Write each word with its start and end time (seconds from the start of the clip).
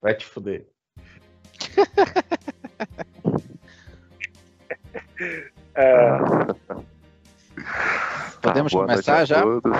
Vai 0.00 0.14
te 0.16 0.24
fuder. 0.26 0.66
É, 5.74 6.18
Podemos 8.40 8.72
Tá, 8.72 8.78
boa 8.78 8.86
começar 8.86 8.94
noite 8.94 9.10
a 9.10 9.24
já? 9.24 9.42
todos. 9.42 9.72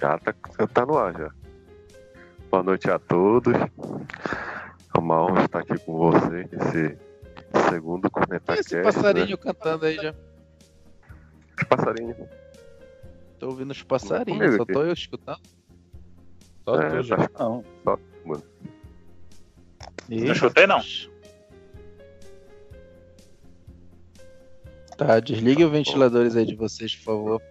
Já 0.00 0.18
tá, 0.18 0.34
tá 0.68 0.86
no 0.86 0.98
ar 0.98 1.12
já. 1.16 1.30
Boa 2.50 2.62
noite 2.62 2.90
a 2.90 2.98
todos. 2.98 3.54
É 3.54 4.98
uma 4.98 5.22
honra 5.24 5.44
estar 5.44 5.60
aqui 5.60 5.78
com 5.78 5.96
você 5.96 6.48
nesse 6.52 6.98
segundo 7.70 8.10
Corneta 8.10 8.54
Esse 8.54 8.82
passarinho 8.82 9.38
cantando 9.38 9.86
aí 9.86 9.96
já. 9.96 10.12
Né? 10.12 10.18
Passarinho. 11.68 12.28
Tô 13.38 13.46
ouvindo 13.48 13.70
os 13.70 13.82
passarinhos, 13.82 14.56
só 14.56 14.64
tô 14.66 14.82
eu 14.84 14.92
escutando. 14.92 15.40
Só 16.64 16.76
É, 16.80 16.90
tu, 16.90 17.02
já. 17.02 17.16
tá- 17.16 17.30
Não. 17.44 17.64
Só, 17.82 17.98
mano. 18.24 18.42
Ih, 20.08 20.24
Não 20.24 20.32
escutei, 20.32 20.66
não. 20.66 20.80
Tá, 24.96 25.18
desligue 25.18 25.64
os 25.64 25.72
ventiladores 25.72 26.36
aí 26.36 26.46
de 26.46 26.54
vocês, 26.54 26.94
por 26.96 27.04
favor. 27.04 27.42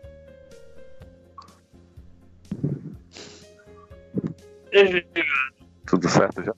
Tudo 5.86 6.09
certo 6.09 6.44
já? 6.44 6.54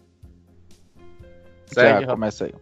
Segue, 1.67 2.01
já, 2.01 2.07
começa 2.07 2.45
aí. 2.45 2.53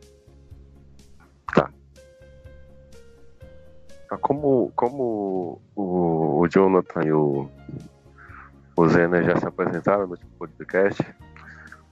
Ah, 4.09 4.17
Como, 4.17 4.71
como 4.75 5.61
o, 5.75 6.39
o 6.39 6.47
Jonathan 6.47 7.03
e 7.05 7.11
o, 7.11 7.49
o 8.75 8.87
Zena 8.87 9.21
já 9.21 9.37
se 9.37 9.45
apresentaram 9.45 10.05
no 10.05 10.11
último 10.11 10.31
podcast, 10.39 11.03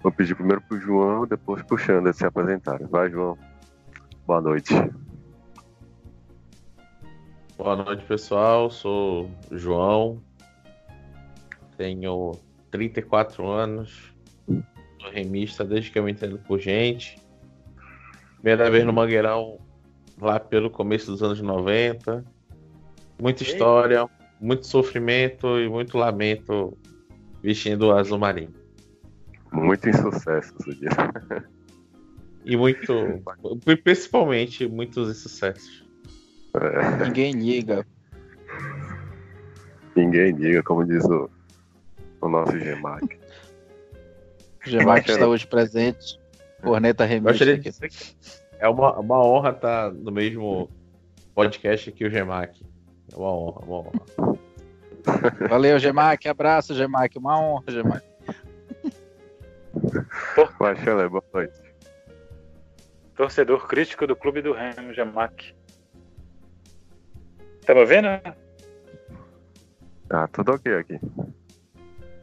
vou 0.01 0.11
pedir 0.11 0.35
primeiro 0.35 0.61
pro 0.61 0.79
João, 0.79 1.27
depois 1.27 1.63
pro 1.63 1.77
Xander 1.77 2.13
se 2.13 2.25
apresentarem. 2.25 2.87
Vai, 2.87 3.09
João. 3.09 3.37
Boa 4.25 4.41
noite. 4.41 4.73
Boa 7.57 7.75
noite, 7.75 8.03
pessoal. 8.05 8.69
Sou 8.69 9.29
o 9.51 9.57
João. 9.57 10.21
Tenho 11.77 12.31
34 12.71 13.47
anos. 13.47 14.13
Sou 14.99 15.11
remista 15.11 15.63
desde 15.63 15.91
que 15.91 15.99
eu 15.99 16.03
me 16.03 16.11
entendo 16.11 16.39
por 16.39 16.59
gente. 16.59 17.19
Primeira 18.35 18.71
vez 18.71 18.83
no 18.83 18.93
Mangueirão, 18.93 19.59
lá 20.19 20.39
pelo 20.39 20.69
começo 20.69 21.11
dos 21.11 21.21
anos 21.21 21.41
90. 21.41 22.25
Muita 23.19 23.43
história, 23.43 24.09
muito 24.39 24.65
sofrimento 24.65 25.59
e 25.59 25.69
muito 25.69 25.97
lamento 25.97 26.75
vestindo 27.43 27.87
o 27.87 27.91
azul 27.91 28.17
marinho. 28.17 28.60
Muito 29.51 29.89
insucesso 29.89 30.53
esse 30.59 30.75
dia. 30.75 30.89
E 32.43 32.57
muito, 32.57 33.21
principalmente, 33.83 34.67
muitos 34.67 35.11
insucessos. 35.11 35.87
É, 36.55 37.05
Ninguém 37.05 37.33
liga. 37.33 37.85
ninguém 39.95 40.33
diga, 40.33 40.63
como 40.63 40.83
diz 40.83 41.05
o, 41.05 41.29
o 42.19 42.27
nosso 42.27 42.57
Gemac. 42.59 43.19
O 44.65 44.69
Gemac 44.71 45.07
está 45.07 45.27
hoje 45.27 45.45
presente. 45.45 46.19
Corneta 46.63 47.05
remix 47.05 47.39
é 48.61 48.69
uma, 48.69 48.99
uma 48.99 49.23
honra 49.25 49.49
estar 49.49 49.91
no 49.91 50.11
mesmo 50.11 50.69
podcast 51.33 51.91
que 51.91 52.05
o 52.05 52.09
Gemac. 52.09 52.63
É 53.11 53.15
uma 53.15 53.35
honra, 53.35 53.61
uma 53.65 53.77
honra. 53.77 53.91
Valeu, 55.49 55.79
Gemac. 55.79 56.27
Abraço, 56.27 56.75
Gemac. 56.75 57.17
Uma 57.17 57.39
honra, 57.39 57.63
Gemac. 57.67 58.10
Vai, 60.59 60.75
boa 61.09 61.23
noite. 61.33 61.61
torcedor 63.15 63.67
crítico 63.67 64.05
do 64.05 64.15
Clube 64.15 64.41
do 64.41 64.53
Remo, 64.53 64.93
Jamac. 64.93 65.55
Tá 67.65 67.73
me 67.73 67.81
ouvindo? 67.81 68.07
Ah, 70.09 70.27
tudo 70.27 70.53
ok 70.53 70.73
aqui. 70.75 70.99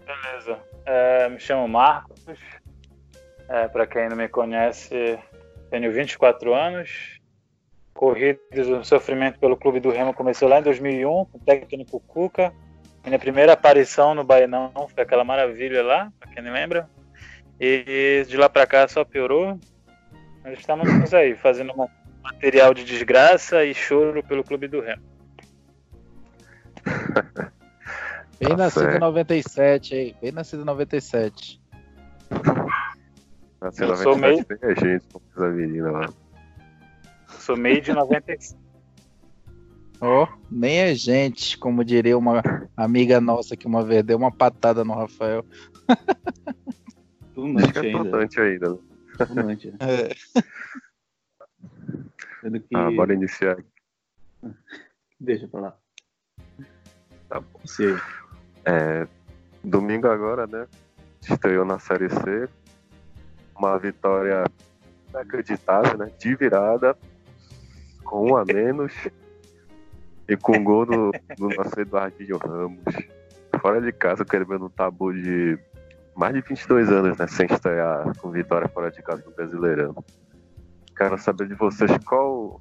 Beleza. 0.04 0.58
É, 0.84 1.28
me 1.28 1.38
chamo 1.38 1.66
Marcos. 1.68 2.38
É, 3.48 3.66
para 3.68 3.86
quem 3.86 4.08
não 4.08 4.16
me 4.16 4.28
conhece, 4.28 5.18
tenho 5.70 5.90
24 5.92 6.52
anos. 6.54 7.18
Corrido 7.94 8.40
do 8.52 8.84
sofrimento 8.84 9.38
pelo 9.38 9.56
Clube 9.56 9.80
do 9.80 9.90
Remo 9.90 10.12
começou 10.12 10.48
lá 10.48 10.60
em 10.60 10.62
2001, 10.62 11.24
com 11.24 11.38
o 11.38 11.40
técnico 11.40 12.00
Cuca. 12.00 12.52
Minha 13.04 13.18
primeira 13.18 13.54
aparição 13.54 14.14
no 14.14 14.22
Baenão 14.22 14.70
foi 14.94 15.02
aquela 15.02 15.24
maravilha 15.24 15.82
lá, 15.82 16.12
para 16.20 16.30
quem 16.30 16.42
não 16.42 16.52
lembra. 16.52 16.88
E 17.60 18.24
de 18.28 18.36
lá 18.36 18.48
para 18.48 18.66
cá 18.66 18.86
só 18.86 19.04
piorou. 19.04 19.58
Nós 20.44 20.58
estamos 20.58 21.12
aí, 21.12 21.36
fazendo 21.36 21.72
um 21.72 21.86
material 22.22 22.72
de 22.72 22.84
desgraça 22.84 23.64
e 23.64 23.74
choro 23.74 24.22
pelo 24.22 24.44
Clube 24.44 24.68
do 24.68 24.80
Remo. 24.80 25.02
Bem 28.38 28.50
Tá 28.50 28.56
nascido 28.56 28.82
em 28.82 28.90
certo. 28.90 29.00
97, 29.00 29.94
aí. 29.94 30.16
Bem 30.22 30.32
nascido 30.32 30.62
em 30.62 30.66
97. 30.66 31.60
Nasci 33.60 33.82
Eu 33.82 33.96
sou 33.96 34.16
97 34.16 34.60
tem 34.60 34.70
a 34.70 34.74
gente, 34.74 35.04
a 35.36 35.48
menina 35.48 35.90
lá. 35.90 36.08
Sou 37.40 37.56
meio 37.56 37.80
de 37.80 37.92
95. 37.92 38.68
Ó, 40.00 40.28
nem 40.48 40.78
é 40.78 40.94
gente, 40.94 41.58
como 41.58 41.84
diria 41.84 42.16
uma 42.16 42.40
amiga 42.76 43.20
nossa 43.20 43.56
que 43.56 43.66
uma 43.66 43.82
vez 43.82 44.04
deu 44.04 44.16
uma 44.16 44.30
patada 44.30 44.84
no 44.84 44.94
Rafael. 44.94 45.44
Que 47.72 47.78
é 47.78 47.82
ainda. 47.82 47.88
importante 47.88 48.40
ainda. 48.40 48.70
né? 48.70 48.78
Fumante. 49.26 49.74
É. 49.80 50.42
Sendo 52.40 52.60
que. 52.60 52.76
Ah, 52.76 52.90
bora 52.90 53.14
iniciar. 53.14 53.56
Deixa 55.20 55.46
pra 55.46 55.60
lá. 55.60 55.76
Tá 57.28 57.40
bom. 57.40 57.60
Você. 57.64 57.96
É, 58.64 59.06
domingo 59.62 60.08
agora, 60.08 60.46
né? 60.46 60.66
Estreou 61.22 61.64
na 61.64 61.78
Série 61.78 62.10
C. 62.10 62.48
Uma 63.56 63.78
vitória 63.78 64.44
inacreditável, 65.10 65.98
né? 65.98 66.12
De 66.18 66.34
virada, 66.34 66.96
com 68.04 68.32
um 68.32 68.36
a 68.36 68.44
menos. 68.44 68.92
E 70.28 70.36
com 70.36 70.62
gol 70.62 70.84
do, 70.84 71.10
do 71.36 71.48
nosso 71.56 71.80
Eduardinho 71.80 72.36
Ramos. 72.36 72.80
Fora 73.60 73.80
de 73.80 73.90
casa, 73.92 74.24
quebrando 74.24 74.66
um 74.66 74.70
tabu 74.70 75.12
de 75.12 75.58
mais 76.18 76.34
de 76.34 76.40
22 76.40 76.90
anos, 76.90 77.16
né? 77.16 77.28
Sem 77.28 77.46
estrear 77.46 78.12
com 78.18 78.32
vitória 78.32 78.68
fora 78.68 78.90
de 78.90 79.00
casa 79.00 79.22
no 79.24 79.30
Brasileirão. 79.30 79.94
Quero 80.96 81.16
saber 81.16 81.46
de 81.46 81.54
vocês 81.54 81.92
qual 82.04 82.60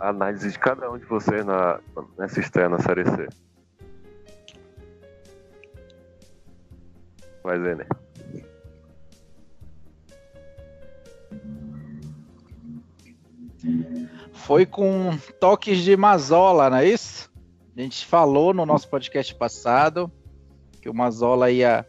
a 0.00 0.08
análise 0.08 0.50
de 0.50 0.58
cada 0.58 0.90
um 0.90 0.96
de 0.96 1.04
vocês 1.04 1.44
na, 1.44 1.78
nessa 2.18 2.40
estreia 2.40 2.70
na 2.70 2.78
Série 2.78 3.04
C. 3.04 3.28
Vai, 7.42 7.60
Zene. 7.60 7.84
Foi 14.32 14.64
com 14.64 15.10
toques 15.38 15.78
de 15.78 15.94
Mazola, 15.98 16.70
não 16.70 16.78
é 16.78 16.86
isso? 16.86 17.30
A 17.76 17.80
gente 17.82 18.06
falou 18.06 18.54
no 18.54 18.64
nosso 18.64 18.88
podcast 18.88 19.34
passado 19.34 20.10
que 20.80 20.88
o 20.88 20.94
Mazola 20.94 21.50
ia 21.50 21.86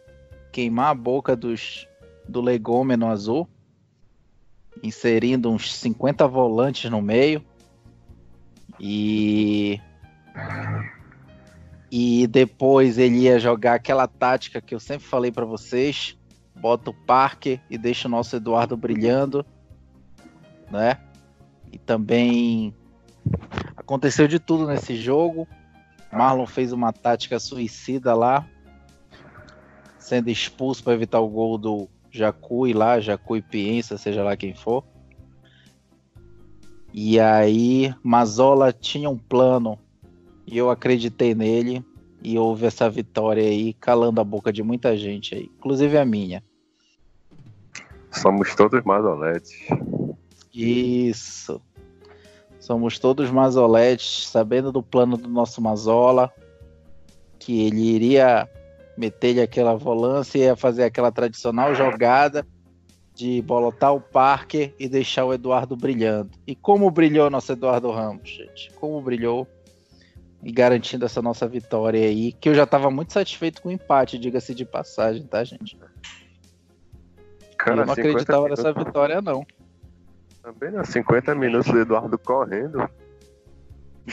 queimar 0.56 0.88
a 0.88 0.94
boca 0.94 1.36
dos, 1.36 1.86
do 2.26 2.40
legômeno 2.40 3.08
azul, 3.08 3.46
inserindo 4.82 5.50
uns 5.50 5.74
50 5.74 6.26
volantes 6.26 6.90
no 6.90 7.02
meio. 7.02 7.44
E. 8.80 9.78
E 11.92 12.26
depois 12.26 12.96
ele 12.96 13.18
ia 13.18 13.38
jogar 13.38 13.74
aquela 13.74 14.08
tática 14.08 14.62
que 14.62 14.74
eu 14.74 14.80
sempre 14.80 15.06
falei 15.06 15.30
para 15.30 15.44
vocês: 15.44 16.16
bota 16.54 16.88
o 16.88 16.94
Parker 16.94 17.60
e 17.68 17.76
deixa 17.76 18.08
o 18.08 18.10
nosso 18.10 18.34
Eduardo 18.34 18.78
brilhando, 18.78 19.44
né? 20.70 20.98
E 21.70 21.76
também 21.76 22.74
aconteceu 23.76 24.26
de 24.26 24.38
tudo 24.38 24.66
nesse 24.66 24.96
jogo. 24.96 25.46
Marlon 26.10 26.46
fez 26.46 26.72
uma 26.72 26.94
tática 26.94 27.38
suicida 27.38 28.14
lá, 28.14 28.48
sendo 30.06 30.30
expulso 30.30 30.84
para 30.84 30.94
evitar 30.94 31.18
o 31.18 31.28
gol 31.28 31.58
do 31.58 31.88
Jacui 32.12 32.72
lá, 32.72 33.00
Jacui 33.00 33.42
Piensa, 33.42 33.98
seja 33.98 34.22
lá 34.22 34.36
quem 34.36 34.54
for. 34.54 34.84
E 36.94 37.18
aí, 37.18 37.92
Mazola 38.04 38.72
tinha 38.72 39.10
um 39.10 39.18
plano 39.18 39.76
e 40.46 40.56
eu 40.56 40.70
acreditei 40.70 41.34
nele 41.34 41.84
e 42.22 42.38
houve 42.38 42.66
essa 42.66 42.88
vitória 42.88 43.42
aí, 43.42 43.74
calando 43.74 44.20
a 44.20 44.24
boca 44.24 44.52
de 44.52 44.62
muita 44.62 44.96
gente 44.96 45.34
aí, 45.34 45.50
inclusive 45.58 45.98
a 45.98 46.04
minha. 46.04 46.42
Somos 48.12 48.54
todos 48.54 48.84
mazoletes. 48.84 49.66
Isso. 50.54 51.60
Somos 52.60 53.00
todos 53.00 53.28
mazoletes, 53.28 54.28
sabendo 54.28 54.70
do 54.70 54.84
plano 54.84 55.16
do 55.16 55.28
nosso 55.28 55.60
Mazola, 55.60 56.32
que 57.40 57.66
ele 57.66 57.80
iria 57.80 58.48
meter-lhe 58.96 59.40
aquela 59.40 59.74
volância 59.74 60.38
e 60.38 60.42
ia 60.42 60.56
fazer 60.56 60.84
aquela 60.84 61.12
tradicional 61.12 61.74
jogada 61.74 62.46
de 63.14 63.40
bolotar 63.42 63.94
o 63.94 64.00
Parker 64.00 64.74
e 64.78 64.88
deixar 64.88 65.24
o 65.24 65.32
Eduardo 65.32 65.76
brilhando. 65.76 66.30
E 66.46 66.54
como 66.54 66.90
brilhou 66.90 67.30
nosso 67.30 67.52
Eduardo 67.52 67.90
Ramos, 67.90 68.28
gente? 68.28 68.70
Como 68.74 69.00
brilhou 69.00 69.46
e 70.42 70.52
garantindo 70.52 71.04
essa 71.06 71.22
nossa 71.22 71.48
vitória 71.48 72.00
aí, 72.00 72.32
que 72.32 72.48
eu 72.48 72.54
já 72.54 72.64
estava 72.64 72.90
muito 72.90 73.12
satisfeito 73.12 73.62
com 73.62 73.70
o 73.70 73.72
empate, 73.72 74.18
diga-se 74.18 74.54
de 74.54 74.64
passagem, 74.64 75.26
tá, 75.26 75.42
gente? 75.42 75.78
Cara, 77.58 77.82
eu 77.82 77.86
não 77.86 77.94
50 77.94 78.08
acreditava 78.10 78.42
minutos- 78.44 78.64
nessa 78.64 78.84
vitória, 78.84 79.22
não. 79.22 79.46
Também, 80.42 80.70
né? 80.70 80.84
50 80.84 81.34
minutos 81.34 81.72
do 81.72 81.80
Eduardo 81.80 82.18
correndo. 82.18 82.88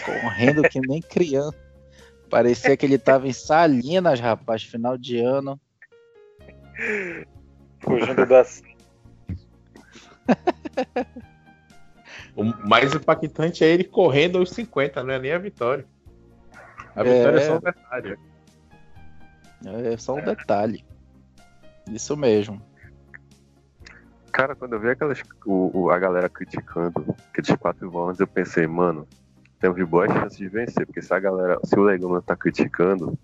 Correndo 0.04 0.64
que 0.70 0.80
nem 0.80 1.02
criança. 1.02 1.56
Parecia 2.34 2.76
que 2.76 2.84
ele 2.84 2.98
tava 2.98 3.28
em 3.28 3.32
Salinas, 3.32 4.20
rapaz, 4.20 4.64
final 4.64 4.98
de 4.98 5.20
ano. 5.20 5.62
Fugindo 7.80 8.26
da. 8.26 8.44
O 12.36 12.44
mais 12.68 12.96
impactante 12.96 13.64
é 13.64 13.68
ele 13.68 13.84
correndo 13.84 14.40
aos 14.40 14.50
50, 14.50 15.04
não 15.04 15.14
é 15.14 15.20
nem 15.20 15.32
a 15.34 15.38
vitória. 15.38 15.86
A 16.96 17.04
vitória 17.04 17.38
é, 17.40 17.44
É. 17.44 17.46
só 17.46 17.56
um 17.56 17.60
detalhe. 17.60 18.18
É 19.94 19.98
só 19.98 20.16
um 20.16 20.26
detalhe. 20.26 20.86
Isso 21.92 22.18
mesmo. 22.18 22.60
Cara, 24.32 24.56
quando 24.56 24.74
eu 24.74 24.80
vi 24.80 24.90
aquelas, 24.90 25.22
o, 25.46 25.82
o- 25.84 25.92
a 25.92 26.00
galera 26.00 26.28
criticando 26.28 27.16
aqueles 27.30 27.56
quatro 27.60 27.88
volantes, 27.92 28.20
eu 28.20 28.26
pensei, 28.26 28.66
mano, 28.66 29.08
temos 29.64 29.82
boas 29.90 30.12
chances 30.12 30.38
de 30.38 30.50
vencer, 30.50 30.86
porque 30.86 31.02
se 31.02 31.14
a 31.14 31.20
galera, 31.20 31.58
se 31.64 31.80
o 31.80 31.84
Legão 31.84 32.10
não 32.10 32.22
tá 32.22 32.36
criticando, 32.36 33.18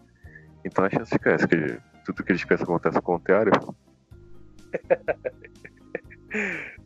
então 0.64 0.86
a 0.86 0.90
chance 0.90 1.20
cresce, 1.20 1.46
que 1.46 1.78
tudo 2.06 2.24
que 2.24 2.32
eles 2.32 2.46
pensam 2.46 2.64
acontece 2.64 2.96
ao 2.96 3.04
contrário. 3.04 3.52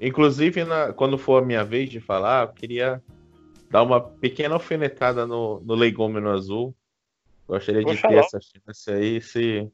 Inclusive, 0.00 0.64
na- 0.64 0.92
quando 0.92 1.16
for 1.16 1.40
a 1.40 1.46
minha 1.46 1.64
vez 1.64 1.88
de 1.88 2.00
falar, 2.00 2.48
eu 2.48 2.52
queria 2.52 3.00
dar 3.70 3.84
uma 3.84 4.00
pequena 4.00 4.54
alfinetada 4.54 5.24
no, 5.24 5.60
no 5.60 5.76
Legômeno 5.76 6.30
Azul. 6.30 6.74
Gostaria 7.46 7.84
de 7.84 7.92
Poxa 7.92 8.08
ter 8.08 8.14
lá. 8.16 8.20
essa 8.22 8.40
chance 8.40 8.90
aí, 8.90 9.20
se 9.20 9.70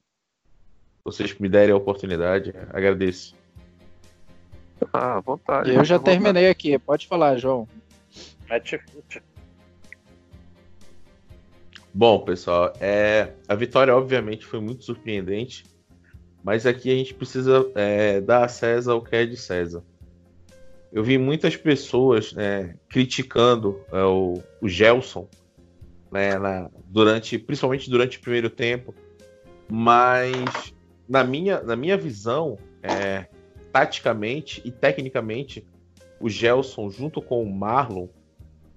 vocês 1.03 1.33
me 1.39 1.49
derem 1.49 1.73
a 1.73 1.77
oportunidade. 1.77 2.53
Agradeço. 2.71 3.35
Ah, 4.93 5.19
vontade. 5.19 5.69
Eu 5.73 5.83
já 5.83 5.97
vontade. 5.97 6.17
terminei 6.17 6.49
aqui, 6.49 6.77
pode 6.79 7.07
falar, 7.07 7.37
João. 7.37 7.67
Mete 8.49 8.79
fute. 8.91 9.21
Bom, 11.93 12.19
pessoal, 12.19 12.73
é, 12.79 13.33
a 13.47 13.55
vitória 13.55 13.95
obviamente 13.95 14.45
foi 14.45 14.59
muito 14.59 14.83
surpreendente, 14.83 15.65
mas 16.43 16.65
aqui 16.65 16.91
a 16.91 16.95
gente 16.95 17.13
precisa 17.13 17.69
é, 17.75 18.21
dar 18.21 18.45
a 18.45 18.47
César 18.47 18.93
o 18.95 19.01
que 19.01 19.15
é 19.15 19.25
de 19.25 19.35
César. 19.35 19.83
Eu 20.91 21.03
vi 21.03 21.17
muitas 21.17 21.55
pessoas 21.55 22.31
né, 22.33 22.75
criticando 22.89 23.79
é, 23.91 24.01
o, 24.03 24.41
o 24.61 24.67
Gelson, 24.69 25.27
né, 26.11 26.37
na- 26.37 26.69
durante, 26.85 27.37
principalmente 27.37 27.89
durante 27.89 28.17
o 28.17 28.21
primeiro 28.21 28.49
tempo, 28.49 28.93
mas 29.69 30.73
na 31.07 31.23
minha, 31.23 31.61
na 31.61 31.75
minha 31.75 31.97
visão, 31.97 32.57
é, 32.81 33.27
taticamente 33.71 34.61
e 34.65 34.71
tecnicamente, 34.71 35.65
o 36.19 36.29
Gelson 36.29 36.89
junto 36.89 37.21
com 37.21 37.41
o 37.41 37.51
Marlon 37.51 38.07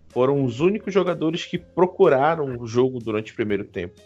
foram 0.08 0.44
os 0.44 0.60
únicos 0.60 0.92
jogadores 0.92 1.46
que 1.46 1.58
procuraram 1.58 2.58
o 2.58 2.66
jogo 2.66 2.98
durante 2.98 3.32
o 3.32 3.34
primeiro 3.34 3.64
tempo. 3.64 4.00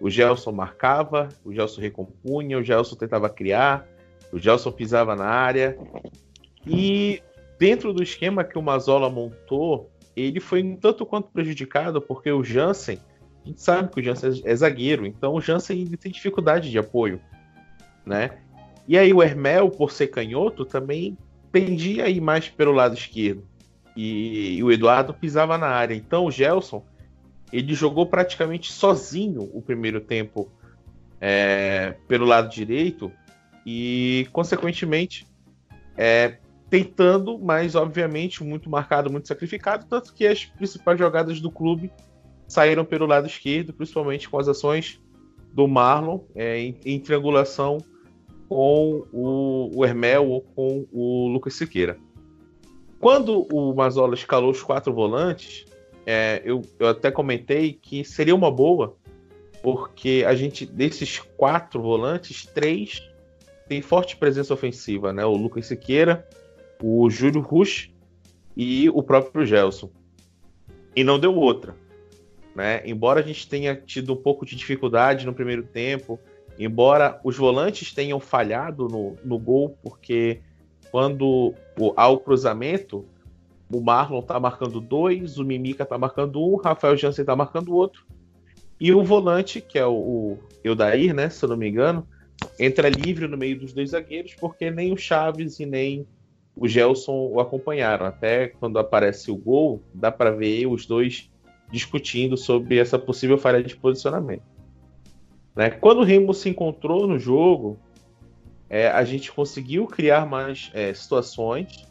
O 0.00 0.10
Gelson 0.10 0.50
marcava, 0.50 1.28
o 1.44 1.52
Gelson 1.52 1.80
recompunha, 1.80 2.58
o 2.58 2.62
Gelson 2.62 2.96
tentava 2.96 3.28
criar, 3.28 3.86
o 4.32 4.38
Gelson 4.38 4.72
pisava 4.72 5.14
na 5.14 5.26
área. 5.26 5.78
E 6.66 7.22
dentro 7.58 7.92
do 7.92 8.02
esquema 8.02 8.42
que 8.42 8.58
o 8.58 8.62
Mazola 8.62 9.08
montou, 9.08 9.90
ele 10.16 10.40
foi 10.40 10.62
um 10.62 10.76
tanto 10.76 11.06
quanto 11.06 11.28
prejudicado, 11.28 12.00
porque 12.00 12.32
o 12.32 12.42
Jansen, 12.42 12.98
a 13.44 13.48
gente 13.48 13.60
sabe 13.60 13.90
que 13.92 14.00
o 14.00 14.02
Jansen 14.02 14.42
é 14.44 14.56
zagueiro, 14.56 15.06
então 15.06 15.34
o 15.34 15.40
Jansen 15.40 15.80
ele 15.82 15.96
tem 15.96 16.10
dificuldade 16.10 16.70
de 16.70 16.78
apoio, 16.78 17.20
né? 18.04 18.41
E 18.86 18.98
aí 18.98 19.12
o 19.12 19.22
Hermel, 19.22 19.70
por 19.70 19.92
ser 19.92 20.08
canhoto, 20.08 20.64
também 20.64 21.16
pendia 21.50 22.04
a 22.04 22.08
ir 22.08 22.20
mais 22.20 22.48
pelo 22.48 22.72
lado 22.72 22.94
esquerdo 22.94 23.44
e, 23.96 24.56
e 24.56 24.64
o 24.64 24.72
Eduardo 24.72 25.14
pisava 25.14 25.58
na 25.58 25.68
área. 25.68 25.94
Então 25.94 26.24
o 26.26 26.30
Gelson 26.30 26.84
ele 27.52 27.74
jogou 27.74 28.06
praticamente 28.06 28.72
sozinho 28.72 29.42
o 29.52 29.60
primeiro 29.60 30.00
tempo 30.00 30.50
é, 31.20 31.94
pelo 32.08 32.24
lado 32.24 32.48
direito 32.48 33.12
e 33.64 34.26
consequentemente 34.32 35.26
é, 35.96 36.38
tentando, 36.70 37.38
mas 37.38 37.74
obviamente 37.74 38.42
muito 38.42 38.70
marcado, 38.70 39.10
muito 39.10 39.28
sacrificado, 39.28 39.84
tanto 39.88 40.14
que 40.14 40.26
as 40.26 40.46
principais 40.46 40.98
jogadas 40.98 41.40
do 41.40 41.50
clube 41.50 41.92
saíram 42.48 42.84
pelo 42.84 43.06
lado 43.06 43.26
esquerdo, 43.26 43.74
principalmente 43.74 44.28
com 44.28 44.38
as 44.38 44.48
ações 44.48 45.00
do 45.52 45.68
Marlon 45.68 46.20
é, 46.34 46.58
em, 46.58 46.80
em 46.84 46.98
triangulação 46.98 47.78
com 48.52 49.06
o, 49.12 49.70
o 49.74 49.84
Hermel 49.84 50.28
ou 50.28 50.42
com 50.42 50.86
o 50.92 51.28
Lucas 51.28 51.54
Siqueira. 51.54 51.98
Quando 53.00 53.46
o 53.52 53.74
Mazola 53.74 54.14
escalou 54.14 54.50
os 54.50 54.62
quatro 54.62 54.92
volantes, 54.92 55.64
é, 56.06 56.42
eu, 56.44 56.62
eu 56.78 56.88
até 56.88 57.10
comentei 57.10 57.72
que 57.72 58.04
seria 58.04 58.34
uma 58.34 58.50
boa, 58.50 58.96
porque 59.62 60.24
a 60.26 60.34
gente, 60.34 60.66
desses 60.66 61.18
quatro 61.18 61.80
volantes, 61.80 62.46
três 62.46 63.02
tem 63.68 63.80
forte 63.80 64.16
presença 64.16 64.52
ofensiva, 64.52 65.12
né? 65.12 65.24
O 65.24 65.32
Lucas 65.32 65.66
Siqueira, 65.66 66.28
o 66.82 67.08
Júlio 67.08 67.40
Rush 67.40 67.90
e 68.56 68.90
o 68.90 69.02
próprio 69.02 69.46
Gelson. 69.46 69.90
E 70.94 71.02
não 71.02 71.18
deu 71.18 71.34
outra. 71.34 71.74
Né? 72.54 72.82
Embora 72.84 73.20
a 73.20 73.22
gente 73.22 73.48
tenha 73.48 73.74
tido 73.74 74.12
um 74.12 74.16
pouco 74.16 74.44
de 74.44 74.54
dificuldade 74.54 75.24
no 75.24 75.32
primeiro 75.32 75.62
tempo, 75.62 76.20
embora 76.58 77.20
os 77.24 77.36
volantes 77.36 77.92
tenham 77.92 78.20
falhado 78.20 78.88
no, 78.88 79.16
no 79.24 79.38
gol, 79.38 79.76
porque 79.82 80.40
quando 80.90 81.54
o, 81.78 81.92
há 81.96 82.08
o 82.08 82.18
cruzamento, 82.18 83.06
o 83.70 83.80
Marlon 83.80 84.22
tá 84.22 84.38
marcando 84.38 84.80
dois, 84.80 85.38
o 85.38 85.44
Mimica 85.44 85.86
tá 85.86 85.96
marcando 85.96 86.40
um, 86.40 86.54
o 86.54 86.56
Rafael 86.56 86.96
Jansen 86.96 87.24
tá 87.24 87.34
marcando 87.34 87.74
outro. 87.74 88.04
E 88.78 88.92
o 88.92 89.02
volante, 89.02 89.60
que 89.60 89.78
é 89.78 89.86
o, 89.86 89.94
o 89.94 90.38
Eudair, 90.62 91.14
né, 91.14 91.30
se 91.30 91.44
eu 91.44 91.48
não 91.48 91.56
me 91.56 91.68
engano, 91.68 92.06
entra 92.58 92.88
livre 92.88 93.26
no 93.26 93.36
meio 93.36 93.58
dos 93.58 93.72
dois 93.72 93.90
zagueiros, 93.90 94.34
porque 94.34 94.70
nem 94.70 94.92
o 94.92 94.96
Chaves 94.96 95.60
e 95.60 95.66
nem 95.66 96.06
o 96.54 96.68
Gelson 96.68 97.28
o 97.32 97.40
acompanharam. 97.40 98.06
Até 98.06 98.48
quando 98.48 98.78
aparece 98.78 99.30
o 99.30 99.36
gol, 99.36 99.82
dá 99.94 100.10
para 100.10 100.30
ver 100.30 100.66
os 100.66 100.84
dois 100.84 101.30
discutindo 101.70 102.36
sobre 102.36 102.76
essa 102.78 102.98
possível 102.98 103.38
falha 103.38 103.62
de 103.62 103.74
posicionamento. 103.74 104.42
Né? 105.54 105.70
Quando 105.70 105.98
o 106.00 106.04
Remo 106.04 106.32
se 106.32 106.48
encontrou 106.48 107.06
no 107.06 107.18
jogo, 107.18 107.78
é, 108.68 108.88
a 108.88 109.04
gente 109.04 109.30
conseguiu 109.30 109.86
criar 109.86 110.26
mais 110.26 110.70
é, 110.72 110.94
situações, 110.94 111.86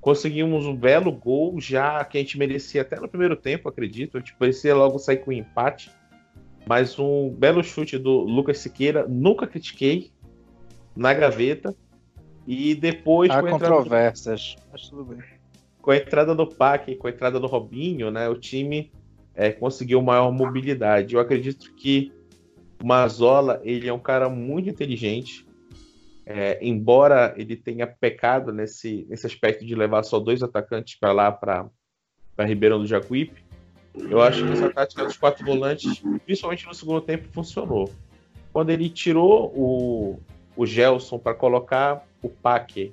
conseguimos 0.00 0.64
um 0.64 0.74
belo 0.76 1.10
gol, 1.10 1.60
já 1.60 2.04
que 2.04 2.18
a 2.18 2.20
gente 2.20 2.38
merecia 2.38 2.82
até 2.82 3.00
no 3.00 3.08
primeiro 3.08 3.36
tempo, 3.36 3.68
acredito. 3.68 4.16
A 4.16 4.20
gente 4.20 4.34
parecia 4.34 4.74
logo 4.74 4.98
sair 4.98 5.18
com 5.18 5.30
um 5.30 5.34
empate. 5.34 5.90
Mas 6.66 6.98
um 6.98 7.30
belo 7.30 7.64
chute 7.64 7.98
do 7.98 8.20
Lucas 8.20 8.58
Siqueira, 8.58 9.06
nunca 9.08 9.46
critiquei, 9.46 10.12
na 10.94 11.14
gaveta. 11.14 11.74
E 12.46 12.74
depois 12.74 13.30
Há 13.30 13.40
com 13.40 13.46
a 13.46 13.50
entrada 13.50 13.74
do- 13.74 13.78
controvérsias, 13.78 14.56
mas 14.70 14.88
tudo 14.88 15.04
bem. 15.04 15.18
com 15.82 15.90
a 15.90 15.96
entrada 15.96 16.34
do 16.34 16.46
Pac, 16.46 16.94
com 16.96 17.06
a 17.06 17.10
entrada 17.10 17.38
do 17.40 17.46
Robinho, 17.46 18.10
né, 18.10 18.28
o 18.28 18.34
time 18.36 18.90
é, 19.34 19.50
conseguiu 19.50 20.00
maior 20.00 20.30
mobilidade. 20.32 21.14
Eu 21.14 21.20
acredito 21.20 21.74
que 21.74 22.12
o 22.82 22.86
Mazola 22.86 23.60
ele 23.64 23.88
é 23.88 23.92
um 23.92 23.98
cara 23.98 24.28
muito 24.28 24.68
inteligente, 24.68 25.46
é, 26.24 26.58
embora 26.60 27.34
ele 27.36 27.56
tenha 27.56 27.86
pecado 27.86 28.52
nesse, 28.52 29.06
nesse 29.08 29.26
aspecto 29.26 29.64
de 29.64 29.74
levar 29.74 30.02
só 30.02 30.18
dois 30.18 30.42
atacantes 30.42 30.98
para 30.98 31.12
lá, 31.12 31.32
para 31.32 31.70
Ribeirão 32.40 32.78
do 32.78 32.86
Jacuípe. 32.86 33.42
Eu 33.94 34.20
acho 34.20 34.44
que 34.44 34.52
essa 34.52 34.70
tática 34.70 35.04
dos 35.04 35.16
quatro 35.16 35.44
volantes, 35.44 36.02
principalmente 36.24 36.66
no 36.66 36.74
segundo 36.74 37.00
tempo, 37.00 37.28
funcionou. 37.32 37.90
Quando 38.52 38.70
ele 38.70 38.88
tirou 38.88 39.52
o, 39.56 40.20
o 40.56 40.66
Gelson 40.66 41.18
para 41.18 41.34
colocar 41.34 42.06
o 42.22 42.28
Paque 42.28 42.92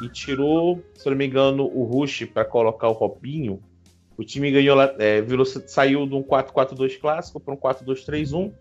e 0.00 0.08
tirou, 0.08 0.82
se 0.94 1.08
não 1.08 1.16
me 1.16 1.26
engano, 1.26 1.64
o 1.64 1.82
Rush 1.84 2.26
para 2.26 2.44
colocar 2.44 2.88
o 2.88 2.92
Robinho, 2.92 3.60
o 4.16 4.24
time 4.24 4.50
ganhou, 4.50 4.80
é, 4.80 5.20
virou, 5.22 5.44
saiu 5.46 6.06
de 6.06 6.14
um 6.14 6.22
4-4-2 6.22 7.00
clássico 7.00 7.40
para 7.40 7.54
um 7.54 7.56
4-2-3-1 7.56 8.52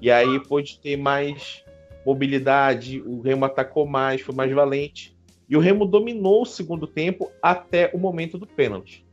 e 0.00 0.10
aí 0.10 0.40
pôde 0.40 0.78
ter 0.78 0.96
mais 0.96 1.64
mobilidade, 2.04 3.02
o 3.02 3.20
Remo 3.20 3.44
atacou 3.44 3.86
mais, 3.86 4.20
foi 4.20 4.34
mais 4.34 4.52
valente 4.52 5.16
e 5.48 5.56
o 5.56 5.60
Remo 5.60 5.86
dominou 5.86 6.42
o 6.42 6.46
segundo 6.46 6.86
tempo 6.86 7.30
até 7.42 7.90
o 7.94 7.98
momento 7.98 8.36
do 8.38 8.46
pênalti. 8.46 9.04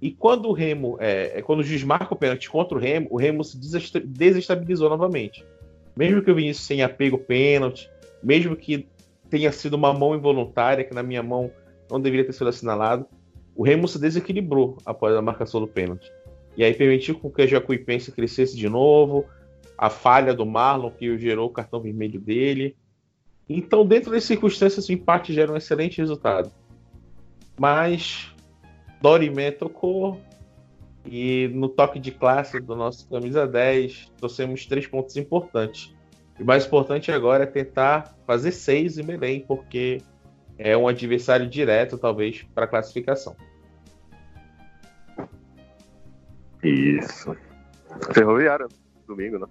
E 0.00 0.10
quando 0.10 0.48
o 0.48 0.52
Remo, 0.52 0.98
é, 1.00 1.38
é, 1.38 1.42
quando 1.42 1.60
o 1.60 1.64
juiz 1.64 1.82
marca 1.82 2.12
o 2.12 2.16
pênalti 2.16 2.50
contra 2.50 2.76
o 2.76 2.80
Remo, 2.80 3.08
o 3.10 3.16
Remo 3.16 3.42
se 3.42 3.58
desestabilizou 4.04 4.90
novamente. 4.90 5.44
Mesmo 5.96 6.20
que 6.22 6.30
o 6.30 6.34
Vinícius 6.34 6.66
tenha 6.66 6.88
pego 6.88 7.16
o 7.16 7.18
pênalti, 7.18 7.88
mesmo 8.22 8.54
que 8.54 8.86
tenha 9.30 9.50
sido 9.50 9.74
uma 9.74 9.94
mão 9.94 10.14
involuntária, 10.14 10.84
que 10.84 10.94
na 10.94 11.02
minha 11.02 11.22
mão 11.22 11.50
não 11.90 11.98
deveria 11.98 12.26
ter 12.26 12.34
sido 12.34 12.48
assinalado, 12.48 13.06
o 13.56 13.62
Remo 13.62 13.88
se 13.88 13.98
desequilibrou 13.98 14.76
após 14.84 15.14
a 15.16 15.22
marcação 15.22 15.60
do 15.60 15.68
pênalti. 15.68 16.12
E 16.56 16.62
aí 16.62 16.74
permitiu 16.74 17.18
que 17.18 17.42
a 17.42 17.46
Jacuipense 17.46 18.12
crescesse 18.12 18.56
de 18.56 18.68
novo, 18.68 19.24
a 19.84 19.90
falha 19.90 20.32
do 20.32 20.46
Marlon 20.46 20.90
que 20.90 21.18
gerou 21.18 21.46
o 21.46 21.52
cartão 21.52 21.78
vermelho 21.78 22.18
dele. 22.18 22.74
Então, 23.46 23.84
dentro 23.84 24.10
das 24.10 24.24
circunstâncias, 24.24 24.88
o 24.88 24.92
empate 24.92 25.34
gera 25.34 25.52
um 25.52 25.56
excelente 25.56 25.98
resultado. 25.98 26.50
Mas 27.60 28.34
Dorimé 29.02 29.50
tocou 29.50 30.18
e 31.04 31.48
no 31.52 31.68
toque 31.68 31.98
de 31.98 32.10
classe 32.10 32.58
do 32.60 32.74
nosso 32.74 33.06
camisa 33.10 33.46
10, 33.46 34.10
trouxemos 34.16 34.64
três 34.64 34.86
pontos 34.86 35.18
importantes. 35.18 35.94
E 36.38 36.42
o 36.42 36.46
mais 36.46 36.64
importante 36.64 37.12
agora 37.12 37.44
é 37.44 37.46
tentar 37.46 38.16
fazer 38.26 38.52
seis 38.52 38.96
em 38.96 39.04
Belém, 39.04 39.44
porque 39.46 39.98
é 40.56 40.74
um 40.74 40.88
adversário 40.88 41.46
direto, 41.46 41.98
talvez, 41.98 42.42
para 42.54 42.64
a 42.64 42.68
classificação. 42.68 43.36
Isso. 46.62 47.36
Ferroviária, 48.14 48.66
domingo, 49.06 49.38
né? 49.38 49.46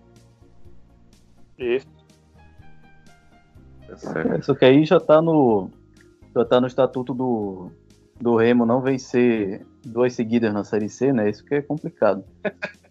Isso. 1.57 1.87
É, 3.89 4.41
só 4.41 4.55
que 4.55 4.65
aí 4.65 4.85
já 4.85 4.99
tá 4.99 5.21
no. 5.21 5.69
Já 6.35 6.43
tá 6.45 6.59
no 6.59 6.65
estatuto 6.65 7.13
do, 7.13 7.71
do 8.19 8.35
Remo 8.35 8.65
não 8.65 8.81
vencer 8.81 9.63
duas 9.85 10.13
seguidas 10.13 10.51
na 10.51 10.63
Série 10.63 10.89
C, 10.89 11.13
né? 11.13 11.29
Isso 11.29 11.45
que 11.45 11.55
é 11.55 11.61
complicado. 11.61 12.23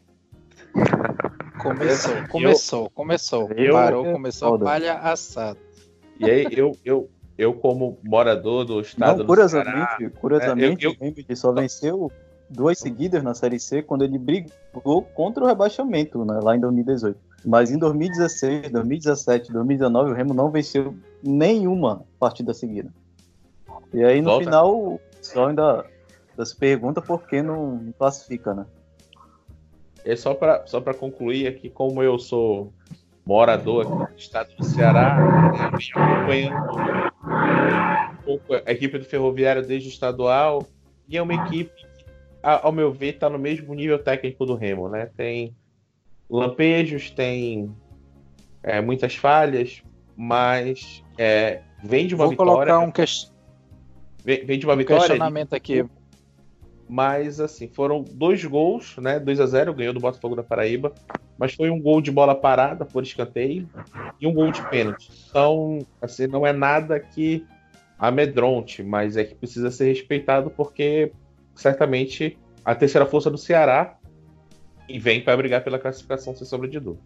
Começou, 1.62 2.12
começou, 2.28 2.90
começou. 2.90 3.50
Eu, 3.52 3.74
Parou, 3.74 4.04
começou 4.04 4.54
a 4.54 4.58
palha 4.58 4.94
assada. 4.94 5.58
E 6.18 6.28
aí, 6.28 6.46
eu, 6.50 6.72
eu, 6.84 7.08
eu, 7.38 7.54
como 7.54 7.98
morador 8.02 8.64
do 8.64 8.80
estado 8.80 9.18
não, 9.18 9.26
curiosamente, 9.26 9.70
do 9.70 9.98
Ceará, 9.98 10.10
curiosamente, 10.20 10.86
é, 10.86 10.88
eu, 10.88 10.96
eu, 11.00 11.14
ele 11.16 11.36
só 11.36 11.52
venceu 11.52 12.10
duas 12.50 12.78
seguidas 12.78 13.22
na 13.22 13.32
Série 13.34 13.60
C 13.60 13.82
quando 13.82 14.02
ele 14.02 14.18
brigou 14.18 15.02
contra 15.14 15.44
o 15.44 15.46
rebaixamento, 15.46 16.24
né, 16.24 16.40
lá 16.42 16.56
em 16.56 16.60
2018. 16.60 17.18
Mas 17.44 17.70
em 17.70 17.78
2016, 17.78 18.70
2017, 18.70 19.52
2019, 19.52 20.10
o 20.10 20.14
Remo 20.14 20.32
não 20.32 20.50
venceu 20.50 20.94
nenhuma 21.22 22.04
partida 22.18 22.54
seguida. 22.54 22.92
E 23.92 24.02
aí, 24.04 24.20
no 24.20 24.30
Volta. 24.30 24.44
final, 24.44 25.00
só 25.20 25.48
ainda, 25.48 25.84
ainda 26.30 26.46
se 26.46 26.56
pergunta 26.56 27.02
por 27.02 27.26
que 27.26 27.42
não 27.42 27.92
classifica, 27.98 28.54
né? 28.54 28.66
É 30.04 30.16
só 30.16 30.34
para 30.34 30.66
só 30.66 30.80
concluir 30.80 31.46
aqui, 31.46 31.68
como 31.68 32.02
eu 32.02 32.18
sou 32.18 32.72
morador 33.24 33.86
aqui 33.86 34.12
do 34.12 34.18
estado 34.18 34.56
do 34.56 34.64
Ceará, 34.64 35.16
né, 35.52 35.70
acompanhando 35.94 36.56
um 38.12 38.24
pouco 38.24 38.54
a 38.54 38.72
equipe 38.72 38.98
do 38.98 39.04
Ferroviário 39.04 39.64
desde 39.64 39.88
o 39.88 39.92
estadual, 39.92 40.66
e 41.08 41.16
é 41.16 41.22
uma 41.22 41.34
equipe 41.34 41.72
que, 41.74 42.04
ao 42.42 42.72
meu 42.72 42.92
ver, 42.92 43.14
está 43.14 43.30
no 43.30 43.38
mesmo 43.38 43.72
nível 43.74 43.98
técnico 43.98 44.44
do 44.44 44.56
Remo, 44.56 44.88
né? 44.88 45.08
Tem 45.16 45.54
lampejos, 46.32 47.10
tem 47.10 47.70
é, 48.62 48.80
muitas 48.80 49.14
falhas, 49.14 49.82
mas 50.16 51.04
é, 51.18 51.60
vem 51.84 52.06
de 52.06 52.14
uma 52.14 52.24
Vou 52.24 52.30
vitória. 52.30 52.72
colocar 52.72 52.78
um, 52.78 52.90
que... 52.90 53.04
vem, 54.24 54.44
vem 54.44 54.58
de 54.58 54.66
uma 54.66 54.74
um 54.74 54.78
vitória. 54.78 55.00
questionamento 55.00 55.54
aqui 55.54 55.84
mas 56.92 57.40
assim, 57.40 57.68
foram 57.68 58.04
dois 58.04 58.44
gols, 58.44 58.98
né? 58.98 59.18
2 59.18 59.40
a 59.40 59.46
0 59.46 59.72
ganhou 59.72 59.94
do 59.94 60.00
Botafogo 60.00 60.36
da 60.36 60.42
Paraíba, 60.42 60.92
mas 61.38 61.54
foi 61.54 61.70
um 61.70 61.80
gol 61.80 62.02
de 62.02 62.10
bola 62.10 62.34
parada 62.34 62.84
por 62.84 63.02
escanteio 63.02 63.66
e 64.20 64.26
um 64.26 64.34
gol 64.34 64.52
de 64.52 64.60
pênalti. 64.68 65.10
Então, 65.30 65.78
assim, 66.02 66.26
não 66.26 66.46
é 66.46 66.52
nada 66.52 67.00
que 67.00 67.46
amedronte, 67.98 68.82
mas 68.82 69.16
é 69.16 69.24
que 69.24 69.34
precisa 69.34 69.70
ser 69.70 69.86
respeitado 69.86 70.50
porque 70.50 71.10
certamente 71.54 72.38
a 72.62 72.74
terceira 72.74 73.06
força 73.06 73.30
do 73.30 73.38
Ceará 73.38 73.96
e 74.92 74.98
vem 74.98 75.22
para 75.22 75.36
brigar 75.36 75.64
pela 75.64 75.78
classificação 75.78 76.34
sem 76.34 76.46
sombra 76.46 76.68
de 76.68 76.78
dúvida. 76.78 77.04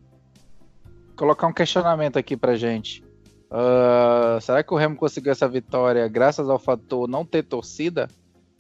Colocar 1.15 1.47
um 1.47 1.53
questionamento 1.53 2.19
aqui 2.19 2.37
pra 2.37 2.57
gente. 2.57 3.03
Uh, 3.51 4.41
será 4.41 4.63
que 4.63 4.75
o 4.75 4.77
Remo 4.77 4.97
conseguiu 4.97 5.33
essa 5.33 5.49
vitória 5.49 6.07
graças 6.09 6.51
ao 6.51 6.59
fator 6.59 7.09
não 7.09 7.25
ter 7.25 7.43
torcida? 7.43 8.09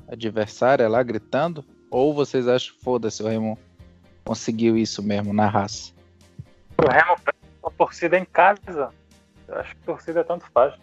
adversária 0.08 0.88
lá 0.88 1.02
gritando? 1.02 1.64
Ou 1.90 2.14
vocês 2.14 2.48
acham 2.48 2.74
que 2.74 2.82
foda-se 2.82 3.22
o 3.22 3.28
Remo 3.28 3.58
conseguiu 4.24 4.76
isso 4.76 5.02
mesmo 5.02 5.32
na 5.32 5.48
raça? 5.48 5.92
O 6.78 6.88
Remo 6.88 7.16
a 7.64 7.70
torcida 7.70 8.18
em 8.18 8.24
casa. 8.24 8.90
Eu 9.48 9.56
acho 9.56 9.74
que 9.74 9.82
torcida 9.82 10.24
tanto 10.24 10.46
faz. 10.52 10.74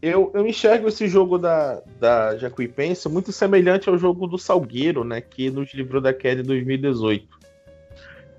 Eu, 0.00 0.30
eu 0.32 0.46
enxergo 0.46 0.86
esse 0.88 1.08
jogo 1.08 1.38
da, 1.38 1.82
da 1.98 2.36
Jacuipense 2.36 3.08
muito 3.08 3.32
semelhante 3.32 3.88
ao 3.88 3.98
jogo 3.98 4.28
do 4.28 4.38
Salgueiro, 4.38 5.02
né? 5.02 5.20
Que 5.20 5.50
nos 5.50 5.74
livrou 5.74 6.00
da 6.00 6.12
queda 6.12 6.40
em 6.40 6.44
2018. 6.44 7.26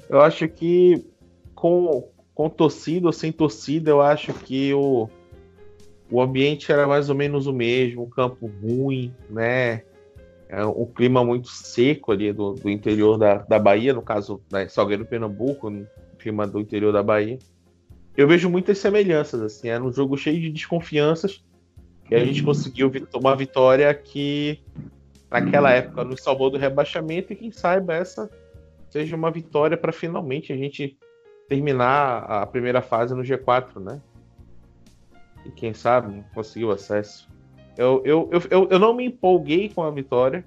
Eu 0.10 0.22
acho 0.22 0.48
que 0.48 1.06
com, 1.54 2.08
com 2.34 2.50
torcida 2.50 3.08
ou 3.08 3.14
sem 3.14 3.32
torcida, 3.32 3.92
eu 3.92 4.02
acho 4.02 4.34
que 4.34 4.74
o, 4.74 5.10
o 6.10 6.22
ambiente 6.22 6.72
era 6.72 6.88
mais 6.88 7.10
ou 7.10 7.16
menos 7.16 7.46
o 7.46 7.54
mesmo, 7.54 8.04
um 8.04 8.10
campo 8.10 8.50
ruim, 8.62 9.14
né? 9.30 9.84
É 10.48 10.66
um 10.66 10.86
clima 10.86 11.24
muito 11.24 11.50
seco 11.50 12.12
ali 12.12 12.34
do, 12.34 12.54
do 12.54 12.70
interior 12.70 13.18
da, 13.18 13.36
da 13.38 13.60
Bahia, 13.60 13.94
no 13.94 14.02
caso, 14.02 14.42
né, 14.52 14.68
Salgueiro 14.68 15.06
Pernambuco, 15.06 15.70
no 15.70 15.86
clima 16.18 16.48
do 16.48 16.60
interior 16.60 16.92
da 16.92 17.04
Bahia. 17.04 17.38
Eu 18.18 18.28
vejo 18.28 18.50
muitas 18.50 18.80
semelhanças, 18.80 19.42
assim, 19.42 19.70
era 19.70 19.84
um 19.84 19.92
jogo 19.92 20.18
cheio 20.18 20.42
de 20.42 20.50
desconfianças, 20.50 21.44
e 22.10 22.16
a 22.16 22.26
gente 22.26 22.44
conseguiu 22.44 22.92
uma 23.14 23.36
vitória 23.36 23.94
que, 23.94 24.60
naquela 25.30 25.72
época, 25.72 26.04
nos 26.04 26.22
salvou 26.22 26.50
do 26.50 26.58
rebaixamento, 26.58 27.32
e 27.32 27.36
quem 27.36 27.52
saiba 27.52 27.94
essa 27.94 28.30
seja 28.90 29.16
uma 29.16 29.30
vitória 29.30 29.78
para 29.78 29.92
finalmente 29.92 30.52
a 30.52 30.58
gente 30.58 30.98
terminar 31.48 32.24
a 32.24 32.46
primeira 32.46 32.82
fase 32.82 33.14
no 33.14 33.22
G4, 33.22 33.80
né? 33.80 34.02
E 35.46 35.52
quem 35.52 35.74
sabe 35.74 36.24
conseguiu 36.34 36.72
acesso. 36.72 37.30
Eu, 37.78 38.02
eu, 38.04 38.30
eu, 38.50 38.68
eu, 38.70 38.80
não 38.80 38.94
me 38.94 39.06
empolguei 39.06 39.70
com 39.70 39.84
a 39.84 39.92
vitória, 39.92 40.44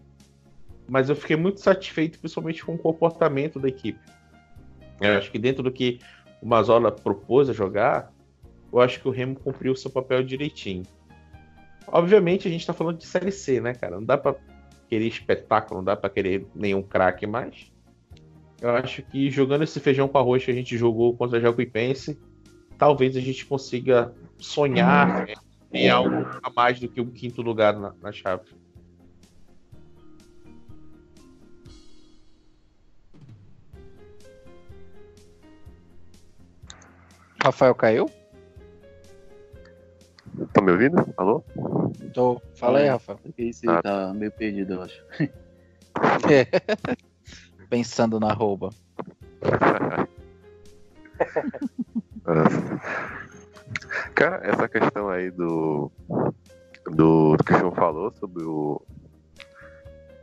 mas 0.89 1.09
eu 1.09 1.17
fiquei 1.17 1.37
muito 1.37 1.61
satisfeito, 1.61 2.19
principalmente 2.19 2.65
com 2.65 2.75
o 2.75 2.79
comportamento 2.79 3.59
da 3.59 3.69
equipe. 3.69 4.01
Eu 5.01 5.17
acho 5.17 5.31
que 5.31 5.39
dentro 5.39 5.63
do 5.63 5.73
que 5.73 5.99
o 6.43 6.47
Mazola 6.47 6.93
propôs 6.93 7.49
a 7.49 7.53
jogar, 7.53 8.13
eu 8.73 8.81
acho 8.81 9.01
que 9.01 9.09
o 9.09 9.11
Remo 9.11 9.37
cumpriu 9.37 9.73
o 9.73 9.77
seu 9.77 9.91
papel 9.91 10.23
direitinho. 10.23 10.83
Obviamente 11.87 12.49
a 12.49 12.51
gente 12.51 12.67
tá 12.67 12.73
falando 12.73 12.99
de 12.99 13.07
Série 13.07 13.33
C, 13.33 13.61
né, 13.61 13.75
cara? 13.75 13.97
Não 13.97 14.05
dá 14.05 14.17
para 14.17 14.37
querer 14.89 15.07
espetáculo, 15.07 15.81
não 15.81 15.85
dá 15.85 15.97
para 15.97 16.11
querer 16.11 16.47
nenhum 16.55 16.83
craque 16.83 17.27
mais. 17.27 17.73
Eu 18.61 18.71
acho 18.71 19.03
que 19.03 19.31
jogando 19.31 19.65
esse 19.65 19.81
feijão 19.81 20.07
com 20.07 20.19
arroz 20.19 20.45
que 20.45 20.51
a 20.51 20.55
gente 20.55 20.77
jogou 20.77 21.17
contra 21.17 21.39
a 21.39 21.41
Jacuipense, 21.41 22.19
talvez 22.79 23.17
a 23.17 23.21
gente 23.21 23.45
consiga 23.45 24.15
sonhar 24.39 25.27
uhum. 25.29 25.35
em 25.73 25.89
algo 25.89 26.27
a 26.43 26.51
mais 26.51 26.79
do 26.79 26.89
que 26.89 27.01
o 27.01 27.05
um 27.05 27.11
quinto 27.11 27.43
lugar 27.43 27.79
na, 27.79 27.93
na 28.01 28.13
chave. 28.13 28.45
Rafael 37.43 37.75
caiu? 37.75 38.22
Tá 40.53 40.61
me 40.63 40.73
ouvindo? 40.73 40.97
Alô? 41.17 41.45
Tô. 42.15 42.41
Fala 42.55 42.79
aí, 42.79 42.89
Rafael. 42.89 43.19
Esse 43.37 43.69
ah. 43.69 43.83
tá 43.83 44.15
meio 44.15 44.33
perdido, 44.33 44.75
eu 44.75 44.83
acho. 44.83 45.05
É. 46.31 46.47
pensando 47.69 48.19
na 48.19 48.33
rouba. 48.33 48.71
Cara, 54.15 54.41
essa 54.43 54.67
questão 54.69 55.11
aí 55.11 55.31
do, 55.31 55.93
do, 56.87 57.37
do 57.37 57.45
que 57.45 57.53
o 57.53 57.59
João 57.59 57.73
falou 57.73 58.11
sobre 58.19 58.43
o 58.45 58.81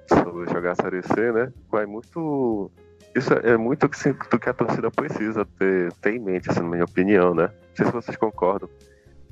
sobre 0.07 0.51
jogar 0.51 0.71
a 0.71 0.75
Série 0.75 1.03
C, 1.03 1.31
né? 1.31 1.53
Vai 1.71 1.85
muito. 1.85 2.71
Isso 3.15 3.33
é 3.33 3.57
muito 3.57 3.87
do 3.87 4.39
que 4.39 4.49
a 4.49 4.53
torcida 4.53 4.91
precisa 4.91 5.45
ter, 5.57 5.91
ter 5.93 6.15
em 6.15 6.19
mente, 6.19 6.49
assim, 6.49 6.61
na 6.61 6.69
minha 6.69 6.85
opinião, 6.85 7.33
né? 7.33 7.47
Não 7.47 7.75
sei 7.75 7.85
se 7.85 7.91
vocês 7.91 8.17
concordam. 8.17 8.69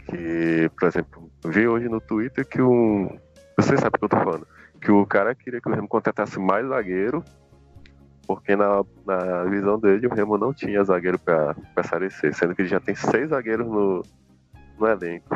Que, 0.09 0.69
por 0.79 0.87
exemplo, 0.87 1.31
vi 1.45 1.67
hoje 1.67 1.89
no 1.89 1.99
Twitter 1.99 2.47
que 2.47 2.61
um. 2.61 3.17
Vocês 3.57 3.79
sabem 3.79 3.95
o 3.95 3.99
que 3.99 4.05
eu 4.05 4.09
tô 4.09 4.17
falando. 4.17 4.47
Que 4.79 4.91
o 4.91 5.05
cara 5.05 5.35
queria 5.35 5.59
que 5.59 5.67
o 5.67 5.73
Remo 5.73 5.87
contratasse 5.87 6.39
mais 6.39 6.67
zagueiro 6.67 7.23
porque 8.27 8.55
na, 8.57 8.83
na 9.05 9.45
visão 9.45 9.79
dele 9.79 10.05
o 10.05 10.13
Remo 10.13 10.37
não 10.37 10.53
tinha 10.53 10.83
zagueiro 10.83 11.17
para 11.17 11.55
Série 11.83 12.11
C, 12.11 12.33
sendo 12.33 12.53
que 12.53 12.61
ele 12.61 12.69
já 12.69 12.79
tem 12.79 12.93
seis 12.93 13.29
zagueiros 13.29 13.65
no, 13.65 14.03
no 14.77 14.87
elenco. 14.87 15.33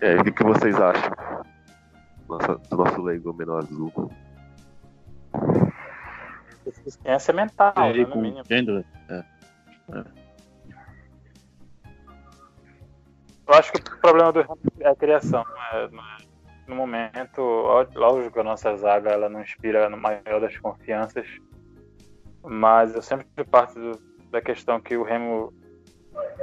É, 0.00 0.16
o 0.16 0.24
que 0.24 0.42
vocês 0.42 0.74
acham 0.80 1.12
nossa, 2.28 2.56
do 2.56 2.76
nosso 2.76 3.00
leigo 3.02 3.32
menor 3.32 3.58
azul? 3.58 4.10
Deficiência 6.64 7.32
mental, 7.32 7.72
né, 7.76 8.04
no 8.04 8.16
mínimo. 8.16 8.42
É. 9.08 9.24
É. 9.92 10.19
Eu 13.50 13.56
acho 13.56 13.72
que 13.72 13.80
o 13.80 13.98
problema 13.98 14.30
do 14.30 14.46
é 14.78 14.88
a 14.88 14.94
criação. 14.94 15.44
Né? 15.44 15.88
No 16.68 16.76
momento, 16.76 17.42
lógico 17.96 18.34
que 18.34 18.38
a 18.38 18.44
nossa 18.44 18.76
zaga 18.76 19.10
ela 19.10 19.28
não 19.28 19.42
inspira 19.42 19.90
no 19.90 19.96
maior 19.96 20.40
das 20.40 20.56
confianças, 20.56 21.26
mas 22.44 22.94
eu 22.94 23.02
sempre 23.02 23.26
parto 23.44 23.74
do, 23.74 23.98
da 24.30 24.40
questão 24.40 24.80
que 24.80 24.96
o 24.96 25.02
Remo 25.02 25.52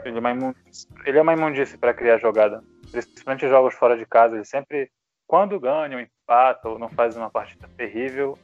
ele 0.04 0.18
é 0.18 0.20
uma 0.20 0.32
imundície, 0.32 0.90
ele 1.06 1.18
é 1.18 1.78
para 1.78 1.94
criar 1.94 2.18
jogada, 2.18 2.62
principalmente 2.92 3.48
jogos 3.48 3.74
fora 3.74 3.98
de 3.98 4.06
casa. 4.06 4.36
Ele 4.36 4.44
sempre, 4.44 4.92
quando 5.26 5.58
ganha, 5.62 5.96
um 5.96 6.02
empata 6.02 6.68
ou 6.68 6.78
não 6.78 6.90
faz 6.90 7.16
uma 7.16 7.30
partida 7.30 7.70
terrível, 7.78 8.38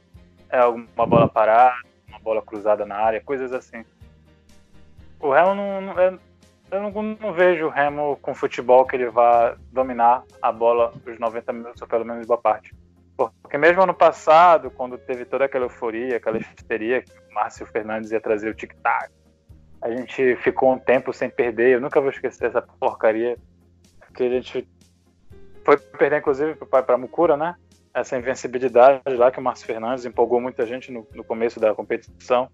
é 0.48 0.60
alguma 0.60 1.06
bola 1.06 1.28
parada, 1.28 1.76
uma 2.08 2.18
bola 2.18 2.40
cruzada 2.40 2.86
na 2.86 2.96
área, 2.96 3.20
coisas 3.20 3.52
assim. 3.52 3.84
O 5.20 5.30
Remo 5.30 5.54
não, 5.54 5.80
não 5.82 6.00
é, 6.00 6.18
eu 6.74 6.82
não, 6.82 7.02
não, 7.20 7.32
vejo 7.32 7.66
o 7.66 7.70
Remo 7.70 8.16
com 8.20 8.34
futebol 8.34 8.84
que 8.84 8.96
ele 8.96 9.08
vá 9.08 9.56
dominar 9.72 10.24
a 10.42 10.50
bola 10.50 10.92
os 11.06 11.18
90 11.18 11.52
minutos, 11.52 11.80
ou 11.80 11.88
pelo 11.88 12.04
menos 12.04 12.26
boa 12.26 12.40
parte. 12.40 12.74
Porque 13.16 13.56
mesmo 13.56 13.82
ano 13.82 13.94
passado, 13.94 14.70
quando 14.70 14.98
teve 14.98 15.24
toda 15.24 15.44
aquela 15.44 15.66
euforia, 15.66 16.16
aquela 16.16 16.38
histeria, 16.38 17.02
que 17.02 17.12
o 17.30 17.34
Márcio 17.34 17.64
Fernandes 17.66 18.10
ia 18.10 18.20
trazer 18.20 18.48
o 18.48 18.54
tic-tac, 18.54 19.12
a 19.80 19.90
gente 19.90 20.36
ficou 20.36 20.72
um 20.72 20.78
tempo 20.78 21.12
sem 21.12 21.30
perder. 21.30 21.74
Eu 21.74 21.80
nunca 21.80 22.00
vou 22.00 22.10
esquecer 22.10 22.46
essa 22.46 22.62
porcaria. 22.62 23.36
Que 24.14 24.24
a 24.24 24.30
gente 24.30 24.66
foi 25.64 25.76
perder, 25.76 26.18
inclusive, 26.18 26.54
para 26.54 26.98
Mucura, 26.98 27.36
né? 27.36 27.54
Essa 27.92 28.16
invencibilidade 28.16 29.02
lá 29.16 29.30
que 29.30 29.38
o 29.38 29.42
Márcio 29.42 29.66
Fernandes 29.66 30.04
empolgou 30.04 30.40
muita 30.40 30.66
gente 30.66 30.90
no, 30.90 31.06
no 31.14 31.22
começo 31.22 31.60
da 31.60 31.74
competição. 31.74 32.50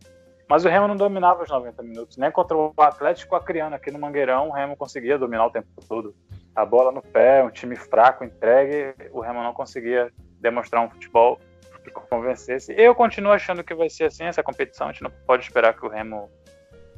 Mas 0.50 0.64
o 0.64 0.69
Remo 0.69 0.88
não 0.88 0.97
dominava 0.97 1.45
os 1.45 1.49
90 1.49 1.80
minutos. 1.85 2.16
Nem 2.16 2.28
contra 2.28 2.57
o 2.57 2.75
Atlético 2.76 3.37
Acreano 3.37 3.76
aqui 3.76 3.88
no 3.92 4.00
Mangueirão, 4.00 4.49
o 4.49 4.52
Remo 4.52 4.76
conseguia 4.76 5.16
dominar 5.16 5.47
o 5.47 5.50
tempo 5.52 5.69
todo. 5.88 6.12
A 6.57 6.66
bola 6.66 6.90
no 6.90 7.00
pé, 7.00 7.45
um 7.45 7.50
time 7.50 7.76
fraco, 7.76 8.25
entregue, 8.25 8.92
o 9.12 9.21
Remo 9.21 9.45
não 9.45 9.52
conseguia 9.52 10.12
demonstrar 10.40 10.85
um 10.85 10.90
futebol 10.90 11.38
que 11.85 11.92
convencesse. 11.92 12.75
Eu 12.76 12.97
continuo 12.97 13.30
achando 13.30 13.62
que 13.62 13.73
vai 13.73 13.88
ser 13.88 14.07
assim 14.07 14.25
essa 14.25 14.42
competição. 14.42 14.88
A 14.88 14.90
gente 14.90 15.04
não 15.04 15.12
pode 15.25 15.45
esperar 15.45 15.73
que 15.73 15.87
o 15.87 15.88
Remo 15.88 16.28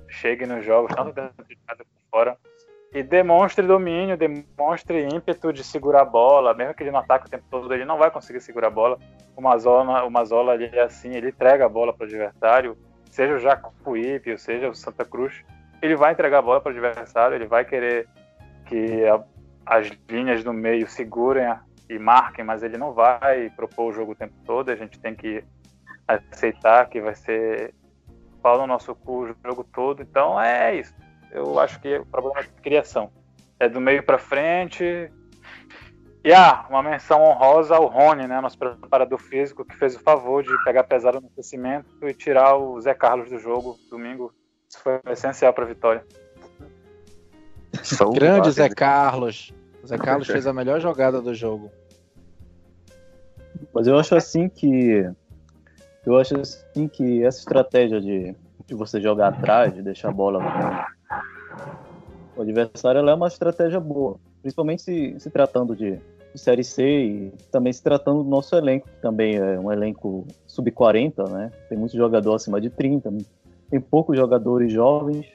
chegue 0.08 0.46
nos 0.46 0.64
jogos, 0.64 0.94
tanto 0.96 1.12
dentro 1.12 1.44
de 1.46 1.56
casa 1.56 1.84
como 1.84 2.06
fora, 2.10 2.38
e 2.94 3.02
demonstre 3.02 3.66
domínio, 3.66 4.16
demonstre 4.16 5.06
ímpeto 5.14 5.52
de 5.52 5.62
segurar 5.62 6.00
a 6.00 6.06
bola, 6.06 6.54
mesmo 6.54 6.72
que 6.72 6.82
ele 6.82 6.90
não 6.90 7.00
ataque 7.00 7.26
o 7.26 7.30
tempo 7.30 7.44
todo, 7.50 7.74
ele 7.74 7.84
não 7.84 7.98
vai 7.98 8.10
conseguir 8.10 8.40
segurar 8.40 8.68
a 8.68 8.70
bola. 8.70 8.98
O 9.36 9.42
Mazola, 9.42 10.04
o 10.04 10.10
Mazola 10.10 10.54
ele 10.54 10.74
é 10.74 10.84
assim, 10.84 11.14
ele 11.14 11.28
entrega 11.28 11.66
a 11.66 11.68
bola 11.68 11.92
para 11.92 12.04
o 12.04 12.06
adversário 12.06 12.78
seja 13.12 13.34
o 13.34 13.38
Jacuípe, 13.38 14.36
seja 14.38 14.70
o 14.70 14.74
Santa 14.74 15.04
Cruz, 15.04 15.44
ele 15.82 15.94
vai 15.94 16.12
entregar 16.12 16.38
a 16.38 16.42
bola 16.42 16.60
para 16.60 16.70
o 16.70 16.72
adversário, 16.72 17.34
ele 17.34 17.46
vai 17.46 17.64
querer 17.64 18.08
que 18.64 19.04
a, 19.06 19.22
as 19.66 19.90
linhas 20.08 20.42
do 20.42 20.52
meio 20.52 20.88
segurem 20.88 21.54
e 21.90 21.98
marquem, 21.98 22.42
mas 22.42 22.62
ele 22.62 22.78
não 22.78 22.92
vai 22.92 23.50
propor 23.50 23.90
o 23.90 23.92
jogo 23.92 24.12
o 24.12 24.16
tempo 24.16 24.34
todo, 24.46 24.70
a 24.70 24.76
gente 24.76 24.98
tem 24.98 25.14
que 25.14 25.44
aceitar 26.08 26.88
que 26.88 27.02
vai 27.02 27.14
ser 27.14 27.74
pau 28.42 28.58
no 28.58 28.66
nosso 28.66 28.94
cu 28.94 29.24
o 29.24 29.34
jogo 29.44 29.62
todo, 29.62 30.02
então 30.02 30.40
é 30.40 30.74
isso. 30.74 30.94
Eu 31.30 31.60
acho 31.60 31.78
que 31.80 31.98
o 31.98 32.06
problema 32.06 32.40
é 32.40 32.42
de 32.44 32.48
criação. 32.62 33.12
É 33.60 33.68
do 33.68 33.80
meio 33.80 34.02
para 34.02 34.18
frente, 34.18 35.12
e 36.24 36.32
ah, 36.32 36.66
uma 36.70 36.82
menção 36.82 37.22
honrosa 37.22 37.74
ao 37.74 37.86
Rony, 37.86 38.26
né, 38.26 38.40
nosso 38.40 38.58
preparador 38.58 39.18
físico, 39.18 39.64
que 39.64 39.76
fez 39.76 39.96
o 39.96 40.00
favor 40.00 40.42
de 40.42 40.50
pegar 40.64 40.84
pesado 40.84 41.20
no 41.20 41.26
aquecimento 41.26 41.86
e 42.02 42.14
tirar 42.14 42.56
o 42.56 42.80
Zé 42.80 42.94
Carlos 42.94 43.28
do 43.28 43.38
jogo 43.38 43.76
domingo. 43.90 44.32
Isso 44.68 44.78
foi 44.80 45.00
essencial 45.10 45.52
para 45.52 45.64
a 45.64 45.68
vitória. 45.68 46.06
Grande 48.14 48.50
Zé 48.50 48.68
Carlos. 48.68 49.52
O 49.82 49.86
Zé 49.86 49.98
Carlos 49.98 50.28
fez 50.28 50.46
a 50.46 50.52
melhor 50.52 50.80
jogada 50.80 51.20
do 51.20 51.34
jogo. 51.34 51.70
Mas 53.74 53.86
eu 53.86 53.98
acho 53.98 54.14
assim 54.14 54.48
que 54.48 55.04
eu 56.04 56.18
acho 56.18 56.38
assim 56.40 56.88
que 56.88 57.24
essa 57.24 57.38
estratégia 57.38 58.00
de, 58.00 58.34
de 58.66 58.74
você 58.74 59.00
jogar 59.00 59.28
atrás, 59.28 59.72
de 59.74 59.82
deixar 59.82 60.08
a 60.08 60.12
bola 60.12 60.40
no 60.40 60.92
o 62.34 62.42
adversário, 62.42 62.98
ela 62.98 63.10
é 63.10 63.14
uma 63.14 63.28
estratégia 63.28 63.78
boa, 63.78 64.18
principalmente 64.40 64.82
se, 64.82 65.20
se 65.20 65.30
tratando 65.30 65.76
de 65.76 66.00
Série 66.38 66.64
C 66.64 66.82
e 66.82 67.32
também 67.50 67.72
se 67.72 67.82
tratando 67.82 68.22
do 68.22 68.28
nosso 68.28 68.54
elenco, 68.56 68.88
que 68.88 69.00
também 69.00 69.36
é 69.36 69.58
um 69.58 69.70
elenco 69.70 70.26
sub-40, 70.46 71.28
né? 71.28 71.50
Tem 71.68 71.76
muito 71.76 71.96
jogador 71.96 72.34
acima 72.34 72.60
de 72.60 72.70
30, 72.70 73.12
tem 73.70 73.80
poucos 73.80 74.16
jogadores 74.16 74.72
jovens. 74.72 75.26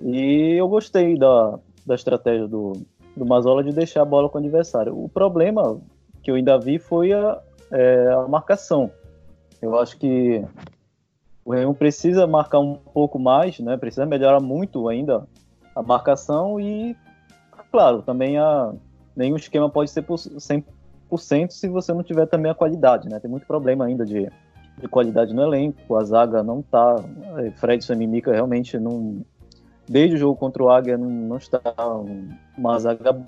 E 0.00 0.52
eu 0.52 0.68
gostei 0.68 1.16
da, 1.18 1.58
da 1.84 1.94
estratégia 1.94 2.46
do, 2.46 2.74
do 3.16 3.24
Mazola 3.24 3.64
de 3.64 3.72
deixar 3.72 4.02
a 4.02 4.04
bola 4.04 4.28
com 4.28 4.38
o 4.38 4.40
adversário. 4.40 4.96
O 4.96 5.08
problema 5.08 5.80
que 6.22 6.30
eu 6.30 6.34
ainda 6.34 6.58
vi 6.58 6.78
foi 6.78 7.12
a, 7.12 7.40
é, 7.70 8.08
a 8.12 8.28
marcação. 8.28 8.90
Eu 9.62 9.78
acho 9.78 9.96
que 9.98 10.44
o 11.44 11.52
Remo 11.52 11.74
precisa 11.74 12.26
marcar 12.26 12.58
um 12.58 12.74
pouco 12.74 13.18
mais, 13.18 13.58
né? 13.60 13.76
Precisa 13.76 14.04
melhorar 14.04 14.40
muito 14.40 14.88
ainda 14.88 15.26
a 15.74 15.82
marcação 15.82 16.60
e, 16.60 16.96
claro, 17.70 18.02
também 18.02 18.36
a, 18.38 18.72
nenhum 19.16 19.36
esquema 19.36 19.70
pode 19.70 19.90
ser 19.90 20.02
por 20.02 20.16
100% 20.16 21.50
se 21.50 21.68
você 21.68 21.92
não 21.92 22.02
tiver 22.02 22.26
também 22.26 22.50
a 22.50 22.54
qualidade, 22.54 23.08
né? 23.08 23.18
Tem 23.18 23.30
muito 23.30 23.46
problema 23.46 23.86
ainda 23.86 24.04
de, 24.04 24.30
de 24.78 24.88
qualidade 24.88 25.34
no 25.34 25.42
elenco, 25.42 25.96
a 25.96 26.04
zaga 26.04 26.42
não 26.42 26.62
tá, 26.62 26.96
é, 27.38 27.50
Fredson 27.52 27.94
e 27.94 27.96
Mimica 27.96 28.32
realmente 28.32 28.78
não, 28.78 29.24
desde 29.88 30.16
o 30.16 30.18
jogo 30.18 30.36
contra 30.36 30.62
o 30.62 30.70
Águia 30.70 30.98
não, 30.98 31.08
não 31.08 31.36
está 31.36 31.60
uma 32.56 32.78
zaga 32.78 33.18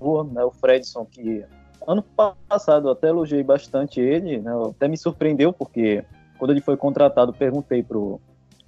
boa, 0.00 0.24
né? 0.24 0.44
O 0.44 0.50
Fredson 0.50 1.04
que 1.04 1.44
ano 1.86 2.02
passado 2.48 2.88
eu 2.88 2.92
até 2.92 3.08
elogiei 3.08 3.42
bastante 3.42 4.00
ele, 4.00 4.38
né? 4.38 4.52
Até 4.68 4.88
me 4.88 4.96
surpreendeu 4.96 5.52
porque 5.52 6.04
quando 6.38 6.50
ele 6.50 6.60
foi 6.60 6.76
contratado 6.76 7.32
perguntei 7.32 7.82
pro, 7.82 8.20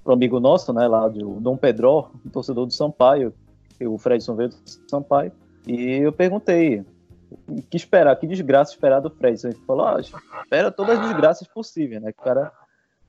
pro 0.05 0.13
amigo 0.13 0.39
nosso, 0.39 0.73
né, 0.73 0.87
lá 0.87 1.09
do 1.09 1.41
Dom 1.41 1.57
Pedro, 1.57 2.11
um 2.25 2.29
torcedor 2.29 2.67
do 2.67 2.73
Sampaio, 2.73 3.35
o 3.81 3.99
Fredson 3.99 4.37
veio 4.37 4.51
do 4.51 4.57
Sampaio, 4.89 5.33
e 5.67 5.99
eu 6.03 6.13
perguntei 6.13 6.85
que 7.71 7.77
esperar, 7.77 8.17
que 8.17 8.27
desgraça 8.27 8.73
esperar 8.73 9.01
do 9.01 9.11
Fred. 9.11 9.41
Ele 9.45 9.55
falou, 9.67 9.87
ah, 9.87 10.01
espera 10.01 10.71
todas 10.71 10.99
as 10.99 11.09
desgraças 11.09 11.47
possíveis, 11.49 12.01
né? 12.03 12.13
Que 12.13 12.21
o 12.21 12.25
cara 12.25 12.53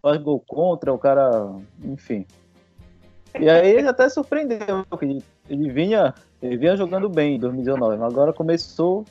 faz 0.01 0.17
gol 0.21 0.39
contra, 0.39 0.93
o 0.93 0.97
cara. 0.97 1.53
Enfim. 1.83 2.25
E 3.39 3.49
aí 3.49 3.69
ele 3.69 3.87
até 3.87 4.07
surpreendeu, 4.07 4.85
porque 4.89 5.19
ele 5.49 5.69
vinha, 5.69 6.13
ele 6.41 6.57
vinha 6.57 6.77
jogando 6.77 7.09
bem 7.09 7.35
em 7.35 7.39
2019, 7.39 7.97
mas 7.97 8.13
agora 8.13 8.31
começou 8.31 9.03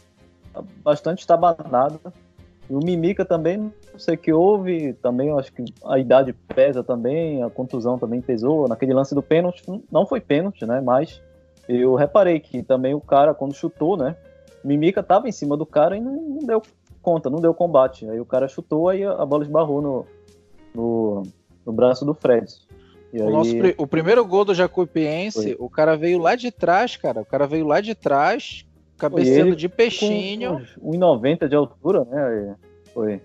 bastante 0.82 1.20
estabanado. 1.20 2.00
E 2.68 2.74
o 2.74 2.78
Mimica 2.78 3.26
também, 3.26 3.58
não 3.58 3.98
sei 3.98 4.14
o 4.14 4.18
que 4.18 4.32
houve, 4.32 4.94
também 4.94 5.30
acho 5.38 5.52
que 5.52 5.62
a 5.84 5.98
idade 5.98 6.32
pesa 6.32 6.82
também, 6.82 7.42
a 7.42 7.50
contusão 7.50 7.98
também 7.98 8.22
pesou. 8.22 8.66
Naquele 8.66 8.94
lance 8.94 9.14
do 9.14 9.22
pênalti, 9.22 9.62
não 9.92 10.06
foi 10.06 10.20
pênalti, 10.20 10.64
né? 10.64 10.80
Mas 10.80 11.20
eu 11.68 11.94
reparei 11.94 12.40
que 12.40 12.62
também 12.62 12.94
o 12.94 13.00
cara, 13.00 13.34
quando 13.34 13.54
chutou, 13.54 13.96
né? 13.96 14.16
Mimica 14.62 15.02
tava 15.02 15.28
em 15.28 15.32
cima 15.32 15.56
do 15.56 15.66
cara 15.66 15.96
e 15.96 16.00
não, 16.00 16.12
não 16.14 16.46
deu 16.46 16.62
conta, 17.02 17.28
não 17.28 17.40
deu 17.40 17.52
combate. 17.52 18.08
Aí 18.08 18.18
o 18.18 18.24
cara 18.24 18.48
chutou, 18.48 18.88
aí 18.88 19.04
a 19.04 19.24
bola 19.26 19.44
esbarrou 19.44 19.82
no, 19.82 20.06
no, 20.74 21.22
no 21.64 21.72
braço 21.72 22.04
do 22.04 22.14
Fred. 22.14 22.46
o, 23.12 23.22
aí... 23.22 23.30
nosso, 23.30 23.52
o 23.76 23.86
primeiro 23.86 24.24
gol 24.24 24.44
do 24.44 24.54
Jacuipiense, 24.54 25.54
o 25.58 25.68
cara 25.68 25.96
veio 25.96 26.18
lá 26.18 26.34
de 26.34 26.50
trás, 26.50 26.96
cara. 26.96 27.20
O 27.20 27.26
cara 27.26 27.46
veio 27.46 27.66
lá 27.66 27.80
de 27.80 27.94
trás, 27.94 28.66
cabeceando 28.96 29.54
de 29.54 29.68
peixinho. 29.68 30.66
1,90 30.82 31.48
de 31.48 31.54
altura, 31.54 32.04
né? 32.06 32.56
Foi. 32.92 33.20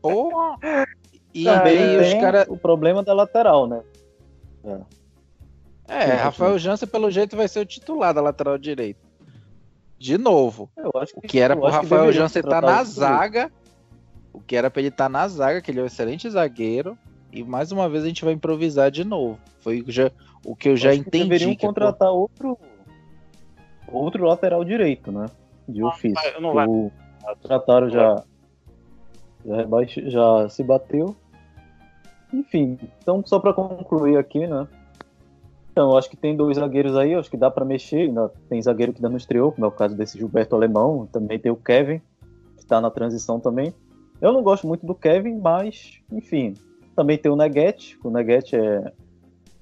Porra! 0.00 0.56
E 1.34 1.44
Também 1.44 1.98
os 1.98 2.14
cara... 2.14 2.46
o 2.48 2.56
problema 2.56 3.02
da 3.02 3.12
lateral, 3.12 3.66
né? 3.66 3.82
É. 4.64 4.78
É, 5.88 6.04
Rafael 6.14 6.58
Jansen, 6.58 6.88
pelo 6.88 7.10
jeito, 7.10 7.36
vai 7.36 7.48
ser 7.48 7.60
o 7.60 7.66
titular 7.66 8.14
da 8.14 8.20
lateral 8.20 8.56
direita. 8.56 9.00
De 9.98 10.18
novo. 10.18 10.70
Que, 10.74 11.12
o 11.16 11.20
que 11.20 11.38
era 11.38 11.56
pro 11.56 11.68
Rafael 11.68 12.12
Jansen 12.12 12.40
estar 12.40 12.60
tá 12.60 12.66
na 12.66 12.84
zaga. 12.84 13.52
O 14.32 14.40
que 14.40 14.56
era 14.56 14.70
pra 14.70 14.80
ele 14.80 14.88
estar 14.88 15.04
tá 15.04 15.08
na 15.08 15.28
zaga, 15.28 15.60
que 15.60 15.70
ele 15.70 15.80
é 15.80 15.82
um 15.82 15.86
excelente 15.86 16.28
zagueiro. 16.28 16.96
E 17.32 17.42
mais 17.42 17.72
uma 17.72 17.88
vez 17.88 18.04
a 18.04 18.08
gente 18.08 18.24
vai 18.24 18.34
improvisar 18.34 18.90
de 18.90 19.04
novo. 19.04 19.38
Foi 19.60 19.84
já, 19.86 20.10
o 20.44 20.56
que 20.56 20.68
eu, 20.68 20.72
eu 20.72 20.76
já 20.76 20.94
entendi. 20.94 21.24
deveriam 21.24 21.54
contratar 21.56 22.08
pô... 22.08 22.14
outro 22.14 22.58
outro 23.88 24.24
lateral 24.24 24.64
direito, 24.64 25.12
né? 25.12 25.26
De 25.68 25.82
ofício. 25.82 26.14
Não 26.40 26.52
vai, 26.52 26.66
não 26.66 26.92
vai. 27.22 27.32
O 27.32 27.36
trataram 27.40 27.88
já 27.88 28.22
já, 29.44 29.64
já 30.08 30.48
se 30.48 30.62
bateu. 30.62 31.16
Enfim, 32.32 32.78
então 32.98 33.22
só 33.24 33.38
para 33.38 33.52
concluir 33.52 34.16
aqui, 34.16 34.46
né? 34.46 34.66
Então, 35.72 35.96
acho 35.96 36.10
que 36.10 36.16
tem 36.18 36.36
dois 36.36 36.58
zagueiros 36.58 36.94
aí, 36.94 37.14
acho 37.14 37.30
que 37.30 37.36
dá 37.36 37.50
para 37.50 37.64
mexer. 37.64 38.12
Tem 38.46 38.60
zagueiro 38.60 38.92
que 38.92 38.98
ainda 38.98 39.08
não 39.08 39.16
estreou, 39.16 39.50
como 39.50 39.64
é 39.64 39.68
o 39.68 39.72
caso 39.72 39.96
desse 39.96 40.18
Gilberto 40.18 40.54
Alemão. 40.54 41.08
Também 41.10 41.38
tem 41.38 41.50
o 41.50 41.56
Kevin, 41.56 41.98
que 42.56 42.62
está 42.62 42.78
na 42.78 42.90
transição 42.90 43.40
também. 43.40 43.72
Eu 44.20 44.32
não 44.32 44.42
gosto 44.42 44.66
muito 44.66 44.86
do 44.86 44.94
Kevin, 44.94 45.38
mas, 45.38 45.98
enfim. 46.12 46.54
Também 46.94 47.16
tem 47.16 47.32
o 47.32 47.36
Neguete. 47.36 47.98
O 48.04 48.10
Neguete 48.10 48.54
é. 48.54 48.92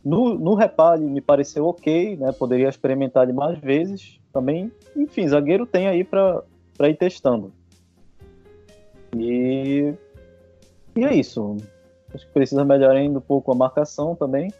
No, 0.04 0.34
no 0.34 0.54
reparo 0.54 1.00
me 1.00 1.20
pareceu 1.20 1.66
ok, 1.66 2.16
né? 2.16 2.32
Poderia 2.32 2.68
experimentar 2.68 3.22
ele 3.22 3.32
mais 3.32 3.56
vezes. 3.60 4.20
Também, 4.32 4.72
enfim, 4.96 5.28
zagueiro 5.28 5.64
tem 5.64 5.86
aí 5.86 6.02
para 6.02 6.42
ir 6.88 6.96
testando. 6.96 7.52
E, 9.16 9.94
e 10.96 11.04
é 11.04 11.14
isso. 11.14 11.56
Acho 12.12 12.26
que 12.26 12.32
precisa 12.32 12.64
melhorar 12.64 12.94
ainda 12.94 13.18
um 13.18 13.22
pouco 13.22 13.52
a 13.52 13.54
marcação 13.54 14.16
também. 14.16 14.52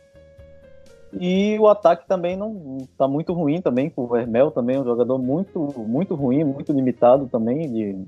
E 1.13 1.59
o 1.59 1.69
ataque 1.69 2.07
também 2.07 2.37
não 2.37 2.79
está 2.83 3.09
muito 3.09 3.33
ruim 3.33 3.61
também, 3.61 3.91
com 3.91 4.07
o 4.07 4.17
Hermel 4.17 4.51
também 4.51 4.77
é 4.77 4.81
um 4.81 4.85
jogador 4.85 5.19
muito, 5.19 5.59
muito 5.79 6.15
ruim, 6.15 6.45
muito 6.45 6.73
limitado 6.73 7.27
também, 7.27 7.71
de, 7.71 8.05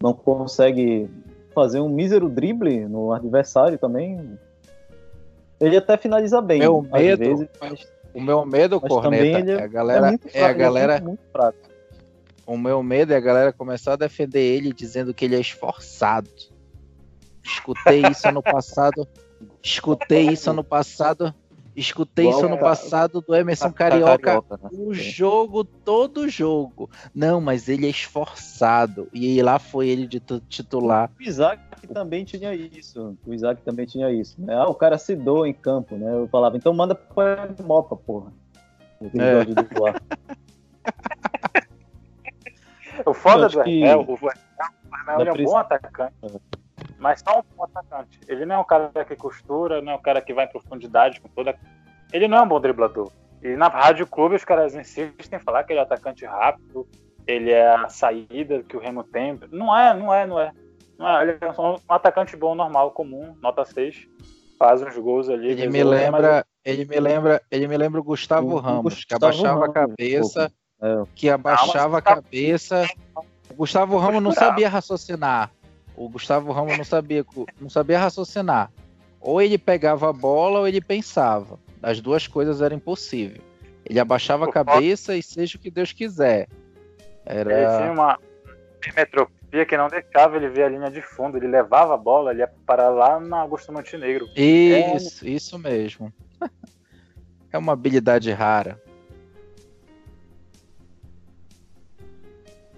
não 0.00 0.12
consegue 0.12 1.10
fazer 1.52 1.80
um 1.80 1.88
mísero 1.88 2.28
drible 2.28 2.86
no 2.86 3.12
adversário 3.12 3.78
também. 3.78 4.38
Ele 5.60 5.76
até 5.76 5.96
finaliza 5.96 6.40
bem, 6.40 6.60
meu 6.60 6.80
medo, 6.82 7.18
vezes, 7.18 7.48
mas, 7.60 7.86
o 8.14 8.20
meu 8.20 8.46
medo, 8.46 8.80
Corneta, 8.80 9.50
é 9.50 9.62
a 9.62 9.66
galera, 9.66 10.18
é, 10.32 10.40
é 10.40 10.44
a 10.44 10.52
galera 10.52 10.96
é 10.96 11.00
muito, 11.00 11.20
muito 11.32 11.54
O 12.46 12.56
meu 12.56 12.82
medo 12.82 13.12
é 13.12 13.16
a 13.16 13.20
galera 13.20 13.52
começar 13.52 13.94
a 13.94 13.96
defender 13.96 14.40
ele 14.40 14.72
dizendo 14.72 15.12
que 15.12 15.24
ele 15.24 15.36
é 15.36 15.40
esforçado. 15.40 16.30
Escutei 17.42 18.02
isso 18.10 18.28
ano 18.28 18.42
passado. 18.42 19.06
Escutei 19.62 20.28
isso 20.28 20.50
ano 20.50 20.64
passado 20.64 21.34
Escutei 21.74 22.28
isso 22.28 22.48
no 22.48 22.58
passado 22.58 23.20
do 23.20 23.34
Emerson 23.34 23.72
Carioca, 23.72 24.18
Carioca 24.18 24.58
né? 24.62 24.70
o 24.72 24.92
jogo, 24.92 25.64
todo 25.64 26.28
jogo. 26.28 26.90
Não, 27.14 27.40
mas 27.40 27.68
ele 27.68 27.86
é 27.86 27.90
esforçado. 27.90 29.08
E 29.12 29.40
lá 29.40 29.58
foi 29.58 29.88
ele 29.88 30.06
de 30.06 30.20
titular. 30.48 31.10
O 31.18 31.22
Isaac 31.22 31.62
também 31.92 32.24
tinha 32.24 32.54
isso. 32.54 33.16
O 33.24 33.32
Isaac 33.32 33.62
também 33.62 33.86
tinha 33.86 34.10
isso. 34.10 34.34
Né? 34.40 34.54
Ah, 34.54 34.66
o 34.68 34.74
cara 34.74 34.98
se 34.98 35.14
doa 35.14 35.48
em 35.48 35.54
campo, 35.54 35.96
né? 35.96 36.12
Eu 36.12 36.28
falava, 36.28 36.56
então 36.56 36.72
manda 36.72 36.94
pra 36.94 37.48
Mopa, 37.62 37.96
porra. 37.96 38.32
É. 39.00 39.46
o 43.08 43.14
foda 43.14 43.48
do 43.48 43.62
que... 43.62 43.82
é, 43.82 43.96
o 43.96 44.18
Arnel 44.92 45.26
é 45.26 45.32
um 45.32 45.44
bom 45.44 45.56
atacante. 45.56 46.14
Mas 47.00 47.20
só 47.26 47.42
um 47.58 47.64
atacante. 47.64 48.20
Ele 48.28 48.44
não 48.44 48.56
é 48.56 48.58
um 48.58 48.64
cara 48.64 48.92
que 49.06 49.16
costura, 49.16 49.80
não 49.80 49.92
é 49.92 49.94
um 49.96 50.02
cara 50.02 50.20
que 50.20 50.34
vai 50.34 50.44
em 50.44 50.50
profundidade 50.50 51.18
com 51.18 51.28
toda. 51.28 51.58
Ele 52.12 52.28
não 52.28 52.38
é 52.38 52.42
um 52.42 52.48
bom 52.48 52.60
driblador. 52.60 53.10
E 53.42 53.56
na 53.56 53.68
Rádio 53.68 54.06
Clube 54.06 54.36
os 54.36 54.44
caras 54.44 54.74
insistem 54.74 55.38
em 55.38 55.42
falar 55.42 55.64
que 55.64 55.72
ele 55.72 55.80
é 55.80 55.82
atacante 55.82 56.26
rápido, 56.26 56.86
ele 57.26 57.50
é 57.50 57.74
a 57.74 57.88
saída 57.88 58.62
que 58.62 58.76
o 58.76 58.80
Remo 58.80 59.02
tem. 59.02 59.40
Não 59.50 59.74
é, 59.74 59.94
não 59.94 60.12
é, 60.12 60.26
não 60.26 60.38
é. 60.38 60.52
Não 60.98 61.08
é. 61.08 61.22
Ele 61.22 61.38
é 61.40 61.60
um 61.60 61.76
atacante 61.88 62.36
bom, 62.36 62.54
normal, 62.54 62.90
comum, 62.90 63.34
nota 63.40 63.64
6. 63.64 64.06
Faz 64.58 64.82
uns 64.82 64.96
gols 64.98 65.30
ali. 65.30 65.52
Ele 65.52 65.68
me 65.68 65.82
lembra, 65.82 66.32
mas... 66.36 66.44
ele 66.62 66.84
me 66.84 67.00
lembra, 67.00 67.40
ele 67.50 67.66
me 67.66 67.78
lembra 67.78 67.98
o 67.98 68.04
Gustavo 68.04 68.56
o, 68.56 68.58
Ramos, 68.58 68.94
Gustavo 68.94 69.06
que 69.06 69.14
abaixava 69.14 69.60
Ramos, 69.60 69.70
a 69.70 69.72
cabeça, 69.72 70.52
é. 70.82 71.02
que 71.14 71.30
abaixava 71.30 71.98
a 71.98 72.02
cabeça. 72.02 72.86
O 73.48 73.54
Gustavo 73.54 73.96
Ramos 73.96 74.22
não 74.22 74.32
sabia 74.32 74.68
raciocinar 74.68 75.50
o 76.00 76.08
Gustavo 76.08 76.50
Ramos 76.50 76.78
não 76.78 76.84
sabia, 76.84 77.22
não 77.60 77.68
sabia 77.68 77.98
raciocinar. 77.98 78.72
Ou 79.20 79.42
ele 79.42 79.58
pegava 79.58 80.08
a 80.08 80.12
bola 80.14 80.60
ou 80.60 80.66
ele 80.66 80.80
pensava. 80.80 81.58
As 81.82 82.00
duas 82.00 82.26
coisas 82.26 82.62
eram 82.62 82.76
impossível. 82.76 83.42
Ele 83.84 84.00
abaixava 84.00 84.46
a 84.46 84.50
cabeça 84.50 85.14
e 85.14 85.22
seja 85.22 85.58
o 85.58 85.60
que 85.60 85.70
Deus 85.70 85.92
quiser. 85.92 86.48
Era... 87.26 87.52
Ele 87.52 87.76
tinha 87.76 87.92
uma 87.92 88.18
metropia 88.96 89.66
que 89.66 89.76
não 89.76 89.88
deixava 89.88 90.36
ele 90.38 90.48
ver 90.48 90.62
a 90.62 90.68
linha 90.70 90.90
de 90.90 91.02
fundo. 91.02 91.36
Ele 91.36 91.48
levava 91.48 91.92
a 91.92 91.98
bola, 91.98 92.30
ele 92.30 92.40
ia 92.40 92.50
parar 92.64 92.88
lá 92.88 93.20
na 93.20 93.40
Augusto 93.40 93.70
Montenegro. 93.70 94.26
Isso, 94.34 95.26
é... 95.26 95.28
isso 95.28 95.58
mesmo. 95.58 96.10
é 97.52 97.58
uma 97.58 97.74
habilidade 97.74 98.32
rara. 98.32 98.80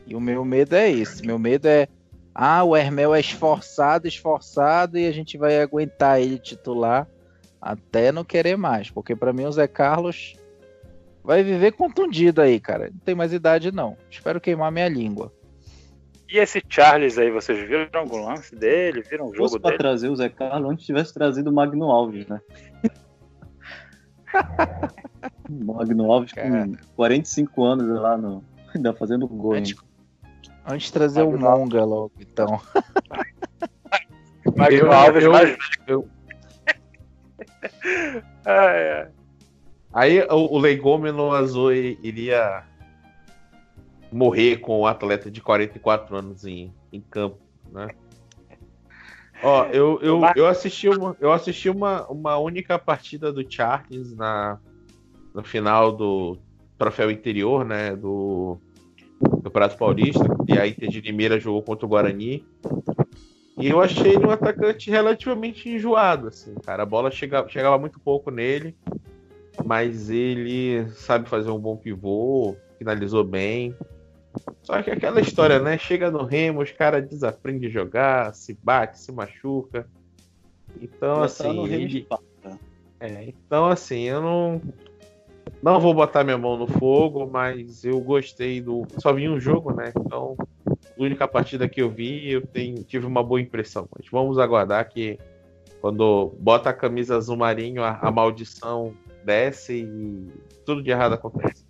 E 0.09 0.17
o 0.17 0.21
meu 0.21 0.45
medo 0.45 0.75
é 0.75 0.91
esse. 0.91 1.25
Meu 1.25 1.39
medo 1.39 1.69
é 1.69 1.87
ah, 2.35 2.64
o 2.64 2.77
Hermel 2.77 3.14
é 3.14 3.21
esforçado, 3.21 4.09
esforçado 4.09 4.99
e 4.99 5.07
a 5.07 5.12
gente 5.12 5.37
vai 5.37 5.61
aguentar 5.61 6.21
ele 6.21 6.38
titular 6.38 7.07
até 7.61 8.11
não 8.11 8.25
querer 8.25 8.57
mais, 8.57 8.90
porque 8.90 9.14
para 9.14 9.33
mim 9.33 9.45
o 9.45 9.53
Zé 9.53 9.68
Carlos 9.68 10.35
vai 11.23 11.42
viver 11.42 11.73
contundido 11.73 12.40
aí, 12.40 12.59
cara. 12.59 12.90
Não 12.90 12.99
tem 13.01 13.14
mais 13.14 13.33
idade 13.33 13.71
não. 13.71 13.97
Espero 14.11 14.40
queimar 14.40 14.73
minha 14.73 14.88
língua. 14.88 15.33
E 16.29 16.38
esse 16.38 16.62
Charles 16.66 17.18
aí, 17.18 17.31
vocês 17.31 17.68
viram 17.68 17.88
algum 17.92 18.25
lance 18.25 18.57
dele? 18.57 19.03
Viram 19.03 19.27
o 19.27 19.35
jogo 19.35 19.51
Fosse 19.51 19.61
pra 19.61 19.77
trazer 19.77 20.09
o 20.09 20.16
Zé 20.16 20.31
Carlos, 20.31 20.73
antes 20.73 20.87
tivesse 20.87 21.12
trazido 21.12 21.51
o 21.51 21.53
Magno 21.53 21.90
Alves, 21.90 22.27
né? 22.27 22.40
Magno 25.49 26.11
Alves 26.11 26.33
com 26.33 26.73
45 26.97 27.64
anos 27.64 28.01
lá 28.01 28.16
no 28.16 28.42
ainda 28.75 28.95
fazendo 28.95 29.29
gol. 29.29 29.53
Antes, 29.53 29.75
Antes 30.64 30.87
de 30.87 30.92
trazer 30.92 31.22
o 31.22 31.38
Monga 31.38 31.85
logo, 31.85 32.12
então. 32.20 32.61
Eu, 34.70 34.92
Alves 34.92 35.25
eu, 35.25 35.33
mais 35.33 35.57
eu... 35.87 36.09
ai, 38.44 38.92
ai. 38.92 39.09
Aí 39.92 40.20
o, 40.22 40.55
o 40.55 40.59
Legômeno 40.59 41.33
Azul 41.33 41.72
iria 41.72 42.64
morrer 44.11 44.59
com 44.59 44.81
o 44.81 44.87
atleta 44.87 45.31
de 45.31 45.40
44 45.40 46.16
anos 46.16 46.44
em, 46.44 46.72
em 46.92 47.01
campo, 47.01 47.38
né? 47.70 47.88
Ó, 49.42 49.64
eu, 49.66 49.98
eu, 50.01 50.20
eu 50.37 50.46
assisti, 50.46 50.88
uma, 50.88 51.16
eu 51.18 51.33
assisti 51.33 51.68
uma, 51.68 52.07
uma 52.07 52.37
única 52.38 52.79
partida 52.79 53.33
do 53.33 53.44
Charles 53.51 54.14
na, 54.14 54.59
no 55.35 55.42
final 55.42 55.90
do 55.90 56.38
troféu 56.79 57.11
interior, 57.11 57.64
né? 57.64 57.96
Do 57.96 58.59
Campeonato 59.43 59.77
Paulista, 59.77 60.25
e 60.49 60.59
a 60.59 60.67
Inter 60.67 60.89
de 60.89 61.01
Limeira 61.01 61.39
jogou 61.39 61.63
contra 61.63 61.87
o 61.87 61.89
Guarani. 61.89 62.45
E 63.59 63.69
eu 63.69 63.81
achei 63.81 64.15
ele 64.15 64.27
um 64.27 64.31
atacante 64.31 64.91
relativamente 64.91 65.69
enjoado, 65.69 66.29
assim, 66.29 66.55
cara. 66.65 66.83
A 66.83 66.87
bola 66.87 67.11
chegava, 67.11 67.49
chegava 67.49 67.79
muito 67.79 68.01
pouco 68.01 68.31
nele, 68.31 68.75
mas 69.65 70.11
ele 70.11 70.89
sabe 70.91 71.29
fazer 71.29 71.51
um 71.51 71.59
bom 71.59 71.77
pivô, 71.77 72.57
finalizou 72.79 73.23
bem. 73.25 73.77
Só 74.63 74.83
que 74.83 74.91
aquela 74.91 75.21
história, 75.21 75.59
né? 75.59 75.77
Chega 75.77 76.11
no 76.11 76.25
Remo, 76.25 76.63
os 76.63 76.71
caras 76.71 77.07
desaprendem 77.07 77.69
a 77.69 77.73
jogar, 77.73 78.35
se 78.35 78.59
bate, 78.63 78.99
se 78.99 79.13
machuca. 79.13 79.87
Então, 80.81 81.23
assim. 81.23 81.67
Ele... 81.67 82.07
É, 82.99 83.25
então, 83.25 83.67
assim, 83.67 84.03
eu 84.03 84.23
não. 84.23 84.63
Não 85.63 85.81
vou 85.81 85.95
botar 85.95 86.25
minha 86.25 86.39
mão 86.39 86.57
no 86.57 86.67
fogo, 86.67 87.29
mas 87.31 87.85
eu 87.85 88.01
gostei 88.01 88.61
do. 88.61 88.85
Só 88.99 89.13
vi 89.13 89.29
um 89.29 89.39
jogo, 89.39 89.73
né? 89.73 89.93
Então, 89.97 90.37
a 90.67 90.75
única 90.99 91.29
partida 91.29 91.69
que 91.69 91.81
eu 91.81 91.89
vi, 91.89 92.33
eu 92.33 92.45
tenho... 92.47 92.83
tive 92.83 93.07
uma 93.07 93.23
boa 93.23 93.41
impressão. 93.41 93.89
Mas 93.97 94.09
vamos 94.11 94.39
aguardar 94.39 94.89
que 94.89 95.19
quando 95.81 96.33
bota 96.39 96.71
a 96.71 96.73
camisa 96.73 97.17
azul 97.17 97.37
marinho, 97.37 97.83
a, 97.83 97.99
a 98.01 98.11
maldição 98.11 98.95
desce 99.25 99.83
e 99.83 100.31
tudo 100.65 100.83
de 100.83 100.91
errado 100.91 101.15
acontece. 101.15 101.65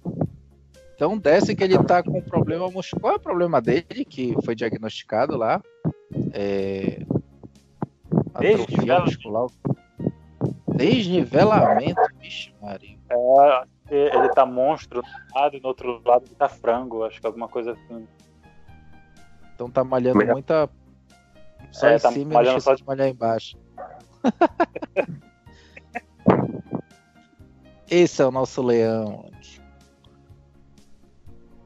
Então 0.95 1.19
desce 1.19 1.55
que 1.55 1.65
ele 1.65 1.77
tá 1.83 2.03
com 2.03 2.19
um 2.19 2.23
problema 2.23 2.71
muscular. 2.71 3.01
Qual 3.01 3.13
é 3.15 3.17
o 3.17 3.21
problema 3.21 3.61
dele 3.61 4.05
que 4.09 4.35
foi 4.45 4.55
diagnosticado 4.55 5.37
lá? 5.37 5.63
É... 6.33 7.03
Atrofia 8.35 9.01
muscular. 9.01 9.47
Desnivelamento, 10.75 12.01
bicho, 12.19 12.53
Marinho. 12.61 12.99
É, 13.11 14.17
ele 14.17 14.29
tá 14.31 14.47
monstro 14.47 15.03
no 15.03 15.41
lado 15.41 15.57
e 15.57 15.61
no 15.61 15.69
outro 15.69 16.03
lado 16.05 16.25
ele 16.27 16.35
tá 16.35 16.49
frango, 16.49 17.05
acho 17.05 17.21
que 17.21 17.27
alguma 17.27 17.49
coisa 17.49 17.73
assim. 17.73 18.07
Então 19.55 19.71
tá 19.71 19.85
malhando 19.85 20.19
Melhor. 20.19 20.35
muita. 20.35 20.69
Só 21.71 21.89
é, 21.89 21.97
em 21.97 21.99
tá 21.99 22.11
cima 22.11 22.35
malhando 22.35 22.61
só 22.61 22.75
de 22.75 22.85
malhar 22.85 23.09
embaixo. 23.09 23.59
Esse 27.91 28.23
é 28.23 28.27
o 28.27 28.31
nosso 28.31 28.63
leão. 28.63 29.31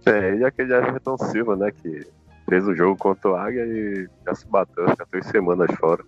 É, 0.05 0.35
e 0.37 0.45
aquele 0.45 0.75
Everton 0.75 1.17
Silva, 1.19 1.57
né? 1.57 1.71
Que 1.71 2.07
fez 2.49 2.67
o 2.67 2.75
jogo 2.75 2.97
contra 2.97 3.31
o 3.31 3.37
Águia 3.37 3.65
e 3.65 4.09
já 4.25 4.35
se 4.35 4.47
bateu, 4.49 4.87
já 4.89 5.07
três 5.11 5.27
semanas 5.27 5.69
fora. 5.79 6.05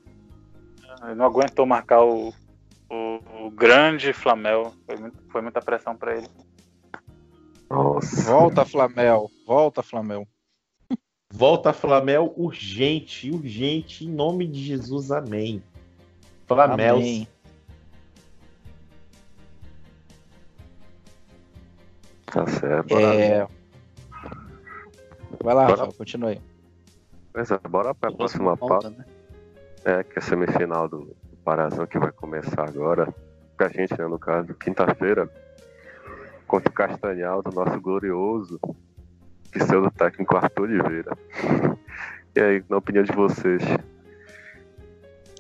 Ele 1.05 1.15
não 1.15 1.27
aguentou 1.27 1.67
marcar 1.67 2.03
o, 2.03 2.33
o, 3.49 3.51
grande 3.51 4.13
Flamel. 4.13 4.73
Foi, 4.87 4.97
muito, 4.97 5.23
foi 5.31 5.43
muita 5.43 5.61
pressão 5.61 5.97
para 5.97 6.17
ele. 6.17 6.29
Nossa. 7.71 8.31
Volta, 8.31 8.65
Flamel. 8.65 9.31
Volta, 9.47 9.83
Flamel. 9.83 10.27
Volta, 11.31 11.73
Flamel, 11.73 12.33
urgente, 12.37 13.31
urgente, 13.31 14.05
em 14.05 14.11
nome 14.11 14.47
de 14.47 14.65
Jesus, 14.65 15.11
amém. 15.11 15.63
Flamel. 16.47 16.97
Amém. 16.97 17.29
Tá 22.27 22.47
certo. 22.47 22.99
É... 22.99 23.47
Vai 25.43 25.55
lá, 25.55 25.67
bora... 25.67 25.71
Rafael, 25.71 25.93
continue 25.93 26.33
aí. 26.33 26.41
Pois 27.33 27.51
é, 27.51 27.59
bora 27.69 27.95
para 27.95 28.11
a 28.11 28.13
próxima 28.13 28.57
pauta. 28.57 28.91
Né? 28.91 29.05
É, 29.85 30.03
que 30.03 30.19
é 30.19 30.19
a 30.19 30.23
semifinal 30.23 30.89
do, 30.89 31.05
do 31.05 31.37
Parazão 31.45 31.87
que 31.87 31.99
vai 31.99 32.11
começar 32.11 32.69
agora. 32.69 33.15
Pra 33.59 33.69
gente, 33.69 33.99
né, 33.99 34.07
no 34.07 34.21
caso, 34.21 34.55
quinta-feira, 34.55 35.29
contra 36.47 36.71
o 36.71 36.73
Castanhal, 36.73 37.43
do 37.43 37.51
nosso 37.51 37.81
glorioso 37.81 38.61
pseudo 39.51 39.91
técnico 39.91 40.37
Arthur 40.37 40.63
Oliveira. 40.63 41.19
E 42.37 42.41
aí, 42.41 42.65
na 42.69 42.77
opinião 42.77 43.03
de 43.03 43.13
vocês? 43.13 43.61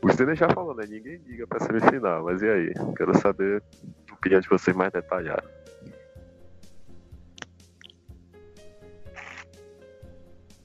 O 0.03 0.13
Stener 0.13 0.35
já 0.35 0.49
falou, 0.51 0.75
né? 0.75 0.85
Ninguém 0.89 1.21
liga 1.27 1.47
pra 1.47 1.61
semifinal, 1.61 2.25
mas 2.25 2.43
e 2.43 2.49
aí? 2.49 2.75
Quero 2.97 3.17
saber 3.17 3.63
a 4.11 4.15
opinião 4.15 4.41
de 4.41 4.49
vocês 4.49 4.77
mais 4.77 4.91
detalhada. 4.91 5.49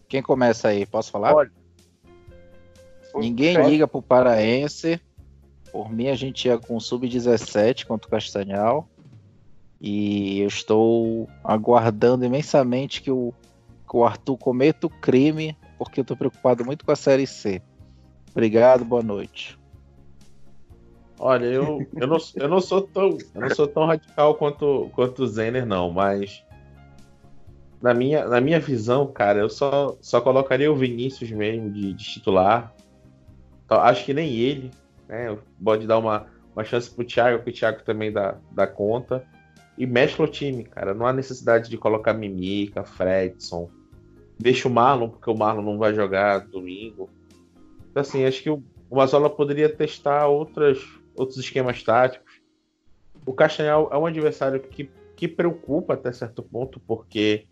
Quem 0.08 0.24
começa 0.24 0.70
aí? 0.70 0.88
Posso 0.88 1.12
falar? 1.12 1.34
Pode. 1.34 1.52
Ninguém 3.13 3.63
liga 3.68 3.88
pro 3.88 4.02
Paraense. 4.02 5.00
Por 5.74 5.92
mim, 5.92 6.08
a 6.08 6.16
gente 6.16 6.48
ia 6.48 6.56
com 6.56 6.76
o 6.76 6.80
Sub-17 6.80 7.88
contra 7.88 8.08
o 8.08 8.12
Castanhal. 8.12 8.88
E 9.82 10.40
eu 10.40 10.48
estou 10.48 11.28
aguardando 11.44 12.24
imensamente 12.24 13.02
que 13.02 13.10
o, 13.10 13.34
que 13.90 13.98
o 13.98 14.06
Arthur 14.06 14.38
cometa 14.38 14.86
o 14.86 14.90
crime, 14.90 15.58
porque 15.80 16.00
eu 16.00 16.04
estou 16.04 16.16
preocupado 16.16 16.64
muito 16.64 16.86
com 16.86 16.92
a 16.92 16.96
Série 16.96 17.26
C. 17.26 17.60
Obrigado, 18.30 18.86
boa 18.86 19.02
noite. 19.02 19.58
Olha, 21.18 21.46
eu, 21.46 21.84
eu, 21.96 22.08
não, 22.08 22.18
eu, 22.36 22.48
não 22.48 22.62
sou 22.62 22.82
tão, 22.82 23.18
eu 23.34 23.42
não 23.42 23.50
sou 23.56 23.68
tão 23.68 23.88
radical 23.88 24.36
quanto, 24.36 24.92
quanto 24.94 25.24
o 25.24 25.28
Zener, 25.28 25.66
não, 25.66 25.92
mas 25.92 26.44
na 27.82 27.96
minha, 27.96 28.28
na 28.28 28.40
minha 28.40 28.60
visão, 28.60 29.08
cara, 29.08 29.40
eu 29.40 29.50
só, 29.50 29.98
só 30.02 30.22
colocaria 30.22 30.72
o 30.72 30.76
Vinícius 30.76 31.32
mesmo 31.32 31.72
de, 31.72 31.94
de 31.94 32.04
titular. 32.04 32.72
Acho 33.68 34.06
que 34.06 34.14
nem 34.14 34.32
ele, 34.34 34.70
né? 35.13 35.38
Pode 35.63 35.86
dar 35.86 35.99
uma, 35.99 36.26
uma 36.56 36.63
chance 36.63 36.89
pro 36.89 37.06
Thiago, 37.06 37.43
que 37.43 37.52
o 37.52 37.54
Thiago 37.54 37.84
também 37.84 38.12
dá, 38.12 38.38
dá 38.52 38.65
conta. 38.65 39.23
E 39.78 39.86
mescla 39.86 40.26
o 40.26 40.28
time, 40.28 40.63
cara. 40.63 40.93
Não 40.93 41.06
há 41.06 41.13
necessidade 41.13 41.69
de 41.69 41.78
colocar 41.78 42.13
Mimica, 42.13 42.84
Fredson. 42.84 43.69
Deixa 44.39 44.67
o 44.67 44.71
Marlon, 44.71 45.10
porque 45.10 45.30
o 45.30 45.38
Marlon 45.38 45.62
não 45.62 45.78
vai 45.78 45.93
jogar 45.93 46.39
domingo. 46.39 47.10
Então, 47.89 48.02
assim, 48.02 48.26
acho 48.26 48.41
que 48.41 48.49
o, 48.49 48.63
o 48.89 48.95
Mazola 48.95 49.30
poderia 49.30 49.69
testar 49.69 50.28
outras, 50.28 50.80
outros 51.15 51.38
esquemas 51.38 51.82
táticos. 51.84 52.41
O 53.26 53.34
Castanhal 53.34 53.89
é 53.91 53.97
um 53.97 54.06
adversário 54.06 54.60
que, 54.60 54.89
que 55.15 55.28
preocupa 55.28 55.93
até 55.93 56.12
certo 56.12 56.43
ponto, 56.43 56.80
porque 56.80 57.45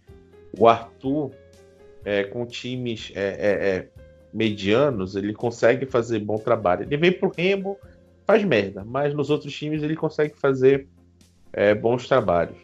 o 0.58 0.68
Arthur, 0.68 1.32
é, 2.04 2.24
com 2.24 2.46
times 2.46 3.12
é, 3.16 3.22
é, 3.22 3.70
é, 3.70 3.90
medianos, 4.34 5.16
ele 5.16 5.34
consegue 5.34 5.86
fazer 5.86 6.20
bom 6.20 6.38
trabalho. 6.38 6.84
Ele 6.84 6.98
vem 6.98 7.12
pro 7.12 7.32
Remo, 7.36 7.78
faz 8.26 8.44
merda, 8.44 8.84
mas 8.86 9.14
nos 9.14 9.30
outros 9.30 9.54
times 9.54 9.84
ele 9.84 9.96
consegue 9.96 10.36
fazer 10.36 10.88
é, 11.52 11.76
bons 11.76 12.08
trabalhos. 12.08 12.58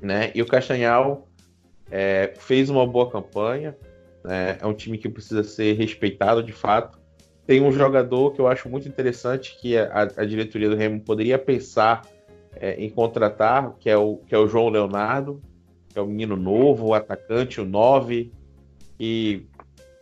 Né? 0.00 0.30
E 0.34 0.42
o 0.42 0.46
Castanhal 0.46 1.28
é, 1.90 2.32
fez 2.36 2.70
uma 2.70 2.86
boa 2.86 3.10
campanha, 3.10 3.76
né? 4.24 4.58
é 4.60 4.66
um 4.66 4.74
time 4.74 4.98
que 4.98 5.08
precisa 5.08 5.42
ser 5.42 5.74
respeitado 5.74 6.42
de 6.42 6.52
fato. 6.52 6.98
Tem 7.46 7.60
um 7.60 7.72
jogador 7.72 8.32
que 8.32 8.40
eu 8.40 8.46
acho 8.46 8.68
muito 8.68 8.88
interessante 8.88 9.58
que 9.60 9.76
a, 9.76 10.02
a 10.16 10.24
diretoria 10.24 10.70
do 10.70 10.76
Remo 10.76 11.00
poderia 11.00 11.38
pensar 11.38 12.02
é, 12.54 12.74
em 12.74 12.88
contratar, 12.88 13.74
que 13.80 13.90
é, 13.90 13.96
o, 13.96 14.18
que 14.26 14.34
é 14.34 14.38
o 14.38 14.46
João 14.46 14.68
Leonardo, 14.68 15.42
que 15.88 15.98
é 15.98 16.02
o 16.02 16.06
menino 16.06 16.36
novo, 16.36 16.86
o 16.86 16.94
atacante, 16.94 17.60
o 17.60 17.64
9, 17.64 18.32
que 18.96 19.46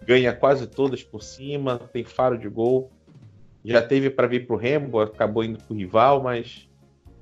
ganha 0.05 0.33
quase 0.33 0.67
todas 0.67 1.03
por 1.03 1.23
cima, 1.23 1.79
tem 1.93 2.05
faro 2.05 2.39
de 2.39 2.49
gol. 2.49 2.91
Já 3.65 3.83
teve 3.83 4.09
para 4.09 4.27
vir 4.27 4.47
para 4.47 4.55
o 4.55 4.59
Remo, 4.59 5.01
acabou 5.01 5.45
indo 5.45 5.59
para 5.59 5.73
o 5.73 5.77
rival, 5.77 6.23
mas 6.23 6.69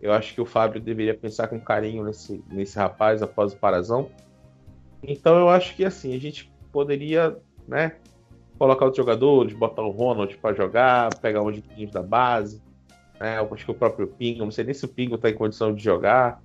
eu 0.00 0.12
acho 0.12 0.34
que 0.34 0.40
o 0.40 0.46
Fábio 0.46 0.80
deveria 0.80 1.14
pensar 1.14 1.48
com 1.48 1.60
carinho 1.60 2.04
nesse, 2.04 2.42
nesse 2.50 2.78
rapaz 2.78 3.22
após 3.22 3.52
o 3.52 3.56
Parazão. 3.56 4.10
Então 5.02 5.36
eu 5.36 5.48
acho 5.48 5.74
que 5.74 5.84
assim, 5.84 6.14
a 6.14 6.20
gente 6.20 6.52
poderia, 6.72 7.36
né, 7.66 7.96
colocar 8.58 8.88
os 8.88 8.96
jogadores, 8.96 9.52
botar 9.52 9.82
o 9.82 9.90
Ronald 9.90 10.36
para 10.38 10.54
jogar, 10.54 11.14
pegar 11.20 11.42
uns 11.42 11.60
meninos 11.60 11.92
da 11.92 12.02
base, 12.02 12.62
né, 13.20 13.38
acho 13.40 13.64
que 13.64 13.70
o 13.70 13.74
próprio 13.74 14.06
Pingo, 14.06 14.44
não 14.44 14.50
sei 14.50 14.64
nem 14.64 14.74
se 14.74 14.84
o 14.84 14.88
Pingo 14.88 15.16
está 15.16 15.28
em 15.28 15.34
condição 15.34 15.74
de 15.74 15.82
jogar, 15.82 16.40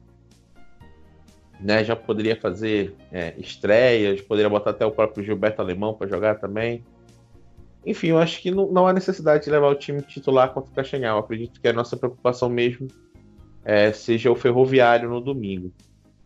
né, 1.64 1.82
já 1.82 1.96
poderia 1.96 2.36
fazer 2.36 2.94
é, 3.10 3.34
estreias, 3.38 4.22
poderia 4.22 4.50
botar 4.50 4.72
até 4.72 4.86
o 4.86 4.92
próprio 4.92 5.24
Gilberto 5.24 5.62
Alemão 5.62 5.94
para 5.94 6.08
jogar 6.08 6.36
também. 6.36 6.84
Enfim, 7.86 8.08
eu 8.08 8.18
acho 8.18 8.42
que 8.42 8.52
não, 8.52 8.70
não, 8.70 8.86
há 8.86 8.92
necessidade 8.92 9.46
de 9.46 9.50
levar 9.50 9.70
o 9.70 9.76
time 9.76 10.02
titular 10.02 10.54
contra 10.54 10.72
o 10.72 10.76
Castanhal. 10.76 11.20
Acredito 11.20 11.62
que 11.62 11.68
a 11.68 11.74
nossa 11.74 11.96
preocupação 11.96 12.50
mesmo 12.50 12.88
é, 13.64 13.94
seja 13.94 14.30
o 14.30 14.36
Ferroviário 14.36 15.10
no 15.10 15.22
domingo. 15.22 15.72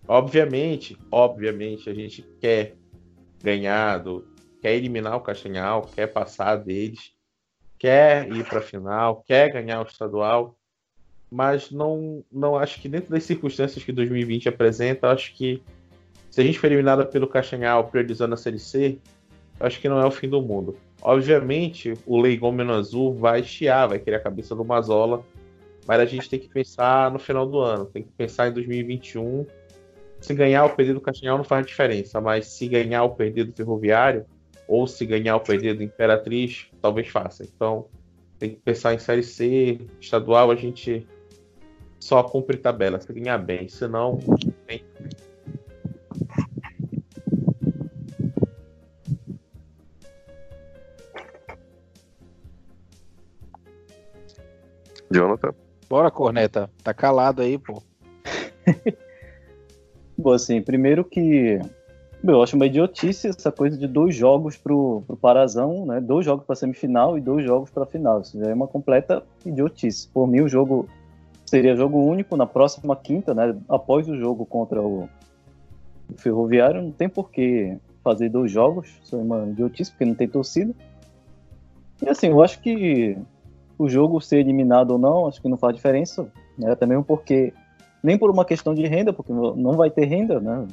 Obviamente, 0.08 0.98
obviamente, 1.12 1.88
a 1.88 1.94
gente 1.94 2.24
quer 2.40 2.76
ganhar, 3.44 4.00
do, 4.00 4.28
quer 4.60 4.74
eliminar 4.74 5.16
o 5.18 5.22
Castanhal, 5.22 5.84
quer 5.94 6.08
passar 6.08 6.56
deles, 6.56 7.12
quer 7.78 8.28
ir 8.32 8.44
para 8.44 8.60
a 8.60 8.64
final, 8.64 9.24
quer 9.24 9.52
ganhar 9.52 9.82
o 9.82 9.88
estadual 9.88 10.57
mas 11.30 11.72
não, 11.72 12.24
não 12.32 12.56
acho 12.56 12.82
que 12.82 12.88
dentro 12.88 13.12
das 13.12 13.24
circunstâncias 13.24 13.84
que 13.84 13.92
2020 13.92 14.50
apresenta, 14.50 15.10
acho 15.10 15.34
que 15.36 15.62
se 16.30 16.42
a 16.42 16.44
gente 16.44 16.60
for 16.60 16.68
eliminada 16.68 17.06
pelo 17.06 17.28
Castanhal 17.28 17.86
priorizando 17.86 18.34
a 18.34 18.38
Série 18.38 18.60
C, 18.60 18.98
acho 19.60 19.80
que 19.80 19.90
não 19.90 20.00
é 20.00 20.06
o 20.06 20.12
fim 20.12 20.30
do 20.30 20.42
mundo. 20.42 20.78
Obviamente, 21.02 21.94
o 22.06 22.20
Leigão 22.20 22.52
Meno 22.52 22.74
Azul 22.74 23.14
vai 23.14 23.44
chiar, 23.44 23.88
vai 23.88 24.00
querer 24.00 24.18
a 24.18 24.20
cabeça 24.20 24.56
do 24.56 24.64
Mazola, 24.64 25.24
mas 25.86 26.00
a 26.00 26.06
gente 26.06 26.30
tem 26.30 26.40
que 26.40 26.50
pensar 26.50 27.12
no 27.12 27.20
final 27.20 27.46
do 27.46 27.60
ano, 27.60 27.86
tem 27.86 28.04
que 28.04 28.12
pensar 28.12 28.50
em 28.50 28.54
2021. 28.54 29.46
Se 30.20 30.34
ganhar 30.34 30.64
ou 30.64 30.70
perder 30.72 30.94
do 30.94 31.02
Castanhal 31.02 31.38
não 31.38 31.44
faz 31.44 31.66
diferença, 31.66 32.20
mas 32.20 32.48
se 32.48 32.68
ganhar 32.68 33.04
ou 33.04 33.12
perder 33.12 33.46
do 33.46 33.54
Ferroviário, 33.54 34.26
ou 34.68 34.86
se 34.86 35.06
ganhar 35.06 35.36
ou 35.36 35.42
perder 35.42 35.76
do 35.76 35.84
Imperatriz, 35.84 36.68
talvez 36.82 37.08
faça. 37.08 37.44
Então, 37.44 37.86
tem 38.38 38.50
que 38.52 38.58
pensar 38.58 38.94
em 38.94 39.00
Série 39.00 39.24
C, 39.24 39.80
estadual, 40.00 40.52
a 40.52 40.56
gente 40.56 41.08
só 42.00 42.24
cumpre 42.24 42.58
tabela, 42.58 43.00
se 43.00 43.12
ganhar 43.12 43.38
bem, 43.38 43.68
senão 43.68 44.20
tem. 44.66 44.84
Jonathan. 55.12 55.54
Bora, 55.90 56.12
corneta. 56.12 56.70
Tá 56.84 56.94
calado 56.94 57.42
aí, 57.42 57.58
pô. 57.58 57.82
Bom, 60.18 60.34
assim, 60.34 60.62
primeiro 60.62 61.06
que 61.06 61.60
eu 62.24 62.42
acho 62.42 62.56
uma 62.56 62.66
idiotice 62.66 63.28
essa 63.28 63.52
coisa 63.52 63.78
de 63.78 63.88
dois 63.88 64.16
jogos 64.16 64.58
pro, 64.58 65.04
pro 65.06 65.16
Parazão, 65.16 65.86
né? 65.86 66.02
Dois 66.02 66.26
jogos 66.26 66.46
para 66.46 66.56
semifinal 66.56 67.18
e 67.18 67.22
dois 67.22 67.46
jogos 67.46 67.70
para 67.70 67.86
final. 67.86 68.22
Isso 68.22 68.38
já 68.38 68.50
é 68.50 68.54
uma 68.54 68.68
completa 68.68 69.24
idiotice. 69.46 70.10
Por 70.10 70.28
mim, 70.28 70.42
o 70.42 70.50
jogo 70.50 70.90
seria 71.48 71.76
jogo 71.76 71.98
único 71.98 72.36
na 72.36 72.46
próxima 72.46 72.96
quinta, 72.96 73.34
né? 73.34 73.56
Após 73.68 74.08
o 74.08 74.16
jogo 74.16 74.46
contra 74.46 74.82
o, 74.82 75.10
o 76.14 76.18
Ferroviário, 76.18 76.82
não 76.82 76.92
tem 76.92 77.10
por 77.10 77.32
que 77.32 77.78
fazer 78.04 78.30
dois 78.30 78.52
jogos, 78.52 79.00
isso 79.04 79.16
é 79.16 79.20
uma 79.20 79.48
idiotice, 79.48 79.92
porque 79.92 80.06
não 80.06 80.14
tem 80.14 80.28
torcida. 80.28 80.74
E 82.02 82.10
assim, 82.10 82.28
eu 82.28 82.44
acho 82.44 82.60
que 82.62 83.18
o 83.78 83.90
jogo 83.90 84.20
ser 84.22 84.40
eliminado 84.40 84.92
ou 84.92 84.98
não, 84.98 85.28
acho 85.28 85.42
que 85.42 85.50
não 85.50 85.58
faz 85.58 85.76
diferença, 85.76 86.28
né? 86.58 86.76
Também 86.76 87.02
porque 87.02 87.54
nem 88.04 88.18
por 88.18 88.30
uma 88.30 88.46
questão 88.46 88.74
de 88.76 88.86
renda, 88.86 89.12
porque 89.14 89.32
não 89.32 89.74
vai 89.74 89.90
ter 89.90 90.06
renda, 90.06 90.40
né? 90.40 90.68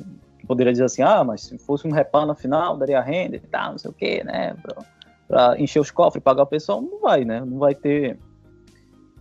Poderia 0.46 0.72
dizer 0.72 0.84
assim, 0.84 1.02
ah, 1.02 1.24
mas 1.24 1.42
se 1.42 1.56
fosse 1.58 1.86
um 1.86 1.90
repar 1.90 2.26
na 2.26 2.34
final, 2.34 2.76
daria 2.76 3.00
renda 3.00 3.36
e 3.36 3.40
tal, 3.40 3.72
não 3.72 3.78
sei 3.78 3.90
o 3.90 3.94
quê, 3.94 4.22
né? 4.24 4.54
Pra, 4.62 4.76
pra 5.26 5.60
encher 5.60 5.80
os 5.80 5.90
cofres, 5.90 6.22
pagar 6.22 6.42
o 6.42 6.46
pessoal, 6.46 6.82
não 6.82 7.00
vai, 7.00 7.24
né? 7.24 7.40
Não 7.40 7.58
vai 7.58 7.74
ter, 7.74 8.18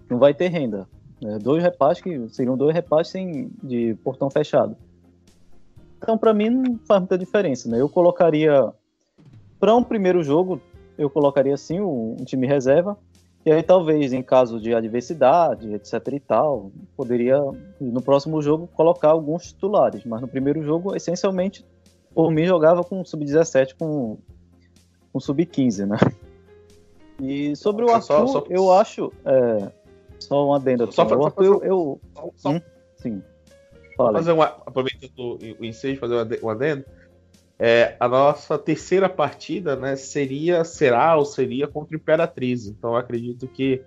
não 0.10 0.18
vai 0.18 0.34
ter 0.34 0.50
renda. 0.50 0.88
É, 1.26 1.40
dois 1.40 1.64
repasses 1.64 2.04
que 2.04 2.30
seriam 2.30 2.58
dois 2.58 2.74
repasses 2.74 3.14
de 3.64 3.96
portão 4.04 4.30
fechado. 4.30 4.76
Então, 5.98 6.18
para 6.18 6.34
mim, 6.34 6.50
não 6.50 6.80
faz 6.86 7.00
muita 7.00 7.18
diferença. 7.18 7.70
Né? 7.70 7.80
Eu 7.80 7.88
colocaria. 7.88 8.74
Para 9.60 9.76
um 9.76 9.84
primeiro 9.84 10.22
jogo, 10.22 10.60
eu 10.98 11.10
colocaria 11.10 11.54
assim 11.54 11.80
um, 11.80 12.18
um 12.20 12.26
time 12.26 12.46
reserva. 12.46 12.98
E 13.46 13.52
aí, 13.52 13.62
talvez, 13.62 14.14
em 14.14 14.22
caso 14.22 14.60
de 14.60 14.74
adversidade, 14.74 15.74
etc 15.74 15.94
e 16.14 16.20
tal, 16.20 16.72
poderia, 16.96 17.38
no 17.80 18.02
próximo 18.02 18.42
jogo, 18.42 18.68
colocar 18.68 19.10
alguns 19.10 19.48
titulares. 19.48 20.06
Mas 20.06 20.22
no 20.22 20.28
primeiro 20.28 20.64
jogo, 20.64 20.96
essencialmente, 20.96 21.66
por 22.14 22.32
mim, 22.32 22.46
jogava 22.46 22.84
com 22.84 23.04
sub-17 23.04 23.76
com, 23.78 24.18
com 25.12 25.20
sub-15, 25.20 25.86
né? 25.86 25.98
E 27.22 27.56
sobre 27.56 27.86
o 27.86 27.90
Arthur, 27.90 28.02
só, 28.02 28.28
só... 28.28 28.46
eu 28.50 28.72
acho. 28.72 29.12
É, 29.26 29.72
só 30.24 30.48
um 30.48 30.54
adendo. 30.54 30.92
Só, 30.92 31.08
só, 31.08 31.26
Arthur, 31.26 31.44
eu. 31.44 31.64
eu... 31.64 32.02
Só, 32.36 32.52
hum? 32.52 32.62
Sim. 32.98 33.22
fazer 33.98 34.32
uma, 34.32 34.46
aproveitando 34.66 35.38
o 35.60 35.66
ensejo, 35.66 36.00
fazer 36.00 36.40
um 36.42 36.50
adendo. 36.50 36.86
É, 37.60 37.96
a 38.00 38.08
nossa 38.08 38.58
terceira 38.58 39.08
partida 39.08 39.76
né, 39.76 39.96
seria, 39.96 40.64
será 40.64 41.16
ou 41.16 41.26
seria 41.26 41.68
contra 41.68 41.96
o 41.96 42.00
Imperatriz. 42.00 42.68
Então 42.68 42.96
acredito 42.96 43.48
que 43.48 43.82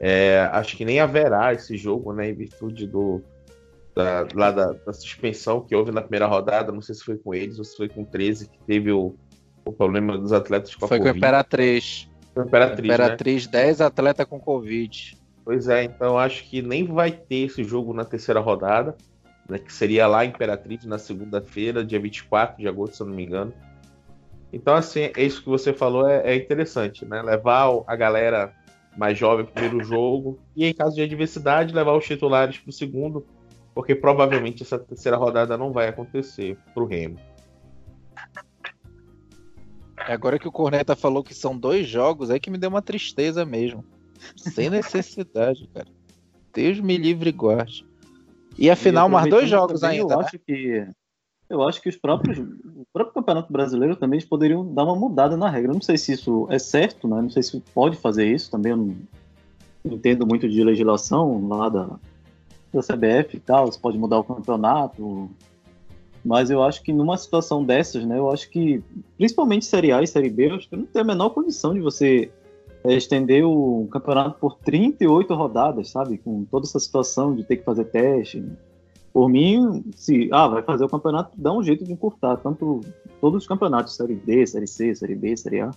é, 0.00 0.48
acho 0.52 0.76
que 0.76 0.84
nem 0.84 1.00
haverá 1.00 1.52
esse 1.52 1.76
jogo, 1.76 2.12
né, 2.12 2.30
em 2.30 2.34
virtude 2.34 2.86
do, 2.86 3.22
da, 3.94 4.26
lá 4.34 4.50
da, 4.50 4.72
da, 4.72 4.92
suspensão 4.92 5.60
que 5.60 5.74
houve 5.74 5.92
na 5.92 6.00
primeira 6.00 6.26
rodada. 6.26 6.72
Não 6.72 6.80
sei 6.80 6.94
se 6.94 7.04
foi 7.04 7.16
com 7.16 7.34
eles 7.34 7.58
ou 7.58 7.64
se 7.64 7.76
foi 7.76 7.88
com 7.88 8.04
13, 8.04 8.48
que 8.48 8.58
teve 8.66 8.90
o, 8.92 9.14
o 9.64 9.72
problema 9.72 10.16
dos 10.16 10.32
atletas 10.32 10.74
com 10.74 10.84
a 10.84 10.88
foi 10.88 10.98
Covid. 10.98 11.12
Foi 11.12 11.20
com 11.20 11.24
a 11.24 11.28
Imperatriz. 11.28 12.08
Imperatriz, 12.36 12.84
Imperatriz 12.84 13.46
né? 13.46 13.52
10 13.52 13.80
atletas 13.80 14.26
com 14.26 14.40
Covid. 14.40 15.18
Pois 15.44 15.68
é, 15.68 15.84
então 15.84 16.18
acho 16.18 16.44
que 16.44 16.62
nem 16.62 16.84
vai 16.84 17.10
ter 17.10 17.46
esse 17.46 17.64
jogo 17.64 17.92
na 17.92 18.04
terceira 18.04 18.40
rodada, 18.40 18.96
né, 19.48 19.58
que 19.58 19.72
seria 19.72 20.06
lá 20.06 20.24
Imperatriz 20.24 20.84
na 20.84 20.98
segunda-feira, 20.98 21.84
dia 21.84 21.98
24 21.98 22.58
de 22.58 22.68
agosto, 22.68 22.96
se 22.96 23.02
eu 23.02 23.06
não 23.08 23.14
me 23.14 23.24
engano. 23.24 23.52
Então, 24.52 24.74
assim, 24.74 25.10
é 25.16 25.22
isso 25.22 25.42
que 25.42 25.48
você 25.48 25.72
falou 25.72 26.08
é, 26.08 26.32
é 26.32 26.36
interessante, 26.36 27.06
né? 27.06 27.22
Levar 27.22 27.70
a 27.86 27.96
galera 27.96 28.54
mais 28.96 29.16
jovem 29.16 29.46
pro 29.46 29.54
primeiro 29.54 29.82
jogo 29.82 30.38
e, 30.54 30.66
em 30.66 30.74
caso 30.74 30.94
de 30.94 31.02
adversidade, 31.02 31.74
levar 31.74 31.96
os 31.96 32.04
titulares 32.04 32.58
pro 32.58 32.70
segundo, 32.70 33.24
porque 33.74 33.94
provavelmente 33.94 34.62
essa 34.62 34.78
terceira 34.78 35.16
rodada 35.16 35.56
não 35.56 35.72
vai 35.72 35.88
acontecer 35.88 36.58
pro 36.74 36.84
Remo. 36.84 37.18
Agora 39.96 40.38
que 40.38 40.48
o 40.48 40.52
Corneta 40.52 40.94
falou 40.94 41.24
que 41.24 41.34
são 41.34 41.56
dois 41.56 41.86
jogos, 41.86 42.28
é 42.28 42.38
que 42.38 42.50
me 42.50 42.58
deu 42.58 42.68
uma 42.68 42.82
tristeza 42.82 43.46
mesmo. 43.46 43.84
Sem 44.36 44.70
necessidade, 44.70 45.68
cara. 45.72 45.88
Deus 46.54 46.80
me 46.80 46.96
livre 46.96 47.30
e 47.30 47.32
guarde. 47.32 47.86
E 48.58 48.70
afinal, 48.70 49.08
mais 49.08 49.28
dois 49.28 49.48
jogos 49.48 49.80
também, 49.80 50.00
ainda. 50.00 50.14
Eu 50.14 50.18
né? 50.18 50.24
acho 50.24 50.38
que. 50.38 50.86
Eu 51.48 51.62
acho 51.62 51.82
que 51.82 51.88
os 51.88 51.96
próprios. 51.96 52.38
O 52.38 52.86
próprio 52.92 53.14
Campeonato 53.14 53.52
Brasileiro 53.52 53.96
também 53.96 54.20
poderiam 54.20 54.66
dar 54.72 54.84
uma 54.84 54.96
mudada 54.96 55.36
na 55.36 55.48
regra. 55.48 55.70
Eu 55.70 55.74
não 55.74 55.82
sei 55.82 55.96
se 55.96 56.12
isso 56.12 56.46
é 56.50 56.58
certo, 56.58 57.08
né? 57.08 57.20
Não 57.20 57.30
sei 57.30 57.42
se 57.42 57.60
pode 57.74 57.96
fazer 57.96 58.26
isso. 58.26 58.50
Também 58.50 58.72
eu 58.72 58.76
não 58.76 58.96
entendo 59.84 60.26
muito 60.26 60.48
de 60.48 60.62
legislação 60.62 61.48
lá 61.48 61.68
da, 61.68 61.98
da 62.72 62.80
CBF 62.80 63.36
e 63.36 63.40
tal. 63.40 63.70
Se 63.70 63.78
pode 63.78 63.98
mudar 63.98 64.18
o 64.18 64.24
campeonato. 64.24 65.30
Mas 66.24 66.50
eu 66.50 66.62
acho 66.62 66.82
que 66.82 66.92
numa 66.92 67.16
situação 67.16 67.64
dessas, 67.64 68.04
né? 68.04 68.18
Eu 68.18 68.30
acho 68.30 68.48
que, 68.48 68.82
principalmente 69.16 69.64
Série 69.64 69.92
A 69.92 70.02
e 70.02 70.06
Série 70.06 70.30
B, 70.30 70.50
eu 70.50 70.54
acho 70.54 70.68
que 70.68 70.76
não 70.76 70.84
tem 70.84 71.02
a 71.02 71.04
menor 71.04 71.30
condição 71.30 71.74
de 71.74 71.80
você 71.80 72.30
é, 72.84 72.94
estender 72.94 73.44
o 73.44 73.88
campeonato 73.90 74.38
por 74.38 74.56
38 74.58 75.34
rodadas, 75.34 75.90
sabe? 75.90 76.18
Com 76.18 76.44
toda 76.44 76.66
essa 76.66 76.80
situação 76.80 77.34
de 77.34 77.44
ter 77.44 77.56
que 77.56 77.64
fazer 77.64 77.84
teste. 77.84 78.44
Por 79.12 79.28
mim, 79.28 79.84
se 79.94 80.28
ah, 80.32 80.48
vai 80.48 80.62
fazer 80.62 80.84
o 80.84 80.88
campeonato, 80.88 81.32
dá 81.36 81.52
um 81.52 81.62
jeito 81.62 81.84
de 81.84 81.92
encurtar, 81.92 82.38
tanto 82.38 82.80
todos 83.20 83.42
os 83.42 83.48
campeonatos, 83.48 83.94
Série 83.94 84.14
D, 84.14 84.46
Série 84.46 84.66
C, 84.66 84.94
Série 84.94 85.14
B, 85.14 85.36
Série 85.36 85.60
A. 85.60 85.70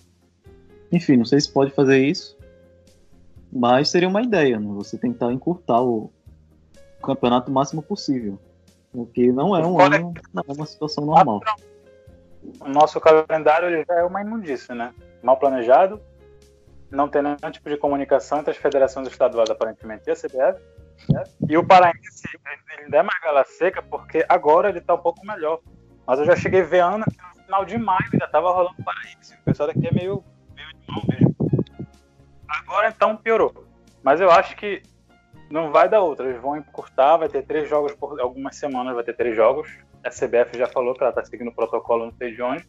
Enfim, 0.90 1.16
não 1.16 1.24
sei 1.24 1.40
se 1.40 1.52
pode 1.52 1.70
fazer 1.72 1.98
isso, 1.98 2.36
mas 3.52 3.88
seria 3.88 4.08
uma 4.08 4.22
ideia, 4.22 4.58
né? 4.58 4.66
Você 4.76 4.96
tentar 4.96 5.32
encurtar 5.32 5.82
o 5.82 6.10
campeonato 7.02 7.50
o 7.50 7.54
máximo 7.54 7.82
possível. 7.82 8.38
Porque 8.92 9.30
não 9.30 9.54
é 9.54 9.66
um 9.66 9.78
ano, 9.80 10.14
não 10.32 10.42
é 10.48 10.52
uma 10.52 10.66
situação 10.66 11.04
normal. 11.04 11.40
O 12.60 12.68
nosso 12.68 12.98
calendário 13.00 13.68
ele 13.68 13.84
já 13.86 13.94
é 13.94 14.04
uma 14.04 14.22
imundícia, 14.22 14.74
né? 14.74 14.94
Mal 15.22 15.36
planejado, 15.36 16.00
não 16.90 17.08
tem 17.08 17.22
nenhum 17.22 17.36
tipo 17.50 17.68
de 17.68 17.76
comunicação 17.76 18.38
entre 18.38 18.52
as 18.52 18.56
federações 18.56 19.08
estaduais, 19.08 19.50
aparentemente, 19.50 20.04
e 20.06 20.10
a 20.10 20.14
CBF. 20.14 20.60
Né? 21.10 21.24
E 21.48 21.56
o 21.56 21.66
Paraense 21.66 22.28
ainda 22.78 22.98
é 22.98 23.02
mais 23.02 23.20
gala 23.20 23.44
seca 23.44 23.82
porque 23.82 24.24
agora 24.28 24.68
ele 24.68 24.78
está 24.78 24.94
um 24.94 24.98
pouco 24.98 25.24
melhor. 25.26 25.60
Mas 26.06 26.18
eu 26.18 26.24
já 26.24 26.36
cheguei 26.36 26.62
ver 26.62 26.80
ano 26.80 27.04
que 27.04 27.16
no 27.16 27.44
final 27.44 27.64
de 27.64 27.78
maio 27.78 28.08
ainda 28.12 28.24
estava 28.24 28.52
rolando 28.52 28.82
Paraense. 28.84 29.34
O 29.34 29.44
pessoal 29.44 29.68
daqui 29.68 29.86
é 29.86 29.92
meio, 29.92 30.24
meio 30.54 30.68
de 30.68 30.86
mal 30.88 31.02
mesmo. 31.08 31.36
Agora 32.48 32.88
então 32.88 33.16
piorou. 33.16 33.66
Mas 34.02 34.20
eu 34.20 34.30
acho 34.30 34.56
que 34.56 34.82
não 35.50 35.72
vai 35.72 35.88
dar 35.88 36.00
outra. 36.00 36.28
Eles 36.28 36.40
vão 36.40 36.56
encurtar, 36.56 37.16
vai 37.16 37.28
ter 37.28 37.42
três 37.42 37.68
jogos 37.68 37.92
por 37.94 38.20
algumas 38.20 38.56
semanas, 38.56 38.94
vai 38.94 39.04
ter 39.04 39.16
três 39.16 39.34
jogos. 39.34 39.68
A 40.04 40.10
CBF 40.10 40.56
já 40.56 40.68
falou 40.68 40.94
que 40.94 41.02
ela 41.02 41.10
está 41.10 41.24
seguindo 41.24 41.48
o 41.48 41.54
protocolo, 41.54 42.06
não 42.06 42.12
sei 42.12 42.34
de 42.34 42.42
onde. 42.42 42.68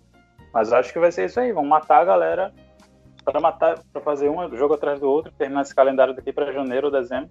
Mas 0.51 0.73
acho 0.73 0.91
que 0.91 0.99
vai 0.99 1.11
ser 1.11 1.25
isso 1.25 1.39
aí. 1.39 1.51
Vão 1.51 1.65
matar 1.65 2.01
a 2.01 2.05
galera 2.05 2.53
para 3.31 3.41
matar, 3.41 3.83
para 3.91 4.01
fazer 4.01 4.29
um 4.29 4.55
jogo 4.55 4.75
atrás 4.75 5.01
do 5.01 5.09
outro, 5.09 5.33
terminar 5.37 5.61
esse 5.61 5.75
calendário 5.75 6.15
daqui 6.15 6.31
para 6.31 6.53
janeiro 6.53 6.87
ou 6.87 6.93
dezembro, 6.93 7.29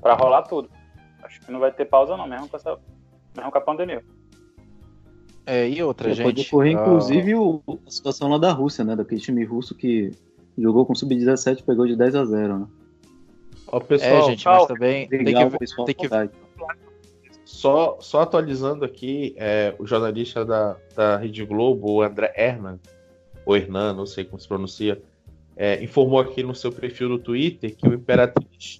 para 0.00 0.14
rolar 0.14 0.40
tudo. 0.42 0.70
Acho 1.22 1.38
que 1.42 1.52
não 1.52 1.60
vai 1.60 1.70
ter 1.70 1.84
pausa 1.84 2.16
não, 2.16 2.26
mesmo 2.26 2.48
com 2.48 2.56
essa, 2.56 2.78
mesmo 3.36 3.52
com 3.52 3.58
a 3.58 3.60
pandemia. 3.60 4.02
É, 5.44 5.68
e 5.68 5.82
outra, 5.82 6.10
é, 6.10 6.14
gente. 6.14 6.24
Pode 6.24 6.46
ocorrer, 6.46 6.78
uh... 6.78 6.80
inclusive, 6.80 7.34
o, 7.34 7.62
a 7.86 7.90
situação 7.90 8.30
lá 8.30 8.38
da 8.38 8.52
Rússia, 8.52 8.84
né? 8.84 8.96
Daquele 8.96 9.20
time 9.20 9.44
russo 9.44 9.74
que 9.74 10.12
jogou 10.56 10.86
com 10.86 10.94
sub-17 10.94 11.62
pegou 11.62 11.86
de 11.86 11.94
10 11.94 12.14
a 12.14 12.24
0, 12.24 12.58
né? 12.60 12.66
Ó, 13.66 13.80
pessoal, 13.80 14.18
é, 14.18 14.22
gente, 14.22 14.46
mas 14.46 14.66
também 14.66 15.08
tem 15.08 15.24
que, 15.24 15.84
tem 15.84 15.94
que, 15.94 16.08
só, 17.44 17.98
só 18.00 18.22
atualizando 18.22 18.82
aqui, 18.82 19.34
é, 19.36 19.74
o 19.78 19.86
jornalista 19.86 20.42
da, 20.42 20.76
da 20.96 21.16
Rede 21.18 21.44
Globo, 21.44 21.92
o 21.92 22.02
André 22.02 22.32
Hernan, 22.34 22.78
ou 23.44 23.56
Hernan, 23.56 23.92
não 23.92 24.06
sei 24.06 24.24
como 24.24 24.40
se 24.40 24.48
pronuncia, 24.48 25.00
é, 25.56 25.82
informou 25.82 26.18
aqui 26.18 26.42
no 26.42 26.54
seu 26.54 26.72
perfil 26.72 27.08
do 27.10 27.18
Twitter 27.18 27.74
que 27.76 27.88
o 27.88 27.94
Imperatriz 27.94 28.78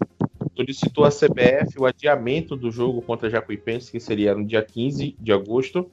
solicitou 0.54 1.04
à 1.04 1.10
CBF 1.10 1.78
o 1.78 1.86
adiamento 1.86 2.56
do 2.56 2.70
jogo 2.70 3.02
contra 3.02 3.30
Jacuipense, 3.30 3.90
que 3.90 4.00
seria 4.00 4.34
no 4.34 4.44
dia 4.44 4.62
15 4.62 5.16
de 5.18 5.32
agosto, 5.32 5.90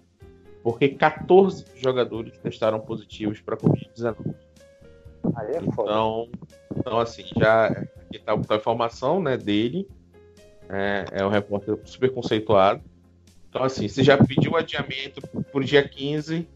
porque 0.63 0.89
14 0.89 1.65
jogadores 1.75 2.37
testaram 2.37 2.79
positivos 2.79 3.39
para 3.41 3.57
Covid-19. 3.57 4.35
Aí 5.35 5.55
é 5.55 5.61
foda. 5.71 5.91
Então, 5.91 6.29
então, 6.75 6.99
assim, 6.99 7.23
já 7.37 7.67
aqui 7.67 8.17
está 8.17 8.33
a 8.33 8.55
informação 8.57 9.21
né, 9.21 9.37
dele. 9.37 9.87
É, 10.69 11.05
é 11.11 11.25
um 11.25 11.29
repórter 11.29 11.77
super 11.85 12.11
conceituado. 12.11 12.81
Então, 13.49 13.63
assim, 13.63 13.87
você 13.87 14.03
já 14.03 14.17
pediu 14.17 14.55
adiamento 14.55 15.21
por 15.51 15.63
dia 15.63 15.87
15 15.87 16.47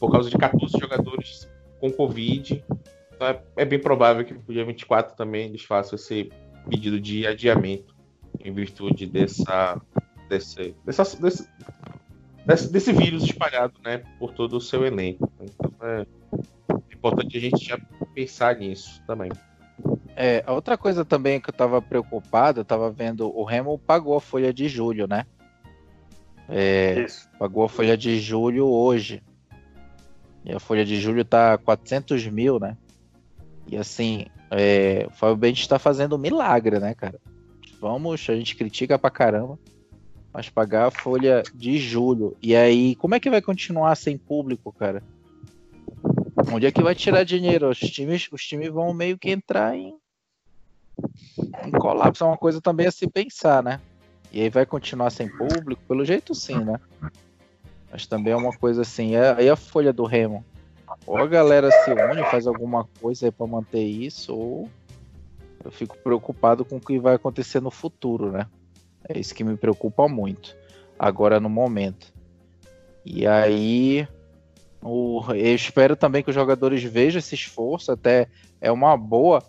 por 0.00 0.10
causa 0.10 0.30
de 0.30 0.38
14 0.38 0.78
jogadores 0.80 1.48
com 1.78 1.92
Covid. 1.92 2.64
Então 3.14 3.28
é, 3.28 3.42
é 3.58 3.64
bem 3.66 3.78
provável 3.78 4.24
que 4.24 4.32
no 4.32 4.40
dia 4.48 4.64
24 4.64 5.14
também 5.14 5.46
eles 5.46 5.62
façam 5.62 5.96
esse 5.96 6.32
pedido 6.68 6.98
de 6.98 7.26
adiamento 7.26 7.94
em 8.40 8.52
virtude 8.52 9.06
dessa, 9.06 9.78
desse, 10.28 10.74
dessa, 10.84 11.04
desse, 11.20 11.48
desse, 12.46 12.72
desse 12.72 12.92
vírus 12.92 13.24
espalhado 13.24 13.74
né, 13.84 14.02
por 14.18 14.32
todo 14.32 14.56
o 14.56 14.60
seu 14.60 14.86
elenco. 14.86 15.30
Então 15.38 15.70
é 15.82 16.06
importante 16.92 17.36
a 17.36 17.40
gente 17.40 17.62
já 17.62 17.78
pensar 18.14 18.56
nisso 18.56 19.02
também. 19.06 19.30
É, 20.16 20.42
a 20.46 20.52
outra 20.52 20.76
coisa 20.76 21.04
também 21.04 21.40
que 21.40 21.50
eu 21.50 21.52
estava 21.52 21.80
preocupado, 21.80 22.60
eu 22.60 22.64
tava 22.64 22.90
vendo, 22.90 23.34
o 23.34 23.44
Remo 23.44 23.78
pagou 23.78 24.16
a 24.16 24.20
folha 24.20 24.52
de 24.52 24.68
julho, 24.68 25.06
né? 25.06 25.26
É, 26.48 27.06
pagou 27.38 27.64
a 27.64 27.68
folha 27.68 27.96
de 27.96 28.18
julho 28.18 28.66
hoje. 28.66 29.22
E 30.44 30.52
a 30.52 30.60
folha 30.60 30.84
de 30.84 31.00
julho 31.00 31.24
tá 31.24 31.58
400 31.58 32.26
mil, 32.26 32.58
né? 32.58 32.76
E 33.66 33.76
assim, 33.76 34.26
é, 34.50 35.06
o 35.06 35.10
Fábio 35.10 35.36
Benite 35.36 35.62
está 35.62 35.78
fazendo 35.78 36.16
um 36.16 36.18
milagre, 36.18 36.78
né, 36.78 36.94
cara? 36.94 37.20
Vamos, 37.80 38.28
a 38.28 38.34
gente 38.34 38.56
critica 38.56 38.98
pra 38.98 39.10
caramba, 39.10 39.58
mas 40.32 40.48
pagar 40.48 40.86
a 40.86 40.90
folha 40.90 41.42
de 41.54 41.78
julho. 41.78 42.36
E 42.42 42.54
aí, 42.54 42.94
como 42.96 43.14
é 43.14 43.20
que 43.20 43.30
vai 43.30 43.40
continuar 43.40 43.94
sem 43.96 44.18
público, 44.18 44.72
cara? 44.72 45.02
Onde 46.52 46.66
é 46.66 46.72
que 46.72 46.82
vai 46.82 46.94
tirar 46.94 47.24
dinheiro? 47.24 47.68
Os 47.68 47.78
times, 47.78 48.28
os 48.32 48.42
times 48.42 48.70
vão 48.70 48.92
meio 48.92 49.18
que 49.18 49.30
entrar 49.30 49.76
em, 49.76 49.94
em 51.64 51.70
colapso. 51.70 52.24
É 52.24 52.26
uma 52.26 52.36
coisa 52.36 52.60
também 52.60 52.86
a 52.86 52.90
se 52.90 53.06
pensar, 53.06 53.62
né? 53.62 53.80
E 54.32 54.40
aí 54.40 54.50
vai 54.50 54.64
continuar 54.64 55.10
sem 55.10 55.28
público? 55.28 55.82
Pelo 55.86 56.04
jeito 56.04 56.34
sim, 56.34 56.64
né? 56.64 56.78
Mas 57.90 58.06
também 58.06 58.32
é 58.32 58.36
uma 58.36 58.56
coisa 58.56 58.82
assim, 58.82 59.16
é, 59.16 59.32
aí 59.32 59.48
a 59.48 59.56
folha 59.56 59.92
do 59.92 60.04
Remo. 60.04 60.44
Ou 61.06 61.16
a 61.16 61.26
galera 61.26 61.70
se 61.70 61.90
une, 61.90 62.22
faz 62.30 62.46
alguma 62.46 62.86
coisa 63.00 63.26
aí 63.26 63.32
pra 63.32 63.46
manter 63.46 63.82
isso, 63.82 64.34
ou 64.34 64.68
eu 65.64 65.70
fico 65.70 65.96
preocupado 65.98 66.64
com 66.64 66.76
o 66.76 66.80
que 66.80 66.98
vai 66.98 67.14
acontecer 67.14 67.60
no 67.60 67.70
futuro, 67.70 68.32
né? 68.32 68.46
É 69.08 69.18
isso 69.18 69.34
que 69.34 69.44
me 69.44 69.56
preocupa 69.56 70.08
muito. 70.08 70.56
Agora 70.98 71.40
no 71.40 71.48
momento. 71.48 72.12
E 73.04 73.26
aí. 73.26 74.06
O, 74.82 75.22
eu 75.34 75.54
espero 75.54 75.94
também 75.94 76.22
que 76.22 76.30
os 76.30 76.34
jogadores 76.34 76.82
vejam 76.82 77.18
esse 77.18 77.34
esforço. 77.34 77.92
Até 77.92 78.28
é 78.60 78.72
uma 78.72 78.96
boa 78.96 79.42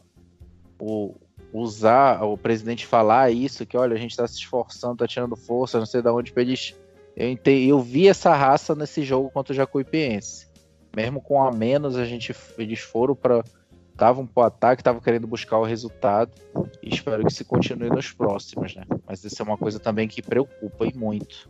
o, 0.80 1.16
usar 1.54 2.24
o 2.24 2.38
presidente 2.38 2.86
falar 2.86 3.32
isso, 3.32 3.66
que 3.66 3.78
olha, 3.78 3.96
a 3.96 4.00
gente 4.00 4.12
está 4.12 4.28
se 4.28 4.36
esforçando, 4.36 4.98
tá 4.98 5.08
tirando 5.08 5.36
força, 5.36 5.80
não 5.80 5.86
sei 5.86 6.02
de 6.02 6.10
onde, 6.10 6.32
para 6.32 6.44
eles 6.44 6.76
eu, 7.16 7.38
eu 7.46 7.80
vi 7.82 8.08
essa 8.08 8.34
raça 8.34 8.76
nesse 8.76 9.04
jogo 9.04 9.30
contra 9.30 9.54
o 9.54 9.56
Jacuipiense. 9.56 10.48
Mesmo 10.96 11.22
com 11.22 11.42
a 11.42 11.52
menos, 11.52 11.96
a 11.98 12.06
gente, 12.06 12.36
eles 12.58 12.80
foram 12.80 13.16
para 13.16 13.44
estavam 13.92 14.26
pro 14.26 14.44
ataque, 14.44 14.82
estavam 14.82 15.00
querendo 15.00 15.28
buscar 15.28 15.60
o 15.60 15.64
resultado. 15.64 16.32
E 16.82 16.90
espero 16.90 17.24
que 17.24 17.34
se 17.34 17.46
continue 17.46 17.90
nos 17.90 18.12
próximos, 18.12 18.76
né? 18.76 18.84
Mas 19.06 19.24
isso 19.24 19.42
é 19.42 19.46
uma 19.46 19.58
coisa 19.58 19.80
também 19.80 20.08
que 20.08 20.22
preocupa 20.22 20.86
e 20.86 20.98
muito. 20.98 21.50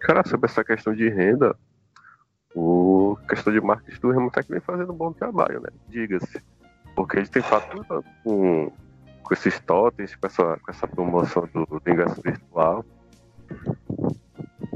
Cara, 0.00 0.26
sobre 0.26 0.46
essa 0.46 0.64
questão 0.64 0.94
de 0.94 1.08
renda, 1.10 1.54
o 2.54 3.16
questão 3.28 3.52
de 3.52 3.60
marketing 3.60 4.00
do 4.00 4.10
Remo 4.10 4.30
vem 4.48 4.60
fazendo 4.60 4.92
um 4.92 4.96
bom 4.96 5.12
trabalho, 5.12 5.60
né? 5.60 5.68
Diga-se. 5.88 6.42
Porque 6.96 7.18
eles 7.18 7.28
têm 7.28 7.42
faturado 7.42 8.04
com, 8.24 8.72
com 9.28 9.34
esses 9.34 9.60
totens, 9.60 10.16
com 10.16 10.26
essa, 10.26 10.58
com 10.58 10.70
essa 10.70 10.88
promoção 10.88 11.46
do, 11.52 11.66
do 11.66 11.82
ingresso 11.86 12.20
virtual. 12.22 12.82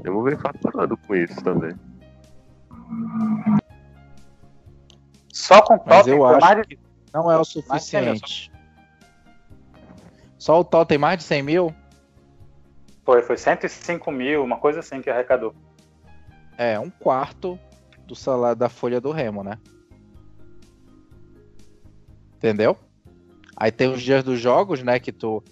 Remo 0.05 0.23
vem 0.23 0.37
faturando 0.37 0.97
com 0.99 1.15
isso 1.15 1.43
também. 1.43 1.75
Só 5.33 5.63
com 5.63 5.79
totem? 5.79 5.97
Mas 5.97 6.07
eu 6.07 6.27
acho 6.27 6.63
que 6.65 6.79
não 7.15 7.31
é 7.33 7.39
o 7.39 7.45
suficiente. 7.45 8.53
Só 10.39 10.61
o 10.61 10.65
totem 10.65 10.99
mais 10.99 11.19
de 11.19 11.25
100 11.25 11.43
mil? 11.43 11.75
Foi, 13.05 13.23
foi 13.23 13.39
105 13.39 14.11
mil, 14.11 14.45
uma 14.45 14.59
coisa 14.59 14.81
assim 14.81 15.01
que 15.01 15.09
arrecadou. 15.09 15.55
É, 16.59 16.79
um 16.79 16.91
quarto 16.91 17.59
do 18.07 18.15
salário 18.15 18.57
da 18.57 18.69
folha 18.69 19.01
do 19.01 19.13
Remo, 19.13 19.43
né? 19.43 19.59
Entendeu? 22.37 22.77
Aí 23.57 23.71
tem 23.71 23.93
os 23.93 24.03
dias 24.03 24.25
dos 24.25 24.41
jogos, 24.41 24.83
né? 24.83 24.99
Que 24.99 25.13
tu. 25.13 25.43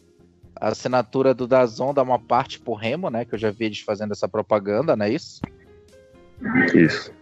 A 0.57 0.69
assinatura 0.69 1.33
do 1.33 1.47
Dazon 1.47 1.95
dá 1.95 2.03
uma 2.03 2.19
parte 2.19 2.59
pro 2.61 2.75
Remo, 2.75 3.09
né? 3.09 3.25
Que 3.25 3.35
eu 3.35 3.39
já 3.39 3.51
vi 3.51 3.67
eles 3.67 3.81
fazendo 3.81 4.13
essa 4.13 4.29
propaganda, 4.29 4.95
não 4.95 5.07
é 5.07 5.11
isso? 5.11 5.41
Isso. 6.75 7.13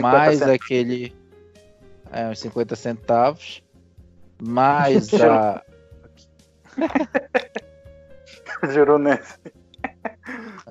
Mais 0.00 0.42
aquele. 0.42 1.14
É, 2.10 2.28
uns 2.28 2.40
50 2.40 2.76
centavos. 2.76 3.62
Mais 4.42 5.12
a. 5.20 5.62
Jurou 8.72 8.98
nesse. 8.98 9.38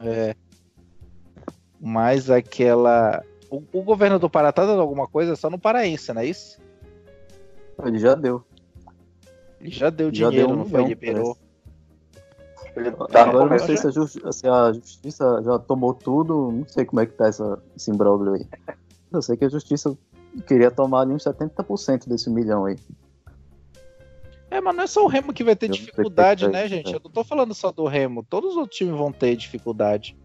É. 0.02 0.36
Mais 1.80 2.30
aquela. 2.30 3.24
O, 3.50 3.64
o, 3.74 3.82
governo 3.82 4.20
do 4.20 4.30
Pará 4.30 4.52
tá 4.52 4.66
dando 4.66 4.82
alguma 4.82 5.08
coisa 5.08 5.36
só 5.36 5.50
no 5.50 5.58
Paraense, 5.58 6.14
não 6.14 6.22
é 6.22 6.26
isso? 6.26 6.60
Ele 7.84 7.98
já 7.98 8.14
deu. 8.14 8.44
Ele 9.60 9.72
já 9.72 9.90
deu 9.90 10.14
já 10.14 10.30
dinheiro, 10.30 10.48
deu 10.48 10.56
um 10.56 10.60
não 10.60 10.66
foi? 10.66 10.84
Liberou. 10.84 11.38
Ele 12.76 12.92
tá 12.92 13.24
Agora 13.24 13.50
não 13.50 13.60
sei 13.60 13.78
se 13.78 13.88
a, 13.88 13.92
justi 13.92 14.22
se 14.32 14.48
a, 14.48 14.72
justiça 14.72 15.42
já 15.44 15.60
tomou 15.60 15.94
tudo, 15.94 16.52
não 16.52 16.68
sei 16.68 16.86
como 16.86 17.02
é 17.02 17.06
que 17.06 17.14
tá 17.14 17.28
essa, 17.28 17.62
esse 17.76 17.92
imbróglio 17.92 18.34
aí. 18.34 18.48
Eu 19.12 19.22
sei 19.22 19.36
que 19.36 19.46
a 19.46 19.50
justiça 19.50 19.98
queria 20.48 20.70
tomar 20.70 21.02
ali 21.02 21.14
uns 21.14 21.24
70% 21.24 22.08
desse 22.08 22.30
milhão 22.30 22.66
aí. 22.66 22.78
É, 24.52 24.60
mas 24.62 24.76
não 24.76 24.84
é 24.84 24.88
só 24.88 25.04
o 25.04 25.08
Remo 25.08 25.34
que 25.34 25.44
vai 25.44 25.56
ter 25.56 25.70
dificuldade, 25.70 26.48
né, 26.48 26.68
gente? 26.68 26.92
Eu 26.92 27.02
não 27.04 27.12
tô 27.12 27.24
falando 27.24 27.54
só 27.54 27.72
do 27.72 27.86
Remo, 27.86 28.24
todos 28.24 28.52
os 28.52 28.58
outros 28.58 28.78
times 28.78 28.98
vão 28.98 29.12
ter 29.12 29.36
dificuldade. 29.36 30.18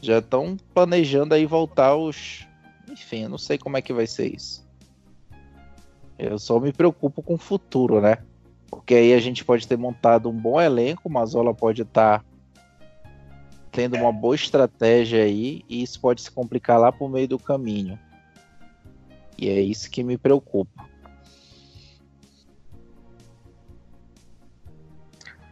Já 0.00 0.18
estão 0.18 0.56
planejando 0.72 1.34
aí 1.34 1.46
voltar 1.46 1.96
os. 1.96 2.46
Enfim, 2.90 3.22
eu 3.22 3.28
não 3.28 3.38
sei 3.38 3.56
como 3.56 3.76
é 3.76 3.82
que 3.82 3.92
vai 3.92 4.06
ser 4.06 4.32
isso. 4.34 4.63
Eu 6.18 6.38
só 6.38 6.60
me 6.60 6.72
preocupo 6.72 7.22
com 7.22 7.34
o 7.34 7.38
futuro, 7.38 8.00
né? 8.00 8.18
Porque 8.70 8.94
aí 8.94 9.12
a 9.12 9.20
gente 9.20 9.44
pode 9.44 9.66
ter 9.66 9.76
montado 9.76 10.28
um 10.28 10.36
bom 10.36 10.60
elenco, 10.60 11.08
o 11.08 11.12
Mazola 11.12 11.54
pode 11.54 11.82
estar 11.82 12.20
tá 12.20 12.24
tendo 13.70 13.96
uma 13.96 14.12
boa 14.12 14.34
estratégia 14.34 15.24
aí, 15.24 15.62
e 15.68 15.82
isso 15.82 16.00
pode 16.00 16.22
se 16.22 16.30
complicar 16.30 16.78
lá 16.78 16.92
por 16.92 17.10
meio 17.10 17.26
do 17.26 17.38
caminho. 17.38 17.98
E 19.36 19.48
é 19.48 19.60
isso 19.60 19.90
que 19.90 20.04
me 20.04 20.16
preocupa. 20.16 20.88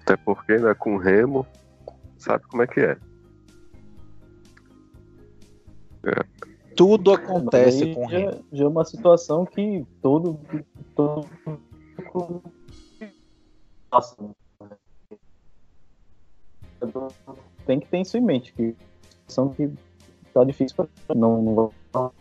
Até 0.02 0.16
porque, 0.16 0.56
né, 0.56 0.74
com 0.74 0.96
remo, 0.96 1.46
sabe 2.18 2.44
como 2.46 2.62
é 2.62 2.66
que 2.66 2.80
é. 2.80 2.96
é. 6.04 6.51
Tudo 6.76 7.12
acontece 7.12 7.94
com. 7.94 8.08
Já, 8.08 8.38
já 8.52 8.64
é 8.64 8.68
uma 8.68 8.84
situação 8.84 9.44
que 9.44 9.84
todo, 10.00 10.38
todo 10.94 11.26
tem 17.66 17.78
que 17.78 17.86
ter 17.88 18.00
isso 18.00 18.16
em 18.16 18.20
mente, 18.20 18.52
que 18.52 18.74
são 19.28 19.50
que 19.50 19.70
tá 20.32 20.44
difícil 20.44 20.76
para 20.76 21.14
não, 21.14 21.70
não 21.94 22.12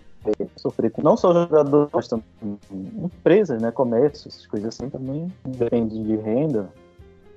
sofrer 0.57 0.91
com 0.91 1.01
não 1.01 1.17
só 1.17 1.33
jogadores, 1.33 1.89
mas 1.93 2.07
também 2.07 2.59
empresas, 3.03 3.61
né, 3.61 3.71
comércios, 3.71 4.45
coisas 4.45 4.75
assim 4.75 4.89
também 4.89 5.31
depende 5.45 6.03
de 6.03 6.15
renda, 6.17 6.71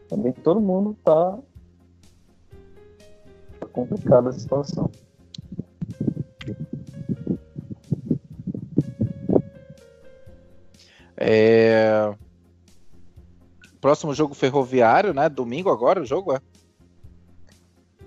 também 0.08 0.32
todo 0.32 0.60
mundo 0.60 0.94
está 0.98 1.38
complicada 3.72 4.28
a 4.28 4.32
situação. 4.32 4.90
É... 11.26 12.14
Próximo 13.80 14.14
jogo 14.14 14.34
ferroviário, 14.34 15.14
né? 15.14 15.28
Domingo 15.28 15.70
agora 15.70 16.00
o 16.00 16.04
jogo 16.04 16.34
é? 16.34 16.40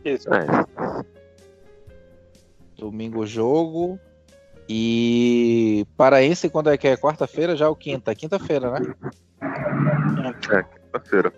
Isso. 0.06 0.28
É. 0.34 0.46
Domingo 2.78 3.22
o 3.22 3.28
jogo. 3.28 4.00
E 4.70 5.86
Paraense 5.96 6.50
quando 6.50 6.70
é 6.70 6.78
que 6.78 6.88
é? 6.88 6.98
Quarta-feira 6.98 7.56
já 7.56 7.68
ou 7.70 7.76
quinta? 7.76 8.14
Quinta-feira, 8.14 8.72
né? 8.72 8.96
É, 10.52 10.64
quinta-feira 10.64 11.34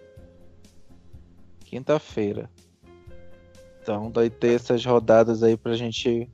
quinta-feira. 1.70 2.50
Então 3.82 4.12
vai 4.12 4.30
ter 4.30 4.56
essas 4.56 4.84
rodadas 4.84 5.44
aí 5.44 5.56
pra 5.56 5.76
gente. 5.76 6.28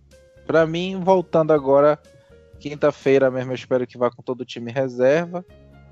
Pra 0.48 0.66
mim, 0.66 1.00
voltando 1.02 1.52
agora, 1.52 2.00
quinta-feira 2.70 3.30
mesmo, 3.30 3.52
eu 3.52 3.56
espero 3.56 3.86
que 3.86 3.96
vá 3.96 4.10
com 4.10 4.24
todo 4.24 4.42
o 4.42 4.46
time 4.46 4.72
reserva. 4.72 5.46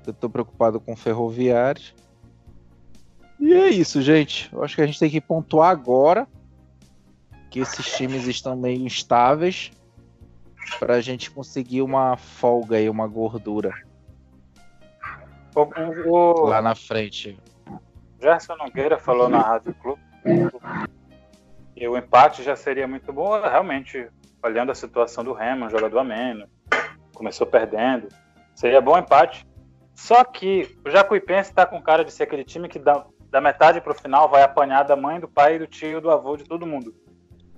Eu 0.04 0.12
tô 0.12 0.28
preocupado 0.28 0.80
com 0.80 0.94
o 0.94 0.96
Ferroviário. 0.96 1.94
E 3.38 3.54
é 3.54 3.68
isso, 3.68 4.02
gente. 4.02 4.52
Eu 4.52 4.64
acho 4.64 4.74
que 4.74 4.82
a 4.82 4.86
gente 4.86 4.98
tem 4.98 5.08
que 5.08 5.20
pontuar 5.20 5.70
agora 5.70 6.26
que 7.48 7.60
esses 7.60 7.94
times 7.94 8.26
estão 8.26 8.56
meio 8.56 8.84
instáveis 8.84 9.70
para 10.80 10.94
a 10.94 11.00
gente 11.00 11.30
conseguir 11.30 11.80
uma 11.80 12.16
folga 12.16 12.76
aí, 12.76 12.90
uma 12.90 13.06
gordura. 13.06 13.72
O, 15.54 16.10
o, 16.10 16.46
lá 16.46 16.60
na 16.60 16.74
frente. 16.74 17.38
Gerson 18.20 18.56
Nogueira 18.56 18.98
falou 18.98 19.28
na 19.28 19.40
Rádio 19.40 19.74
Clube 19.74 20.02
e 21.76 21.86
o 21.86 21.96
empate 21.96 22.42
já 22.42 22.56
seria 22.56 22.88
muito 22.88 23.12
bom, 23.12 23.40
realmente, 23.40 24.08
olhando 24.42 24.72
a 24.72 24.74
situação 24.74 25.22
do 25.22 25.32
Remo, 25.32 25.66
um 25.66 25.70
jogador 25.70 26.00
a 26.00 26.04
menos, 26.04 26.48
começou 27.14 27.46
perdendo, 27.46 28.08
seria 28.54 28.80
bom 28.80 28.98
empate. 28.98 29.46
Só 29.94 30.24
que 30.24 30.76
o 30.84 30.90
Jacuipense 30.90 31.50
está 31.50 31.64
com 31.64 31.80
cara 31.80 32.04
de 32.04 32.12
ser 32.12 32.24
aquele 32.24 32.44
time 32.44 32.68
que 32.68 32.78
da, 32.78 33.06
da 33.30 33.40
metade 33.40 33.80
para 33.80 33.92
o 33.92 33.98
final 33.98 34.28
vai 34.28 34.42
apanhar 34.42 34.82
da 34.82 34.96
mãe, 34.96 35.20
do 35.20 35.28
pai, 35.28 35.58
do 35.58 35.66
tio, 35.66 36.00
do 36.00 36.10
avô, 36.10 36.36
de 36.36 36.44
todo 36.44 36.66
mundo. 36.66 36.94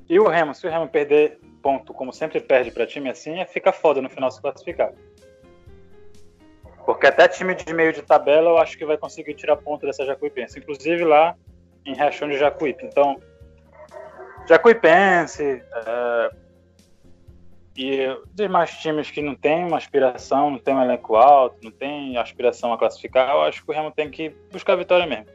E 0.09 0.21
o 0.21 0.29
Remo, 0.29 0.55
se 0.55 0.67
o 0.67 0.71
Remo 0.71 0.87
perder 0.87 1.41
ponto, 1.63 1.93
como 1.93 2.13
sempre 2.13 2.41
perde 2.41 2.71
para 2.71 2.87
time 2.87 3.11
assim, 3.11 3.41
é 3.41 3.47
fica 3.47 3.73
foda 3.73 4.01
no 4.01 4.09
final 4.09 4.31
se 4.31 4.41
classificar. 4.41 4.93
Porque 6.85 7.07
até 7.09 7.27
time 7.27 7.55
de 7.55 7.75
meio 7.75 7.93
de 7.93 8.03
tabela 8.03 8.51
eu 8.51 8.59
acho 8.59 8.79
que 8.79 8.87
vai 8.87 8.97
conseguir 8.97 9.35
tirar 9.35 9.57
ponto 9.57 9.85
dessa 9.85 10.05
Jacuipense. 10.05 10.61
Inclusive 10.61 11.05
lá 11.05 11.35
em 11.85 11.95
Riachão 11.95 12.29
de 12.29 12.39
Jacuípe. 12.39 12.87
Então, 12.87 13.21
Jacuipense 14.49 15.63
é, 15.75 16.31
e 17.77 18.07
demais 18.33 18.70
times 18.79 19.11
que 19.11 19.20
não 19.20 19.35
tem 19.35 19.64
uma 19.64 19.77
aspiração, 19.77 20.51
não 20.51 20.59
tem 20.59 20.74
um 20.74 20.83
elenco 20.83 21.16
alto, 21.16 21.59
não 21.62 21.70
tem 21.70 22.16
aspiração 22.16 22.72
a 22.72 22.79
classificar, 22.79 23.31
eu 23.31 23.43
acho 23.43 23.64
que 23.64 23.70
o 23.70 23.74
Remo 23.74 23.91
tem 23.91 24.11
que 24.11 24.31
buscar 24.51 24.72
a 24.72 24.77
vitória 24.77 25.07
mesmo. 25.07 25.27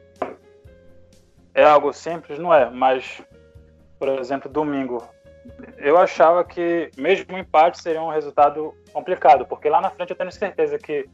É 1.54 1.64
algo 1.64 1.92
simples? 1.92 2.38
Não 2.38 2.52
é, 2.52 2.68
mas, 2.68 3.22
por 3.98 4.08
exemplo, 4.08 4.50
domingo, 4.50 5.06
eu 5.76 5.96
achava 5.96 6.42
que 6.42 6.90
mesmo 6.96 7.34
um 7.34 7.38
empate 7.38 7.80
seria 7.80 8.02
um 8.02 8.10
resultado 8.10 8.74
complicado, 8.92 9.46
porque 9.46 9.68
lá 9.68 9.80
na 9.80 9.90
frente 9.90 10.10
eu 10.10 10.16
tenho 10.16 10.32
certeza 10.32 10.78
que 10.78 11.08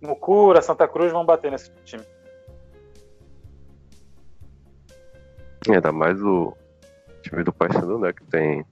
Mucura, 0.00 0.62
Santa 0.62 0.88
Cruz 0.88 1.12
vão 1.12 1.24
bater 1.24 1.50
nesse 1.50 1.70
time. 1.84 2.04
Ainda 5.68 5.92
mais 5.92 6.20
o 6.22 6.56
time 7.22 7.44
do 7.44 7.52
Paysandu, 7.52 7.98
né? 7.98 8.12
Que 8.12 8.24
tem 8.24 8.64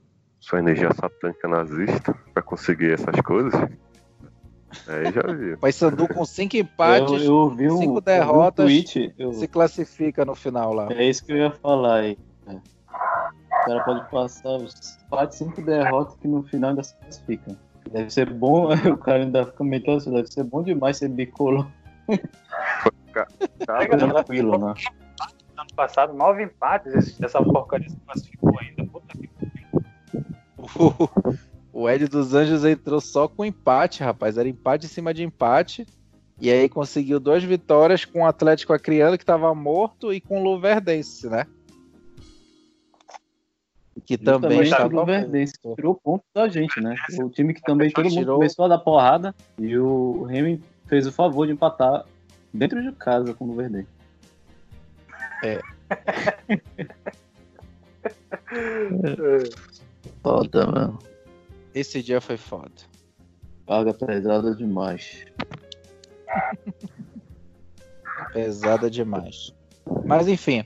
sua 0.49 0.61
energia 0.61 0.89
satânica 0.95 1.47
nazista 1.47 2.15
pra 2.33 2.43
conseguir 2.43 2.93
essas 2.93 3.21
coisas. 3.21 3.53
Aí 4.87 5.13
já 5.13 5.33
vi. 5.35 5.57
Paysandu 5.61 6.09
com 6.09 6.25
cinco 6.25 6.57
empates, 6.57 7.23
eu, 7.23 7.55
eu 7.59 7.75
um, 7.75 7.79
cinco 7.79 8.01
derrotas, 8.01 8.65
um 8.65 8.69
tweet, 8.69 9.15
eu... 9.19 9.33
se 9.35 9.47
classifica 9.47 10.25
no 10.25 10.35
final 10.35 10.73
lá. 10.73 10.89
É 10.91 11.05
isso 11.05 11.25
que 11.25 11.33
eu 11.33 11.37
ia 11.37 11.51
falar 11.51 11.97
aí. 11.97 12.19
É. 12.47 12.57
cara 13.67 13.85
pode 13.85 14.11
passar 14.11 14.59
4, 15.11 15.37
5 15.37 15.61
derrotas 15.63 16.17
que 16.17 16.27
no 16.27 16.43
final 16.43 16.71
ainda 16.71 16.83
se 16.83 16.97
classificam. 16.97 17.57
Deve 17.91 18.11
ser 18.11 18.33
bom, 18.33 18.73
o 18.91 18.97
cara 18.97 19.25
ainda 19.25 19.45
fica 19.45 19.59
comentando 19.59 19.99
isso, 19.99 20.11
deve 20.11 20.29
ser 20.29 20.45
bom 20.45 20.63
demais 20.63 20.97
ser 20.97 21.09
bicolor. 21.09 21.67
Tá 23.67 23.87
tranquilo, 23.87 24.59
né? 24.59 24.75
Ano 25.59 25.75
passado, 25.75 26.15
nove 26.15 26.45
empates, 26.45 27.21
essa 27.21 27.43
porcaria 27.43 27.89
se 27.89 27.97
classificou 27.97 28.55
ainda. 28.61 28.78
O 31.73 31.89
Ed 31.89 32.09
dos 32.09 32.35
Anjos 32.35 32.65
entrou 32.65 33.01
só 33.01 33.29
com 33.29 33.45
empate, 33.45 34.03
rapaz. 34.03 34.37
Era 34.37 34.49
empate 34.49 34.87
em 34.87 34.89
cima 34.89 35.15
de 35.15 35.23
empate. 35.23 35.87
E 36.41 36.51
aí 36.51 36.69
conseguiu 36.69 37.21
duas 37.21 37.43
vitórias 37.43 38.05
com 38.05 38.23
o 38.23 38.27
Atlético 38.27 38.73
Acreano, 38.73 39.17
que 39.17 39.23
estava 39.23 39.55
morto, 39.55 40.13
e 40.13 40.21
com 40.21 40.41
o 40.41 40.45
Luverdense, 40.45 41.29
né? 41.29 41.47
Que 44.07 44.17
também 44.17 44.63
estava. 44.63 44.87
O 44.87 45.01
Luverdense 45.01 45.55
tirou 45.75 45.95
ponto 45.95 46.25
da 46.35 46.49
gente, 46.49 46.81
né? 46.81 46.97
O 47.21 47.29
time 47.29 47.53
que 47.53 47.63
também 47.63 47.91
todo 47.91 48.05
mundo 48.05 48.19
tirou... 48.19 48.37
começou 48.37 48.65
a 48.65 48.69
dar 48.69 48.79
porrada. 48.79 49.35
E 49.59 49.77
o 49.77 50.25
Remy 50.25 50.63
fez 50.87 51.07
o 51.07 51.13
favor 51.13 51.47
de 51.47 51.53
empatar 51.53 52.05
dentro 52.55 52.83
de 52.83 52.93
casa 52.93 53.35
com 53.35 53.45
o 53.45 53.49
Luverdense. 53.49 53.89
É. 55.45 55.61
Foda, 60.23 60.67
mano. 60.67 60.99
Esse 61.75 62.03
dia 62.03 62.21
foi 62.21 62.37
foda. 62.37 62.73
Paga 63.67 63.93
pesada 63.93 64.55
demais. 64.55 65.27
pesada 68.33 68.91
demais. 68.91 69.55
Mas 70.05 70.29
enfim, 70.29 70.65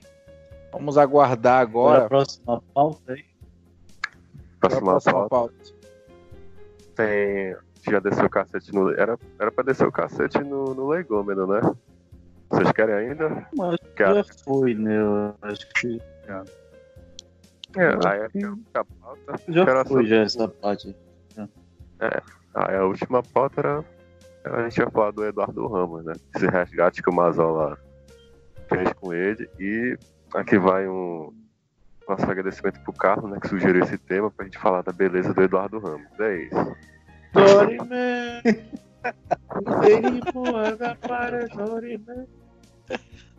vamos 0.72 0.96
aguardar 0.96 1.61
agora. 1.61 2.05
a 2.05 2.09
próxima 2.09 2.62
pauta 2.72 3.12
aí. 3.12 3.24
Próxima, 4.61 4.90
próxima 4.92 5.28
pauta. 5.28 5.30
pauta. 5.30 5.55
Tem. 6.94 7.57
Já 7.90 7.98
desceu 7.98 8.26
o 8.26 8.30
cacete 8.30 8.72
no. 8.72 8.90
Era, 8.90 9.18
era 9.38 9.50
pra 9.50 9.64
descer 9.64 9.86
o 9.86 9.92
cacete 9.92 10.38
no, 10.38 10.72
no 10.72 10.88
legômeno, 10.88 11.46
né? 11.46 11.61
Vocês 12.48 12.70
querem 12.72 12.94
ainda? 12.94 13.48
Mas 13.57 13.76
já 13.98 14.24
foi, 14.44 14.74
né? 14.74 14.96
Eu 14.96 15.34
acho 15.42 15.68
que. 15.74 16.00
É, 17.77 18.09
aí 18.09 18.20
é 18.20 18.79
a 18.79 18.85
pauta. 18.85 19.43
Já 19.49 19.66
foi 19.66 19.85
sobre... 19.85 20.07
já 20.07 20.16
essa 20.16 20.49
parte. 20.49 20.97
É. 22.01 22.23
Aí 22.55 22.77
a 22.77 22.85
última 22.85 23.23
pauta 23.23 23.61
era. 23.61 23.85
A 24.45 24.62
gente 24.64 24.79
ia 24.79 24.91
falar 24.91 25.12
do 25.12 25.25
Eduardo 25.25 25.66
Ramos, 25.68 26.05
né? 26.05 26.14
Esse 26.35 26.47
resgate 26.47 27.03
que 27.03 27.09
o 27.09 27.14
Mazola 27.14 27.79
fez 28.68 28.93
com 28.95 29.14
ele. 29.14 29.49
E 29.59 29.97
aqui 30.35 30.59
vai 30.59 30.89
um 30.89 31.33
nosso 32.09 32.29
agradecimento 32.29 32.81
pro 32.81 32.93
Carlos, 32.93 33.31
né? 33.31 33.39
Que 33.41 33.49
sugeriu 33.49 33.85
esse 33.85 33.97
tema 33.97 34.31
pra 34.31 34.45
gente 34.45 34.59
falar 34.59 34.83
da 34.83 34.93
beleza 34.93 35.33
do 35.33 35.43
Eduardo 35.43 35.79
Ramos. 35.79 36.09
É 36.18 36.43
isso. 36.43 36.77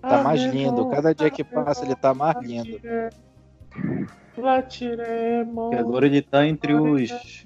Tá 0.02 0.24
mais 0.24 0.42
lindo. 0.42 0.90
Cada 0.90 1.14
dia 1.14 1.30
que 1.30 1.44
passa 1.44 1.86
ele 1.86 1.96
tá 1.96 2.14
mais 2.14 2.38
lindo. 2.42 2.80
Que 5.70 5.76
agora 5.76 6.06
ele 6.06 6.22
tá 6.22 6.46
entre 6.48 6.74
os. 6.74 7.46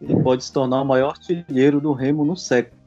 Ele 0.00 0.22
pode 0.22 0.44
se 0.44 0.52
tornar 0.52 0.82
o 0.82 0.84
maior 0.84 1.10
artilheiro 1.10 1.80
do 1.80 1.92
Remo 1.92 2.24
no 2.24 2.36
século. 2.36 2.82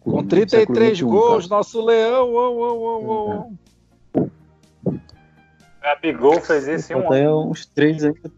Com 0.00 0.24
33 0.24 0.98
século 0.98 1.16
gols, 1.16 1.46
cara. 1.46 1.58
nosso 1.58 1.84
leão. 1.84 2.32
Oh, 2.32 2.56
oh, 2.56 3.00
oh, 3.04 3.56
oh. 4.14 4.26
Gabigol 5.82 6.40
fez 6.40 6.68
esse 6.68 6.94
um 6.94 7.06
Até 7.06 7.30
uns 7.30 7.66
três 7.66 8.04
ainda. 8.04 8.30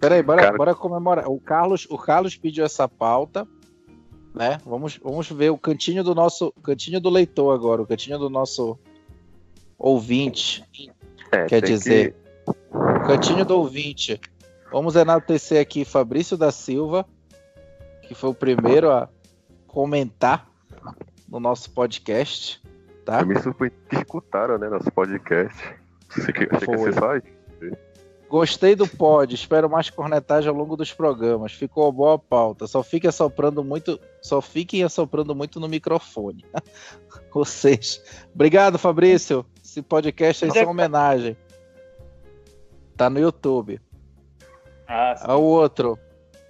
Peraí, 0.00 0.22
bora, 0.22 0.42
cara... 0.42 0.56
bora 0.56 0.74
comemorar. 0.74 1.28
O 1.28 1.38
Carlos, 1.38 1.86
o 1.90 1.98
Carlos 1.98 2.36
pediu 2.36 2.64
essa 2.64 2.88
pauta, 2.88 3.46
né? 4.34 4.58
Vamos, 4.64 4.98
vamos 5.02 5.28
ver 5.30 5.50
o 5.50 5.58
cantinho 5.58 6.04
do 6.04 6.14
nosso, 6.14 6.52
cantinho 6.62 7.00
do 7.00 7.10
leitor 7.10 7.52
agora, 7.52 7.82
o 7.82 7.86
cantinho 7.86 8.18
do 8.18 8.30
nosso 8.30 8.78
ouvinte. 9.78 10.64
É, 11.30 11.44
quer 11.46 11.62
dizer, 11.62 12.14
que... 12.44 13.06
cantinho 13.06 13.44
do 13.44 13.56
ouvinte. 13.56 14.20
Vamos 14.72 14.96
enaltecer 14.96 15.60
aqui 15.60 15.84
Fabrício 15.84 16.36
da 16.36 16.50
Silva, 16.50 17.06
que 18.02 18.14
foi 18.14 18.30
o 18.30 18.34
primeiro 18.34 18.90
a 18.90 19.08
comentar 19.66 20.50
no 21.28 21.38
nosso 21.38 21.70
podcast. 21.70 22.60
Tá? 23.04 23.20
Eu 23.20 23.26
me 23.26 23.38
surpreendi 23.40 23.76
que 23.88 23.96
escutaram, 23.96 24.58
né, 24.58 24.68
nosso 24.68 24.90
podcast. 24.90 25.56
Achei 26.10 26.32
que, 26.32 26.48
achei 26.54 26.68
que 26.68 26.92
só 26.92 27.78
Gostei 28.28 28.76
do 28.76 28.86
pod, 28.86 29.34
espero 29.34 29.70
mais 29.70 29.88
cornetagem 29.88 30.50
ao 30.50 30.54
longo 30.54 30.76
dos 30.76 30.92
programas. 30.92 31.52
Ficou 31.52 31.90
boa 31.90 32.16
a 32.16 32.18
pauta. 32.18 32.66
Só 32.66 32.82
fiquem 32.82 33.08
assoprando 33.08 33.64
muito, 33.64 33.98
só 34.20 34.42
fiquem 34.42 34.84
assoprando 34.84 35.34
muito 35.34 35.58
no 35.58 35.66
microfone. 35.66 36.44
Vocês. 37.32 38.02
Obrigado, 38.34 38.78
Fabrício. 38.78 39.46
Esse 39.68 39.82
podcast 39.82 40.46
aí 40.46 40.50
é 40.54 40.62
uma 40.62 40.70
homenagem. 40.70 41.36
Tá 42.96 43.10
no 43.10 43.20
YouTube. 43.20 43.78
Ah, 44.88 45.14
sim. 45.14 45.30
O 45.30 45.40
outro, 45.40 45.98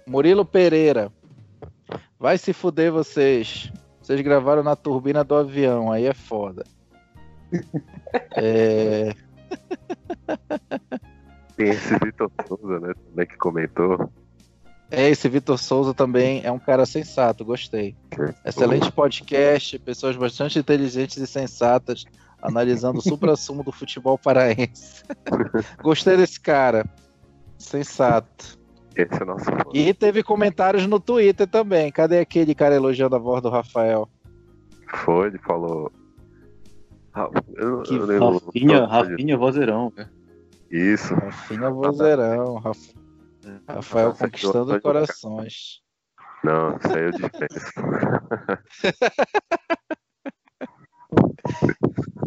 Murilo 0.07 0.45
Pereira. 0.45 1.11
Vai 2.17 2.37
se 2.37 2.53
fuder 2.53 2.93
vocês. 2.93 3.73
Vocês 4.01 4.21
gravaram 4.21 4.63
na 4.63 4.73
turbina 4.73 5.21
do 5.21 5.35
avião, 5.35 5.91
aí 5.91 6.05
é 6.05 6.13
foda. 6.13 6.63
é... 8.37 9.13
Tem 11.57 11.71
esse 11.71 11.93
Vitor 11.99 12.31
Souza, 12.47 12.79
né? 12.79 12.93
Também 13.09 13.27
que 13.27 13.35
comentou. 13.35 14.09
É, 14.89 15.09
esse 15.09 15.27
Vitor 15.27 15.57
Souza 15.57 15.93
também 15.93 16.41
é 16.45 16.51
um 16.53 16.57
cara 16.57 16.85
sensato, 16.85 17.43
gostei. 17.43 17.97
Excelente 18.45 18.89
podcast, 18.93 19.77
pessoas 19.79 20.15
bastante 20.15 20.57
inteligentes 20.57 21.17
e 21.17 21.27
sensatas, 21.27 22.05
analisando 22.41 22.99
o 22.99 23.01
supra-sumo 23.01 23.63
do 23.63 23.71
futebol 23.71 24.17
paraense. 24.17 25.03
gostei 25.81 26.17
desse 26.17 26.39
cara. 26.39 26.85
Sensato. 27.57 28.59
Esse 28.95 29.21
é 29.21 29.25
nosso. 29.25 29.45
E 29.73 29.93
teve 29.93 30.23
comentários 30.23 30.87
no 30.87 30.99
Twitter 30.99 31.47
também. 31.47 31.91
Cadê 31.91 32.19
aquele 32.19 32.55
cara 32.55 32.75
elogiando 32.75 33.15
a 33.15 33.19
voz 33.19 33.41
do 33.41 33.49
Rafael? 33.49 34.09
Foi, 34.87 35.27
ele 35.27 35.37
falou. 35.39 35.91
Eu, 37.55 37.81
que 37.83 37.95
eu 37.95 38.33
Rafinha, 38.33 38.85
Rafinha 38.85 39.37
vozeirão, 39.37 39.91
cara. 39.91 40.11
Isso. 40.71 41.13
Rafinha 41.13 41.69
vozeirão. 41.69 42.55
Raf... 42.55 42.79
Rafael 43.67 44.09
Nossa, 44.09 44.25
conquistando 44.25 44.81
corações. 44.81 45.81
Não, 46.43 46.77
isso 46.77 46.95
aí 46.95 47.03
eu 47.03 47.11
dispenso. 47.11 47.73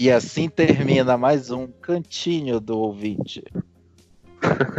e 0.00 0.12
assim 0.12 0.48
termina 0.48 1.18
mais 1.18 1.50
um 1.50 1.66
cantinho 1.66 2.60
do 2.60 2.78
ouvinte. 2.78 3.42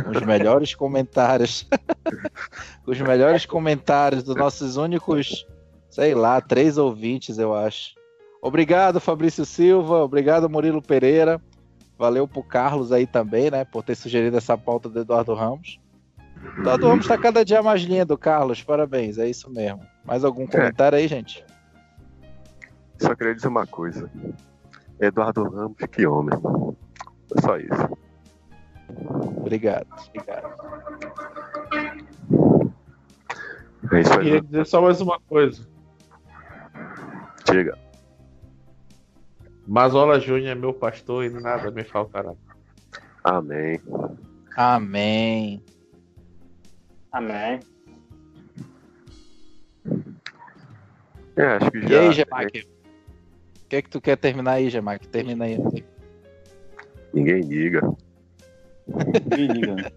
Os 0.10 0.26
melhores 0.26 0.74
comentários. 0.74 1.68
Os 2.88 3.02
melhores 3.02 3.46
comentários 3.46 4.24
dos 4.24 4.36
nossos 4.36 4.78
únicos, 4.78 5.46
sei 5.90 6.16
lá, 6.16 6.40
três 6.40 6.78
ouvintes, 6.78 7.38
eu 7.38 7.54
acho. 7.54 7.96
Obrigado, 8.42 9.02
Fabrício 9.02 9.44
Silva. 9.44 10.06
Obrigado, 10.06 10.50
Murilo 10.50 10.82
Pereira. 10.82 11.42
Valeu 11.98 12.26
pro 12.26 12.42
Carlos 12.42 12.94
aí 12.94 13.06
também, 13.06 13.52
né? 13.52 13.66
Por 13.66 13.84
ter 13.84 13.96
sugerido 13.96 14.38
essa 14.38 14.58
pauta 14.58 14.88
do 14.88 15.02
Eduardo 15.02 15.34
Ramos. 15.34 15.82
Eduardo 16.60 16.88
Ramos 16.88 17.06
tá 17.06 17.18
cada 17.18 17.44
dia 17.44 17.62
mais 17.62 17.82
lindo, 17.82 18.18
Carlos. 18.18 18.64
Parabéns, 18.64 19.18
é 19.18 19.30
isso 19.30 19.52
mesmo. 19.52 19.82
Mais 20.06 20.24
algum 20.24 20.48
comentário 20.48 20.96
é. 20.96 21.02
aí, 21.02 21.10
gente? 21.10 21.44
Só 22.98 23.14
queria 23.14 23.36
dizer 23.36 23.50
uma 23.50 23.68
coisa. 23.68 24.10
Eduardo 25.00 25.44
Ramos, 25.44 25.78
que 25.92 26.06
homem. 26.06 26.38
É 27.36 27.42
só 27.42 27.58
isso. 27.58 27.98
Obrigado. 29.38 29.88
Obrigado. 30.08 30.50
É 33.92 34.02
isso 34.02 34.14
aí. 34.14 34.24
Queria 34.24 34.42
dizer 34.42 34.66
só 34.66 34.82
mais 34.82 35.00
uma 35.00 35.20
coisa. 35.22 35.68
Diga. 37.46 37.78
Mazola 39.68 40.20
Júnior 40.20 40.50
é 40.50 40.56
meu 40.56 40.74
pastor 40.74 41.24
e 41.26 41.30
nada 41.30 41.72
me 41.72 41.84
faltará. 41.84 42.34
Amém. 43.24 43.80
Amém. 44.56 45.64
Amém. 47.12 47.60
É, 51.36 51.46
acho 51.46 51.72
que 51.72 51.82
já. 51.82 51.90
E 51.90 51.98
aí, 51.98 52.12
Gemac? 52.12 52.68
O 53.70 53.70
que 53.70 53.76
é 53.76 53.84
que 53.84 53.90
tu 53.92 54.02
quer 54.02 54.18
terminar 54.18 54.54
aí, 54.54 54.68
Gemac? 54.68 55.08
Termina 55.10 55.46
aí. 55.46 55.60
Ninguém 57.14 57.42
liga. 57.42 57.82
Ninguém 58.88 59.48
liga. 59.48 59.92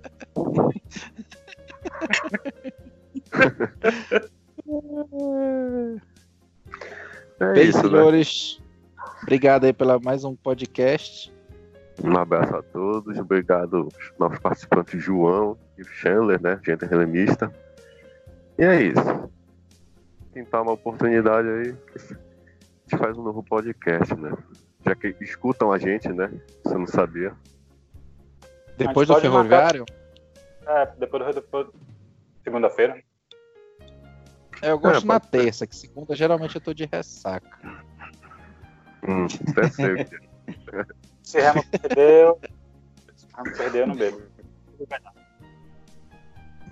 é 7.41 7.53
Bem, 7.55 7.67
isso, 7.67 7.83
né? 7.85 7.89
senhores. 7.89 8.61
Né? 8.61 8.67
Obrigado 9.23 9.65
aí 9.65 9.73
pela 9.73 9.99
mais 9.99 10.23
um 10.23 10.37
podcast. 10.37 11.33
Um 12.05 12.15
abraço 12.19 12.55
a 12.55 12.63
todos, 12.63 13.17
obrigado 13.17 13.79
aos 13.79 13.95
nossos 14.19 14.39
participantes 14.39 15.03
João 15.03 15.57
e 15.79 15.83
o 15.83 15.87
Chandler, 15.87 16.43
né? 16.43 16.61
Gente 16.63 16.85
relemista. 16.85 17.51
E 18.59 18.65
é 18.65 18.83
isso. 18.83 19.31
Tentar 20.35 20.61
uma 20.61 20.73
oportunidade 20.73 21.49
aí, 21.49 21.75
gente 22.93 22.99
faz 22.99 23.17
um 23.17 23.23
novo 23.23 23.43
podcast, 23.43 24.15
né? 24.15 24.33
Já 24.85 24.95
que 24.95 25.17
escutam 25.21 25.73
a 25.73 25.79
gente, 25.79 26.09
né? 26.09 26.31
Você 26.63 26.77
não 26.77 26.87
sabia. 26.87 27.35
Depois 28.77 29.09
do 29.09 29.19
ferroviário? 29.21 29.85
Marcar... 30.67 30.83
É, 30.83 30.95
depois 30.99 31.25
do. 31.25 31.33
Depois... 31.33 31.69
Segunda-feira. 32.45 33.03
É, 34.61 34.71
eu 34.71 34.79
gosto 34.79 35.05
é, 35.05 35.09
na 35.09 35.21
terça, 35.21 35.67
que 35.67 35.75
segunda 35.75 36.15
geralmente 36.15 36.57
eu 36.57 36.61
tô 36.61 36.75
de 36.75 36.89
ressaca. 36.93 37.59
Hum, 39.09 39.27
até 39.51 39.69
sei. 39.69 40.07
Se 41.23 41.41
Remo 41.41 41.65
perdeu, 41.71 42.41
Remo 43.37 43.57
perdeu, 43.57 43.81
eu 43.81 43.87
não 43.87 43.95
bebo. 43.95 44.23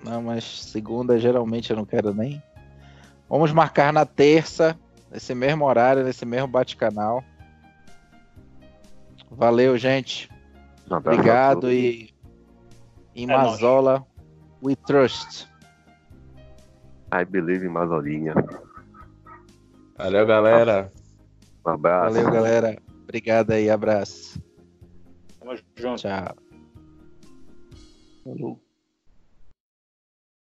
Não, 0.03 0.21
mas 0.21 0.43
segunda 0.43 1.17
geralmente 1.19 1.71
eu 1.71 1.77
não 1.77 1.85
quero 1.85 2.13
nem. 2.13 2.41
Vamos 3.29 3.51
marcar 3.53 3.93
na 3.93 4.05
terça, 4.05 4.77
nesse 5.11 5.35
mesmo 5.35 5.65
horário, 5.65 6.03
nesse 6.03 6.25
mesmo 6.25 6.47
bate-canal. 6.47 7.23
Valeu, 9.29 9.77
gente. 9.77 10.29
Obrigado 10.89 11.71
e 11.71 12.13
em 13.15 13.23
é 13.23 13.27
Mazola, 13.27 13.99
nóis. 13.99 14.05
we 14.63 14.75
trust. 14.75 15.47
I 17.13 17.25
believe 17.25 17.65
em 17.65 17.69
Mazolinha. 17.69 18.33
Valeu, 19.97 20.25
galera. 20.25 20.91
Um 21.65 21.69
abraço. 21.71 22.15
Valeu, 22.15 22.31
galera. 22.31 22.77
Obrigado 23.03 23.51
aí, 23.51 23.69
abraço. 23.69 24.41
Tamo 25.39 25.55
junto. 25.75 26.01
Tchau. 26.01 26.35
Falou. 28.23 28.70